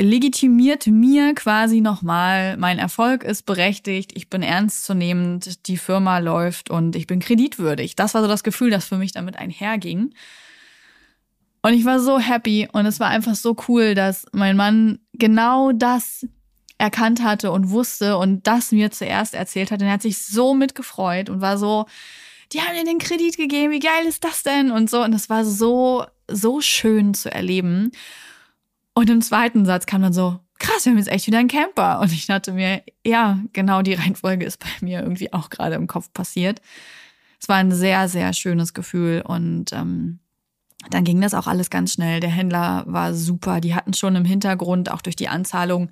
legitimiert 0.00 0.86
mir 0.88 1.34
quasi 1.34 1.80
nochmal, 1.80 2.56
mein 2.56 2.78
Erfolg 2.78 3.22
ist 3.22 3.46
berechtigt, 3.46 4.12
ich 4.14 4.28
bin 4.28 4.42
ernstzunehmend, 4.42 5.68
die 5.68 5.76
Firma 5.76 6.18
läuft 6.18 6.70
und 6.70 6.96
ich 6.96 7.06
bin 7.06 7.20
kreditwürdig. 7.20 7.94
Das 7.94 8.14
war 8.14 8.22
so 8.22 8.28
das 8.28 8.42
Gefühl, 8.42 8.70
das 8.70 8.86
für 8.86 8.98
mich 8.98 9.12
damit 9.12 9.36
einherging. 9.36 10.14
Und 11.62 11.74
ich 11.74 11.84
war 11.84 12.00
so 12.00 12.18
happy 12.18 12.68
und 12.72 12.86
es 12.86 12.98
war 12.98 13.08
einfach 13.08 13.36
so 13.36 13.56
cool, 13.68 13.94
dass 13.94 14.26
mein 14.32 14.56
Mann 14.56 14.98
genau 15.12 15.70
das 15.70 16.26
erkannt 16.78 17.22
hatte 17.22 17.52
und 17.52 17.70
wusste 17.70 18.16
und 18.16 18.44
das 18.48 18.72
mir 18.72 18.90
zuerst 18.90 19.34
erzählt 19.34 19.70
hat. 19.70 19.80
Und 19.80 19.86
er 19.86 19.92
hat 19.92 20.02
sich 20.02 20.24
so 20.24 20.54
mitgefreut 20.54 21.30
und 21.30 21.40
war 21.40 21.56
so, 21.56 21.86
die 22.52 22.60
haben 22.60 22.74
dir 22.74 22.84
den 22.84 22.98
Kredit 22.98 23.36
gegeben, 23.36 23.72
wie 23.72 23.80
geil 23.80 24.06
ist 24.06 24.24
das 24.24 24.42
denn? 24.42 24.70
Und 24.70 24.90
so. 24.90 25.02
Und 25.02 25.12
das 25.12 25.30
war 25.30 25.44
so, 25.44 26.04
so 26.28 26.60
schön 26.60 27.14
zu 27.14 27.32
erleben. 27.32 27.92
Und 28.94 29.08
im 29.10 29.22
zweiten 29.22 29.64
Satz 29.64 29.86
kam 29.86 30.02
dann 30.02 30.12
so, 30.12 30.38
krass, 30.58 30.84
wir 30.84 30.92
haben 30.92 30.98
jetzt 30.98 31.10
echt 31.10 31.26
wieder 31.26 31.38
einen 31.38 31.48
Camper. 31.48 32.00
Und 32.00 32.12
ich 32.12 32.26
dachte 32.26 32.52
mir, 32.52 32.82
ja, 33.04 33.38
genau 33.52 33.82
die 33.82 33.94
Reihenfolge 33.94 34.44
ist 34.44 34.58
bei 34.58 34.68
mir 34.80 35.00
irgendwie 35.00 35.32
auch 35.32 35.50
gerade 35.50 35.74
im 35.74 35.86
Kopf 35.86 36.12
passiert. 36.12 36.60
Es 37.40 37.48
war 37.48 37.56
ein 37.56 37.72
sehr, 37.72 38.08
sehr 38.08 38.32
schönes 38.32 38.72
Gefühl 38.72 39.22
und 39.26 39.72
ähm, 39.72 40.20
dann 40.90 41.02
ging 41.02 41.20
das 41.20 41.34
auch 41.34 41.48
alles 41.48 41.70
ganz 41.70 41.92
schnell. 41.92 42.20
Der 42.20 42.30
Händler 42.30 42.84
war 42.86 43.14
super. 43.14 43.60
Die 43.60 43.74
hatten 43.74 43.94
schon 43.94 44.14
im 44.14 44.24
Hintergrund, 44.24 44.90
auch 44.90 45.02
durch 45.02 45.16
die 45.16 45.28
Anzahlung, 45.28 45.90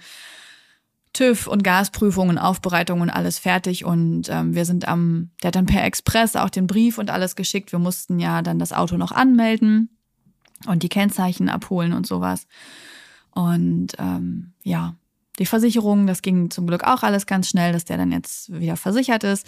TÜV 1.12 1.46
und 1.46 1.64
Gasprüfungen, 1.64 2.38
Aufbereitung 2.38 3.00
und 3.00 3.10
alles 3.10 3.38
fertig. 3.38 3.84
Und 3.84 4.28
ähm, 4.28 4.54
wir 4.54 4.64
sind 4.64 4.86
am, 4.86 5.30
der 5.42 5.48
hat 5.48 5.56
dann 5.56 5.66
per 5.66 5.84
Express 5.84 6.36
auch 6.36 6.50
den 6.50 6.66
Brief 6.66 6.98
und 6.98 7.10
alles 7.10 7.36
geschickt. 7.36 7.72
Wir 7.72 7.78
mussten 7.78 8.18
ja 8.18 8.42
dann 8.42 8.58
das 8.58 8.72
Auto 8.72 8.96
noch 8.96 9.12
anmelden 9.12 9.90
und 10.66 10.82
die 10.82 10.88
Kennzeichen 10.88 11.48
abholen 11.48 11.92
und 11.92 12.06
sowas. 12.06 12.46
Und 13.32 13.88
ähm, 13.98 14.52
ja, 14.62 14.94
die 15.38 15.46
Versicherung, 15.46 16.06
das 16.06 16.22
ging 16.22 16.50
zum 16.50 16.66
Glück 16.66 16.84
auch 16.84 17.02
alles 17.02 17.26
ganz 17.26 17.48
schnell, 17.48 17.72
dass 17.72 17.84
der 17.84 17.96
dann 17.96 18.12
jetzt 18.12 18.52
wieder 18.52 18.76
versichert 18.76 19.24
ist. 19.24 19.46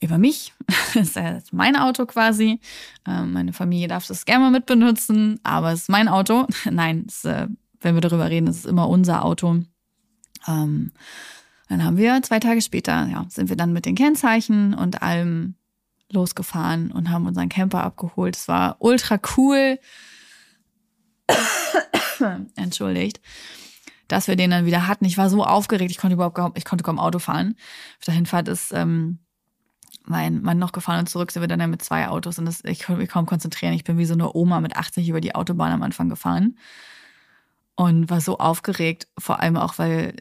über 0.00 0.18
mich. 0.18 0.52
Das 0.94 1.16
ist 1.16 1.52
mein 1.52 1.74
Auto 1.74 2.06
quasi. 2.06 2.60
Ähm, 3.04 3.32
meine 3.32 3.52
Familie 3.52 3.88
darf 3.88 4.06
das 4.06 4.26
gerne 4.26 4.44
mal 4.44 4.50
mitbenutzen, 4.52 5.40
aber 5.42 5.72
es 5.72 5.82
ist 5.82 5.88
mein 5.88 6.06
Auto. 6.06 6.46
Nein, 6.70 7.06
es, 7.08 7.24
äh, 7.24 7.48
wenn 7.80 7.94
wir 7.96 8.00
darüber 8.00 8.30
reden, 8.30 8.46
es 8.46 8.58
ist 8.58 8.66
immer 8.66 8.88
unser 8.88 9.24
Auto. 9.24 9.62
Ähm, 10.46 10.92
dann 11.68 11.84
haben 11.84 11.96
wir 11.96 12.20
zwei 12.22 12.40
Tage 12.40 12.60
später, 12.60 13.06
ja, 13.06 13.24
sind 13.28 13.48
wir 13.48 13.56
dann 13.56 13.72
mit 13.72 13.86
den 13.86 13.94
Kennzeichen 13.94 14.74
und 14.74 15.02
allem 15.02 15.54
losgefahren 16.10 16.92
und 16.92 17.10
haben 17.10 17.26
unseren 17.26 17.48
Camper 17.48 17.82
abgeholt. 17.82 18.36
Es 18.36 18.48
war 18.48 18.76
ultra 18.78 19.18
cool. 19.36 19.78
Entschuldigt 22.56 23.20
dass 24.08 24.28
wir 24.28 24.36
den 24.36 24.50
dann 24.50 24.66
wieder 24.66 24.86
hatten. 24.86 25.04
Ich 25.04 25.18
war 25.18 25.30
so 25.30 25.44
aufgeregt, 25.44 25.90
ich 25.90 25.98
konnte 25.98 26.14
überhaupt 26.14 26.36
kaum, 26.36 26.52
ich 26.54 26.64
konnte 26.64 26.84
kaum 26.84 26.98
Auto 26.98 27.18
fahren. 27.18 27.56
Auf 27.98 28.04
der 28.04 28.14
Hinfahrt 28.14 28.48
ist 28.48 28.72
ähm, 28.72 29.18
mein 30.04 30.42
Mann 30.42 30.58
noch 30.58 30.72
gefahren 30.72 31.00
und 31.00 31.08
zurück 31.08 31.30
sind 31.30 31.42
wir 31.42 31.48
dann 31.48 31.60
ja 31.60 31.66
mit 31.66 31.82
zwei 31.82 32.08
Autos 32.08 32.38
und 32.38 32.44
das, 32.44 32.62
ich 32.64 32.84
konnte 32.84 33.00
mich 33.00 33.10
kaum 33.10 33.26
konzentrieren. 33.26 33.74
Ich 33.74 33.84
bin 33.84 33.98
wie 33.98 34.04
so 34.04 34.14
eine 34.14 34.34
Oma 34.34 34.60
mit 34.60 34.76
80 34.76 35.08
über 35.08 35.20
die 35.20 35.34
Autobahn 35.34 35.72
am 35.72 35.82
Anfang 35.82 36.08
gefahren 36.08 36.58
und 37.76 38.10
war 38.10 38.20
so 38.20 38.38
aufgeregt, 38.38 39.08
vor 39.18 39.40
allem 39.40 39.56
auch, 39.56 39.78
weil 39.78 40.16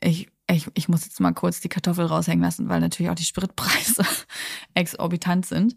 ich, 0.00 0.28
ich, 0.50 0.66
ich 0.74 0.88
muss 0.88 1.04
jetzt 1.04 1.20
mal 1.20 1.32
kurz 1.32 1.60
die 1.60 1.68
Kartoffel 1.68 2.06
raushängen 2.06 2.42
lassen, 2.42 2.68
weil 2.68 2.80
natürlich 2.80 3.10
auch 3.10 3.16
die 3.16 3.24
Spritpreise 3.24 4.04
exorbitant 4.74 5.46
sind 5.46 5.76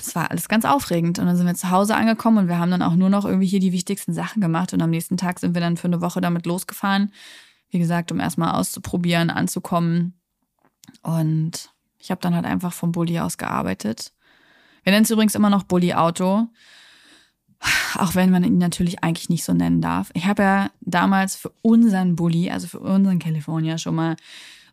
es 0.00 0.14
war 0.14 0.30
alles 0.30 0.48
ganz 0.48 0.64
aufregend. 0.64 1.18
Und 1.18 1.26
dann 1.26 1.36
sind 1.36 1.46
wir 1.46 1.54
zu 1.54 1.70
Hause 1.70 1.94
angekommen 1.96 2.38
und 2.38 2.48
wir 2.48 2.58
haben 2.58 2.70
dann 2.70 2.82
auch 2.82 2.94
nur 2.94 3.10
noch 3.10 3.24
irgendwie 3.24 3.46
hier 3.46 3.60
die 3.60 3.72
wichtigsten 3.72 4.12
Sachen 4.12 4.40
gemacht. 4.40 4.72
Und 4.72 4.82
am 4.82 4.90
nächsten 4.90 5.16
Tag 5.16 5.38
sind 5.38 5.54
wir 5.54 5.60
dann 5.60 5.76
für 5.76 5.88
eine 5.88 6.00
Woche 6.00 6.20
damit 6.20 6.46
losgefahren. 6.46 7.12
Wie 7.70 7.78
gesagt, 7.78 8.10
um 8.12 8.20
erstmal 8.20 8.52
auszuprobieren, 8.52 9.30
anzukommen. 9.30 10.18
Und 11.02 11.70
ich 11.98 12.10
habe 12.10 12.20
dann 12.20 12.34
halt 12.34 12.46
einfach 12.46 12.72
vom 12.72 12.92
Bulli 12.92 13.18
aus 13.20 13.36
gearbeitet. 13.36 14.12
Wir 14.84 14.92
nennen 14.92 15.04
es 15.04 15.10
übrigens 15.10 15.34
immer 15.34 15.50
noch 15.50 15.64
Bulli-Auto. 15.64 16.48
Auch 17.94 18.14
wenn 18.14 18.30
man 18.30 18.44
ihn 18.44 18.58
natürlich 18.58 19.02
eigentlich 19.02 19.28
nicht 19.28 19.44
so 19.44 19.52
nennen 19.52 19.80
darf. 19.80 20.10
Ich 20.14 20.26
habe 20.26 20.42
ja 20.42 20.70
damals 20.80 21.36
für 21.36 21.52
unseren 21.62 22.16
Bulli, 22.16 22.50
also 22.50 22.68
für 22.68 22.80
unseren 22.80 23.18
California, 23.18 23.78
schon 23.78 23.96
mal 23.96 24.16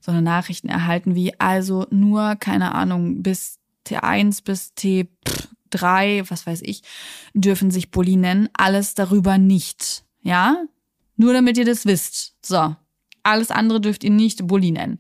so 0.02 0.12
eine 0.12 0.22
Nachrichten 0.22 0.70
erhalten 0.70 1.16
wie, 1.16 1.40
also 1.40 1.88
nur, 1.90 2.36
keine 2.36 2.76
Ahnung, 2.76 3.24
bis 3.24 3.58
T1 3.88 4.44
bis 4.44 4.74
T3, 4.78 6.30
was 6.30 6.46
weiß 6.46 6.62
ich, 6.64 6.84
dürfen 7.34 7.72
sich 7.72 7.92
Bulli 7.92 8.16
nennen. 8.16 8.50
Alles 8.54 8.94
darüber 8.94 9.38
nicht. 9.38 10.04
Ja? 10.22 10.64
Nur 11.18 11.34
damit 11.34 11.58
ihr 11.58 11.66
das 11.66 11.86
wisst. 11.86 12.36
So. 12.44 12.76
Alles 13.24 13.50
andere 13.50 13.82
dürft 13.82 14.04
ihr 14.04 14.12
nicht 14.12 14.46
Bulli 14.46 14.72
nennen. 14.72 15.00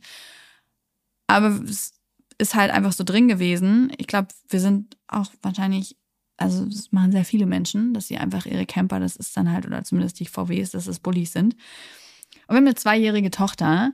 Aber 1.27 1.61
es 1.63 1.93
ist 2.37 2.55
halt 2.55 2.71
einfach 2.71 2.93
so 2.93 3.03
drin 3.03 3.27
gewesen. 3.27 3.91
Ich 3.97 4.07
glaube, 4.07 4.29
wir 4.49 4.59
sind 4.59 4.97
auch 5.07 5.27
wahrscheinlich, 5.41 5.95
also 6.37 6.65
das 6.65 6.91
machen 6.91 7.11
sehr 7.11 7.25
viele 7.25 7.45
Menschen, 7.45 7.93
dass 7.93 8.07
sie 8.07 8.17
einfach 8.17 8.45
ihre 8.45 8.65
Camper, 8.65 8.99
das 8.99 9.15
ist 9.15 9.35
dann 9.37 9.51
halt, 9.51 9.65
oder 9.65 9.83
zumindest 9.83 10.19
die 10.19 10.25
VWs, 10.25 10.71
dass 10.71 10.87
es 10.87 10.99
Bullis 10.99 11.33
sind. 11.33 11.53
Und 11.53 12.49
wir 12.49 12.57
haben 12.57 12.65
eine 12.65 12.75
zweijährige 12.75 13.31
Tochter, 13.31 13.93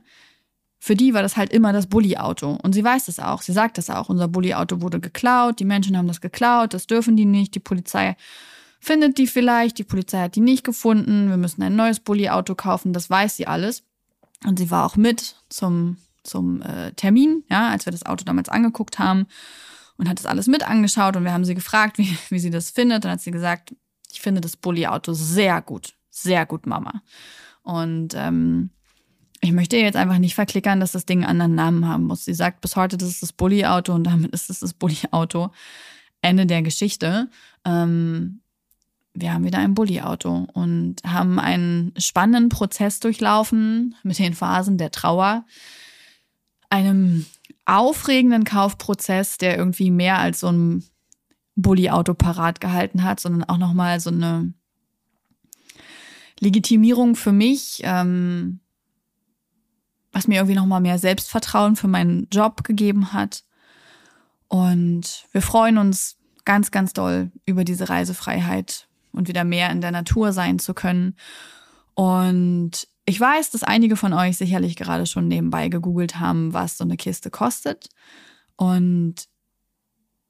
für 0.78 0.96
die 0.96 1.14
war 1.14 1.22
das 1.22 1.36
halt 1.36 1.52
immer 1.52 1.72
das 1.72 1.86
Bulli-Auto. 1.86 2.58
Und 2.60 2.72
sie 2.72 2.82
weiß 2.82 3.04
das 3.04 3.20
auch. 3.20 3.42
Sie 3.42 3.52
sagt 3.52 3.78
das 3.78 3.88
auch. 3.88 4.08
Unser 4.08 4.26
Bulli-Auto 4.26 4.80
wurde 4.80 4.98
geklaut. 4.98 5.60
Die 5.60 5.64
Menschen 5.64 5.96
haben 5.96 6.08
das 6.08 6.20
geklaut. 6.20 6.74
Das 6.74 6.88
dürfen 6.88 7.16
die 7.16 7.24
nicht. 7.24 7.54
Die 7.54 7.60
Polizei 7.60 8.16
findet 8.80 9.16
die 9.16 9.28
vielleicht. 9.28 9.78
Die 9.78 9.84
Polizei 9.84 10.18
hat 10.18 10.34
die 10.34 10.40
nicht 10.40 10.64
gefunden. 10.64 11.28
Wir 11.28 11.36
müssen 11.36 11.62
ein 11.62 11.76
neues 11.76 12.00
Bulli-Auto 12.00 12.56
kaufen. 12.56 12.92
Das 12.92 13.08
weiß 13.08 13.36
sie 13.36 13.46
alles. 13.46 13.84
Und 14.44 14.58
sie 14.58 14.72
war 14.72 14.84
auch 14.84 14.96
mit 14.96 15.36
zum, 15.48 15.98
zum 16.24 16.62
äh, 16.62 16.90
Termin, 16.94 17.44
ja, 17.48 17.68
als 17.68 17.86
wir 17.86 17.92
das 17.92 18.04
Auto 18.04 18.24
damals 18.24 18.48
angeguckt 18.48 18.98
haben 18.98 19.28
und 20.02 20.08
hat 20.08 20.18
das 20.18 20.26
alles 20.26 20.48
mit 20.48 20.68
angeschaut. 20.68 21.14
Und 21.14 21.22
wir 21.22 21.32
haben 21.32 21.44
sie 21.44 21.54
gefragt, 21.54 21.96
wie, 21.96 22.18
wie 22.28 22.40
sie 22.40 22.50
das 22.50 22.70
findet. 22.70 23.04
Und 23.04 23.12
hat 23.12 23.20
sie 23.20 23.30
gesagt, 23.30 23.72
ich 24.10 24.20
finde 24.20 24.40
das 24.40 24.56
Bulli-Auto 24.56 25.12
sehr 25.12 25.62
gut. 25.62 25.94
Sehr 26.10 26.44
gut, 26.44 26.66
Mama. 26.66 27.02
Und 27.62 28.08
ähm, 28.16 28.70
ich 29.40 29.52
möchte 29.52 29.76
jetzt 29.76 29.94
einfach 29.94 30.18
nicht 30.18 30.34
verklickern, 30.34 30.80
dass 30.80 30.90
das 30.90 31.06
Ding 31.06 31.24
einen 31.24 31.40
anderen 31.40 31.54
Namen 31.54 31.86
haben 31.86 32.04
muss. 32.04 32.24
Sie 32.24 32.34
sagt 32.34 32.62
bis 32.62 32.74
heute, 32.74 32.98
das 32.98 33.10
ist 33.10 33.22
das 33.22 33.32
Bulli-Auto 33.32 33.94
und 33.94 34.02
damit 34.02 34.32
ist 34.32 34.50
es 34.50 34.58
das 34.58 34.74
Bulli-Auto. 34.74 35.50
Ende 36.20 36.46
der 36.46 36.62
Geschichte. 36.62 37.28
Ähm, 37.64 38.40
wir 39.14 39.32
haben 39.32 39.44
wieder 39.44 39.58
ein 39.58 39.74
Bulli-Auto 39.74 40.48
und 40.52 40.96
haben 41.06 41.38
einen 41.38 41.94
spannenden 41.96 42.48
Prozess 42.48 42.98
durchlaufen 42.98 43.94
mit 44.02 44.18
den 44.18 44.34
Phasen 44.34 44.78
der 44.78 44.90
Trauer, 44.90 45.44
einem 46.70 47.24
aufregenden 47.64 48.44
Kaufprozess, 48.44 49.38
der 49.38 49.56
irgendwie 49.56 49.90
mehr 49.90 50.18
als 50.18 50.40
so 50.40 50.48
ein 50.48 50.84
Bulli-Auto 51.54 52.14
parat 52.14 52.60
gehalten 52.60 53.02
hat, 53.02 53.20
sondern 53.20 53.44
auch 53.44 53.58
nochmal 53.58 54.00
so 54.00 54.10
eine 54.10 54.52
Legitimierung 56.40 57.14
für 57.14 57.32
mich, 57.32 57.80
ähm, 57.84 58.60
was 60.10 60.26
mir 60.28 60.36
irgendwie 60.36 60.56
nochmal 60.56 60.80
mehr 60.80 60.98
Selbstvertrauen 60.98 61.76
für 61.76 61.88
meinen 61.88 62.28
Job 62.30 62.64
gegeben 62.64 63.12
hat. 63.12 63.44
Und 64.48 65.26
wir 65.32 65.40
freuen 65.40 65.78
uns 65.78 66.16
ganz, 66.44 66.70
ganz 66.70 66.92
doll 66.92 67.30
über 67.46 67.64
diese 67.64 67.88
Reisefreiheit 67.88 68.88
und 69.12 69.28
wieder 69.28 69.44
mehr 69.44 69.70
in 69.70 69.80
der 69.80 69.92
Natur 69.92 70.32
sein 70.32 70.58
zu 70.58 70.74
können. 70.74 71.16
Und 71.94 72.88
ich 73.04 73.18
weiß, 73.18 73.50
dass 73.50 73.62
einige 73.62 73.96
von 73.96 74.12
euch 74.12 74.36
sicherlich 74.36 74.76
gerade 74.76 75.06
schon 75.06 75.28
nebenbei 75.28 75.68
gegoogelt 75.68 76.20
haben, 76.20 76.52
was 76.52 76.78
so 76.78 76.84
eine 76.84 76.96
Kiste 76.96 77.30
kostet. 77.30 77.88
Und 78.56 79.26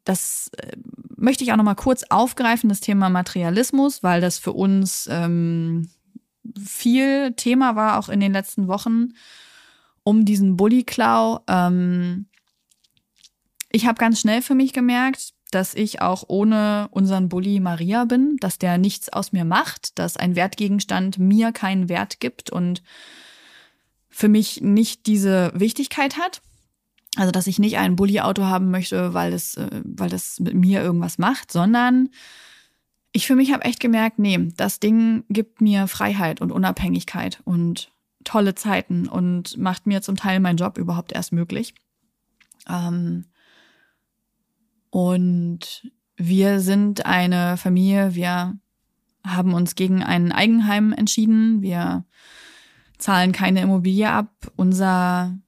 das 0.04 0.50
äh, 0.56 0.76
möchte 1.16 1.44
ich 1.44 1.52
auch 1.52 1.56
nochmal 1.56 1.76
kurz 1.76 2.04
aufgreifen, 2.08 2.68
das 2.68 2.80
Thema 2.80 3.10
Materialismus, 3.10 4.02
weil 4.02 4.20
das 4.20 4.38
für 4.38 4.52
uns 4.52 5.06
ähm, 5.10 5.90
viel 6.58 7.34
Thema 7.34 7.76
war, 7.76 7.98
auch 7.98 8.08
in 8.08 8.20
den 8.20 8.32
letzten 8.32 8.68
Wochen 8.68 9.12
um 10.02 10.24
diesen 10.24 10.56
Bully-Klau. 10.56 11.40
Ähm, 11.48 12.26
ich 13.70 13.86
habe 13.86 13.98
ganz 13.98 14.20
schnell 14.20 14.42
für 14.42 14.54
mich 14.54 14.72
gemerkt, 14.72 15.34
dass 15.54 15.74
ich 15.74 16.00
auch 16.00 16.24
ohne 16.28 16.88
unseren 16.90 17.28
Bully 17.28 17.60
Maria 17.60 18.04
bin, 18.04 18.36
dass 18.40 18.58
der 18.58 18.78
nichts 18.78 19.08
aus 19.08 19.32
mir 19.32 19.44
macht, 19.44 19.98
dass 19.98 20.16
ein 20.16 20.34
Wertgegenstand 20.34 21.18
mir 21.18 21.52
keinen 21.52 21.88
Wert 21.88 22.20
gibt 22.20 22.50
und 22.50 22.82
für 24.08 24.28
mich 24.28 24.60
nicht 24.60 25.06
diese 25.06 25.52
Wichtigkeit 25.54 26.18
hat. 26.18 26.42
Also, 27.16 27.30
dass 27.30 27.46
ich 27.46 27.58
nicht 27.58 27.76
ein 27.76 27.96
Bully-Auto 27.96 28.44
haben 28.44 28.70
möchte, 28.70 29.12
weil 29.12 29.30
das, 29.30 29.56
äh, 29.56 29.82
weil 29.84 30.08
das 30.08 30.40
mit 30.40 30.54
mir 30.54 30.82
irgendwas 30.82 31.18
macht, 31.18 31.52
sondern 31.52 32.08
ich 33.12 33.26
für 33.26 33.36
mich 33.36 33.52
habe 33.52 33.64
echt 33.64 33.80
gemerkt, 33.80 34.18
nee, 34.18 34.38
das 34.56 34.80
Ding 34.80 35.24
gibt 35.28 35.60
mir 35.60 35.86
Freiheit 35.86 36.40
und 36.40 36.50
Unabhängigkeit 36.50 37.40
und 37.44 37.92
tolle 38.24 38.54
Zeiten 38.54 39.08
und 39.08 39.58
macht 39.58 39.86
mir 39.86 40.00
zum 40.00 40.16
Teil 40.16 40.40
meinen 40.40 40.56
Job 40.56 40.78
überhaupt 40.78 41.12
erst 41.12 41.32
möglich. 41.32 41.74
Ähm, 42.68 43.26
und 44.92 45.90
wir 46.18 46.60
sind 46.60 47.06
eine 47.06 47.56
Familie, 47.56 48.14
wir 48.14 48.58
haben 49.26 49.54
uns 49.54 49.74
gegen 49.74 50.02
ein 50.02 50.32
Eigenheim 50.32 50.92
entschieden. 50.92 51.62
Wir 51.62 52.04
zahlen 52.98 53.32
keine 53.32 53.62
Immobilie 53.62 54.10
ab. 54.10 54.52
Unser 54.54 55.38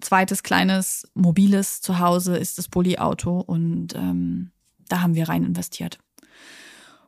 zweites 0.00 0.44
kleines 0.44 1.10
mobiles 1.14 1.80
Zuhause 1.80 2.36
ist 2.36 2.58
das 2.58 2.68
Bulli-Auto 2.68 3.40
und 3.40 3.96
ähm, 3.96 4.52
da 4.88 5.02
haben 5.02 5.16
wir 5.16 5.28
rein 5.28 5.42
investiert. 5.42 5.98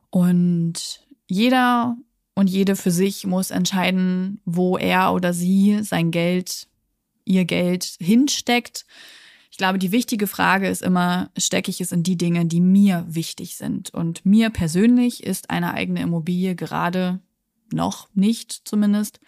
Und 0.09 1.07
jeder 1.27 1.95
und 2.35 2.49
jede 2.49 2.75
für 2.75 2.91
sich 2.91 3.25
muss 3.25 3.51
entscheiden, 3.51 4.41
wo 4.43 4.77
er 4.77 5.13
oder 5.13 5.31
sie 5.31 5.81
sein 5.81 6.11
Geld, 6.11 6.67
ihr 7.23 7.45
Geld 7.45 7.95
hinsteckt. 8.01 8.85
Ich 9.53 9.57
glaube, 9.57 9.77
die 9.77 9.91
wichtige 9.91 10.25
Frage 10.25 10.67
ist 10.67 10.81
immer, 10.81 11.29
stecke 11.37 11.69
ich 11.69 11.79
es 11.79 11.91
in 11.91 12.01
die 12.01 12.17
Dinge, 12.17 12.47
die 12.47 12.59
mir 12.59 13.05
wichtig 13.07 13.55
sind? 13.55 13.93
Und 13.93 14.25
mir 14.25 14.49
persönlich 14.49 15.23
ist 15.23 15.51
eine 15.51 15.75
eigene 15.75 16.01
Immobilie 16.01 16.55
gerade 16.55 17.19
noch 17.71 18.09
nicht 18.15 18.63
zumindest 18.65 19.19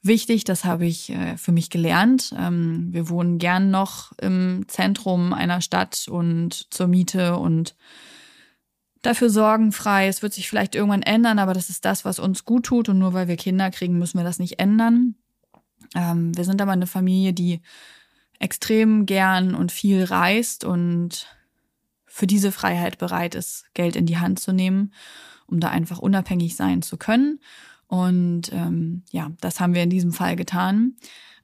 wichtig. 0.00 0.44
Das 0.44 0.64
habe 0.64 0.86
ich 0.86 1.10
äh, 1.10 1.36
für 1.38 1.50
mich 1.50 1.70
gelernt. 1.70 2.32
Ähm, 2.38 2.92
wir 2.92 3.08
wohnen 3.08 3.38
gern 3.38 3.72
noch 3.72 4.12
im 4.18 4.64
Zentrum 4.68 5.32
einer 5.32 5.60
Stadt 5.60 6.06
und 6.08 6.72
zur 6.72 6.86
Miete 6.86 7.36
und 7.36 7.74
dafür 9.02 9.28
sorgenfrei. 9.28 10.06
Es 10.06 10.22
wird 10.22 10.34
sich 10.34 10.48
vielleicht 10.48 10.76
irgendwann 10.76 11.02
ändern, 11.02 11.40
aber 11.40 11.52
das 11.52 11.68
ist 11.68 11.84
das, 11.84 12.04
was 12.04 12.20
uns 12.20 12.44
gut 12.44 12.66
tut. 12.66 12.88
Und 12.88 13.00
nur 13.00 13.12
weil 13.12 13.26
wir 13.26 13.36
Kinder 13.36 13.72
kriegen, 13.72 13.98
müssen 13.98 14.18
wir 14.18 14.24
das 14.24 14.38
nicht 14.38 14.60
ändern. 14.60 15.16
Ähm, 15.96 16.30
wir 16.36 16.44
sind 16.44 16.62
aber 16.62 16.70
eine 16.70 16.86
Familie, 16.86 17.32
die 17.32 17.60
extrem 18.42 19.06
gern 19.06 19.54
und 19.54 19.72
viel 19.72 20.02
reist 20.04 20.64
und 20.64 21.28
für 22.06 22.26
diese 22.26 22.52
Freiheit 22.52 22.98
bereit 22.98 23.34
ist, 23.34 23.64
Geld 23.72 23.96
in 23.96 24.04
die 24.04 24.18
Hand 24.18 24.40
zu 24.40 24.52
nehmen, 24.52 24.92
um 25.46 25.60
da 25.60 25.68
einfach 25.68 25.98
unabhängig 25.98 26.56
sein 26.56 26.82
zu 26.82 26.96
können. 26.96 27.40
Und 27.86 28.52
ähm, 28.52 29.04
ja, 29.10 29.30
das 29.40 29.60
haben 29.60 29.74
wir 29.74 29.82
in 29.82 29.90
diesem 29.90 30.12
Fall 30.12 30.34
getan. 30.36 30.96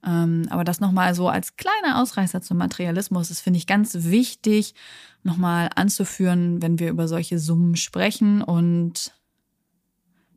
Ähm, 0.05 0.47
aber 0.51 0.65
das 0.65 0.81
nochmal 0.81 1.15
so 1.15 1.29
als 1.29 1.57
kleiner 1.57 2.03
Ausreißer 2.03 2.43
zum 2.43 2.59
Materialismus, 2.59 3.29
das 3.29 3.41
finde 3.41 3.59
ich 3.59 3.67
ganz 3.67 3.95
wichtig, 3.95 4.75
nochmal 5.23 5.71
anzuführen, 5.75 6.63
wenn 6.63 6.79
wir 6.79 6.91
über 6.91 7.07
solche 7.07 7.39
Summen 7.39 7.77
sprechen. 7.77 8.43
Und 8.43 9.13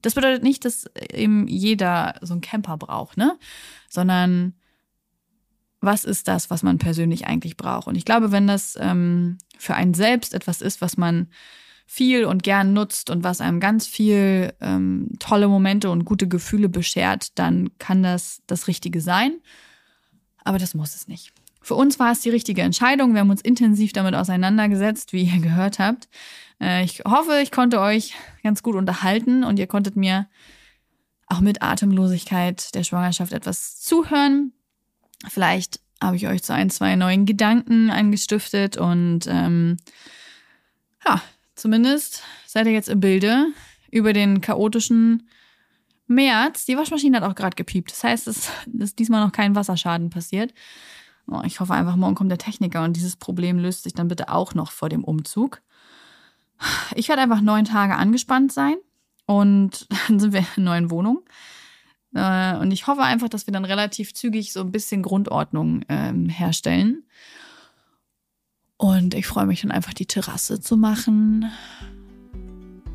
das 0.02 0.14
bedeutet 0.14 0.44
nicht, 0.44 0.64
dass 0.66 0.86
eben 1.12 1.48
jeder 1.48 2.16
so 2.22 2.34
einen 2.34 2.42
Camper 2.42 2.78
braucht, 2.78 3.18
ne? 3.18 3.38
Sondern 3.90 4.54
was 5.82 6.06
ist 6.06 6.28
das, 6.28 6.50
was 6.50 6.64
man 6.64 6.78
persönlich 6.78 7.26
eigentlich 7.26 7.58
braucht? 7.58 7.88
Und 7.88 7.96
ich 7.96 8.06
glaube, 8.06 8.32
wenn 8.32 8.48
das 8.48 8.78
ähm, 8.80 9.40
für 9.58 9.76
einen 9.76 9.94
selbst 9.94 10.34
etwas 10.34 10.62
ist, 10.62 10.80
was 10.80 10.96
man 10.96 11.28
viel 11.88 12.24
und 12.24 12.44
gern 12.44 12.72
nutzt 12.72 13.10
und 13.10 13.24
was 13.24 13.42
einem 13.42 13.60
ganz 13.60 13.86
viel 13.88 14.54
ähm, 14.62 15.10
tolle 15.20 15.50
Momente 15.50 15.90
und 15.90 16.06
gute 16.06 16.28
Gefühle 16.28 16.70
beschert, 16.70 17.38
dann 17.38 17.72
kann 17.80 18.02
das 18.02 18.42
das 18.48 18.68
Richtige 18.68 19.02
sein. 19.02 19.34
Aber 20.46 20.58
das 20.58 20.74
muss 20.74 20.96
es 20.96 21.08
nicht. 21.08 21.34
Für 21.62 21.76
uns 21.76 22.00
war 22.00 22.12
es 22.12 22.22
die 22.22 22.30
richtige 22.30 22.62
Entscheidung. 22.62 23.14
Wir 23.14 23.20
haben 23.20 23.30
uns 23.30 23.42
intensiv 23.42 23.92
damit 23.94 24.16
auseinandergesetzt, 24.16 25.14
wie 25.14 25.24
ihr 25.24 25.42
gehört 25.42 25.80
habt. 25.80 26.08
Äh, 26.62 26.84
ich 26.84 27.04
hoffe, 27.06 27.40
ich 27.44 27.52
konnte 27.52 27.82
euch 27.82 28.14
ganz 28.44 28.64
gut 28.64 28.76
unterhalten 28.76 29.44
und 29.44 29.60
ihr 29.60 29.68
konntet 29.68 29.96
mir 29.96 30.28
auch 31.28 31.40
mit 31.40 31.62
Atemlosigkeit 31.62 32.74
der 32.76 32.84
Schwangerschaft 32.84 33.34
etwas 33.34 33.80
zuhören. 33.80 34.54
Vielleicht 35.28 35.80
habe 36.02 36.16
ich 36.16 36.28
euch 36.28 36.44
zu 36.44 36.54
ein, 36.54 36.70
zwei 36.70 36.96
neuen 36.96 37.26
Gedanken 37.26 37.92
angestiftet 37.92 38.78
und 38.78 39.28
ähm, 39.28 39.78
ja, 41.06 41.22
Zumindest 41.62 42.24
seid 42.48 42.66
ihr 42.66 42.72
jetzt 42.72 42.90
im 42.90 43.00
Bilde 43.00 43.54
über 43.92 44.14
den 44.14 44.42
chaotischen 44.42 45.30
März. 46.08 46.66
Die 46.66 46.76
Waschmaschine 46.76 47.18
hat 47.18 47.24
auch 47.24 47.36
gerade 47.36 47.56
gepiept. 47.56 47.92
Das 47.92 48.04
heißt, 48.04 48.28
es 48.28 48.50
ist 48.80 48.98
diesmal 48.98 49.24
noch 49.24 49.32
kein 49.32 49.54
Wasserschaden 49.54 50.10
passiert. 50.10 50.56
Oh, 51.28 51.42
ich 51.46 51.60
hoffe 51.60 51.76
einfach, 51.76 51.96
morgen 51.98 52.16
kommt 52.16 52.32
der 52.32 52.40
Techniker 52.40 52.84
und 52.84 52.96
dieses 52.96 53.16
Problem 53.16 53.60
löst 53.60 53.84
sich 53.84 53.94
dann 53.94 54.08
bitte 54.08 54.30
auch 54.30 54.56
noch 54.56 54.72
vor 54.72 54.90
dem 54.90 55.04
Umzug. 55.04 55.62
Ich 56.96 57.10
werde 57.10 57.22
einfach 57.22 57.42
neun 57.42 57.66
Tage 57.66 57.96
angespannt 57.96 58.52
sein 58.52 58.78
und 59.28 59.88
dann 60.08 60.20
sind 60.20 60.34
wir 60.34 60.40
in 60.40 60.48
einer 60.64 60.72
neuen 60.72 60.90
Wohnung. 60.90 61.22
Äh, 62.14 62.58
und 62.58 62.72
ich 62.72 62.88
hoffe 62.88 63.04
einfach, 63.04 63.30
dass 63.30 63.48
wir 63.48 63.54
dann 63.54 63.66
relativ 63.66 64.14
zügig 64.14 64.54
so 64.54 64.62
ein 64.62 64.72
bisschen 64.72 65.02
Grundordnung 65.02 65.84
ähm, 65.90 66.30
herstellen. 66.30 67.04
Und 68.78 69.14
ich 69.14 69.28
freue 69.28 69.46
mich 69.46 69.62
dann 69.62 69.72
einfach, 69.72 69.94
die 69.94 70.08
Terrasse 70.08 70.60
zu 70.60 70.76
machen 70.76 71.52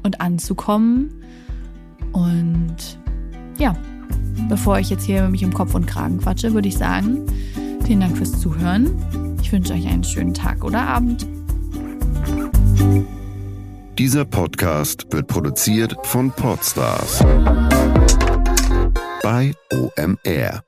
und 0.03 0.21
anzukommen. 0.21 1.23
Und 2.13 2.99
ja, 3.59 3.77
bevor 4.49 4.79
ich 4.79 4.91
jetzt 4.91 5.05
hier 5.05 5.29
mich 5.29 5.45
um 5.45 5.53
Kopf 5.53 5.75
und 5.75 5.87
Kragen 5.87 6.19
quatsche, 6.19 6.55
würde 6.55 6.69
ich 6.69 6.77
sagen, 6.77 7.25
vielen 7.85 8.01
Dank 8.01 8.17
fürs 8.17 8.41
Zuhören. 8.41 9.37
Ich 9.41 9.53
wünsche 9.53 9.75
euch 9.75 9.87
einen 9.87 10.03
schönen 10.03 10.35
Tag 10.35 10.65
oder 10.65 10.81
Abend. 10.81 11.27
Dieser 13.97 14.25
Podcast 14.25 15.07
wird 15.13 15.29
produziert 15.29 15.97
von 16.03 16.31
Podstars 16.33 17.25
bei 19.27 19.53
OMR. 19.73 20.66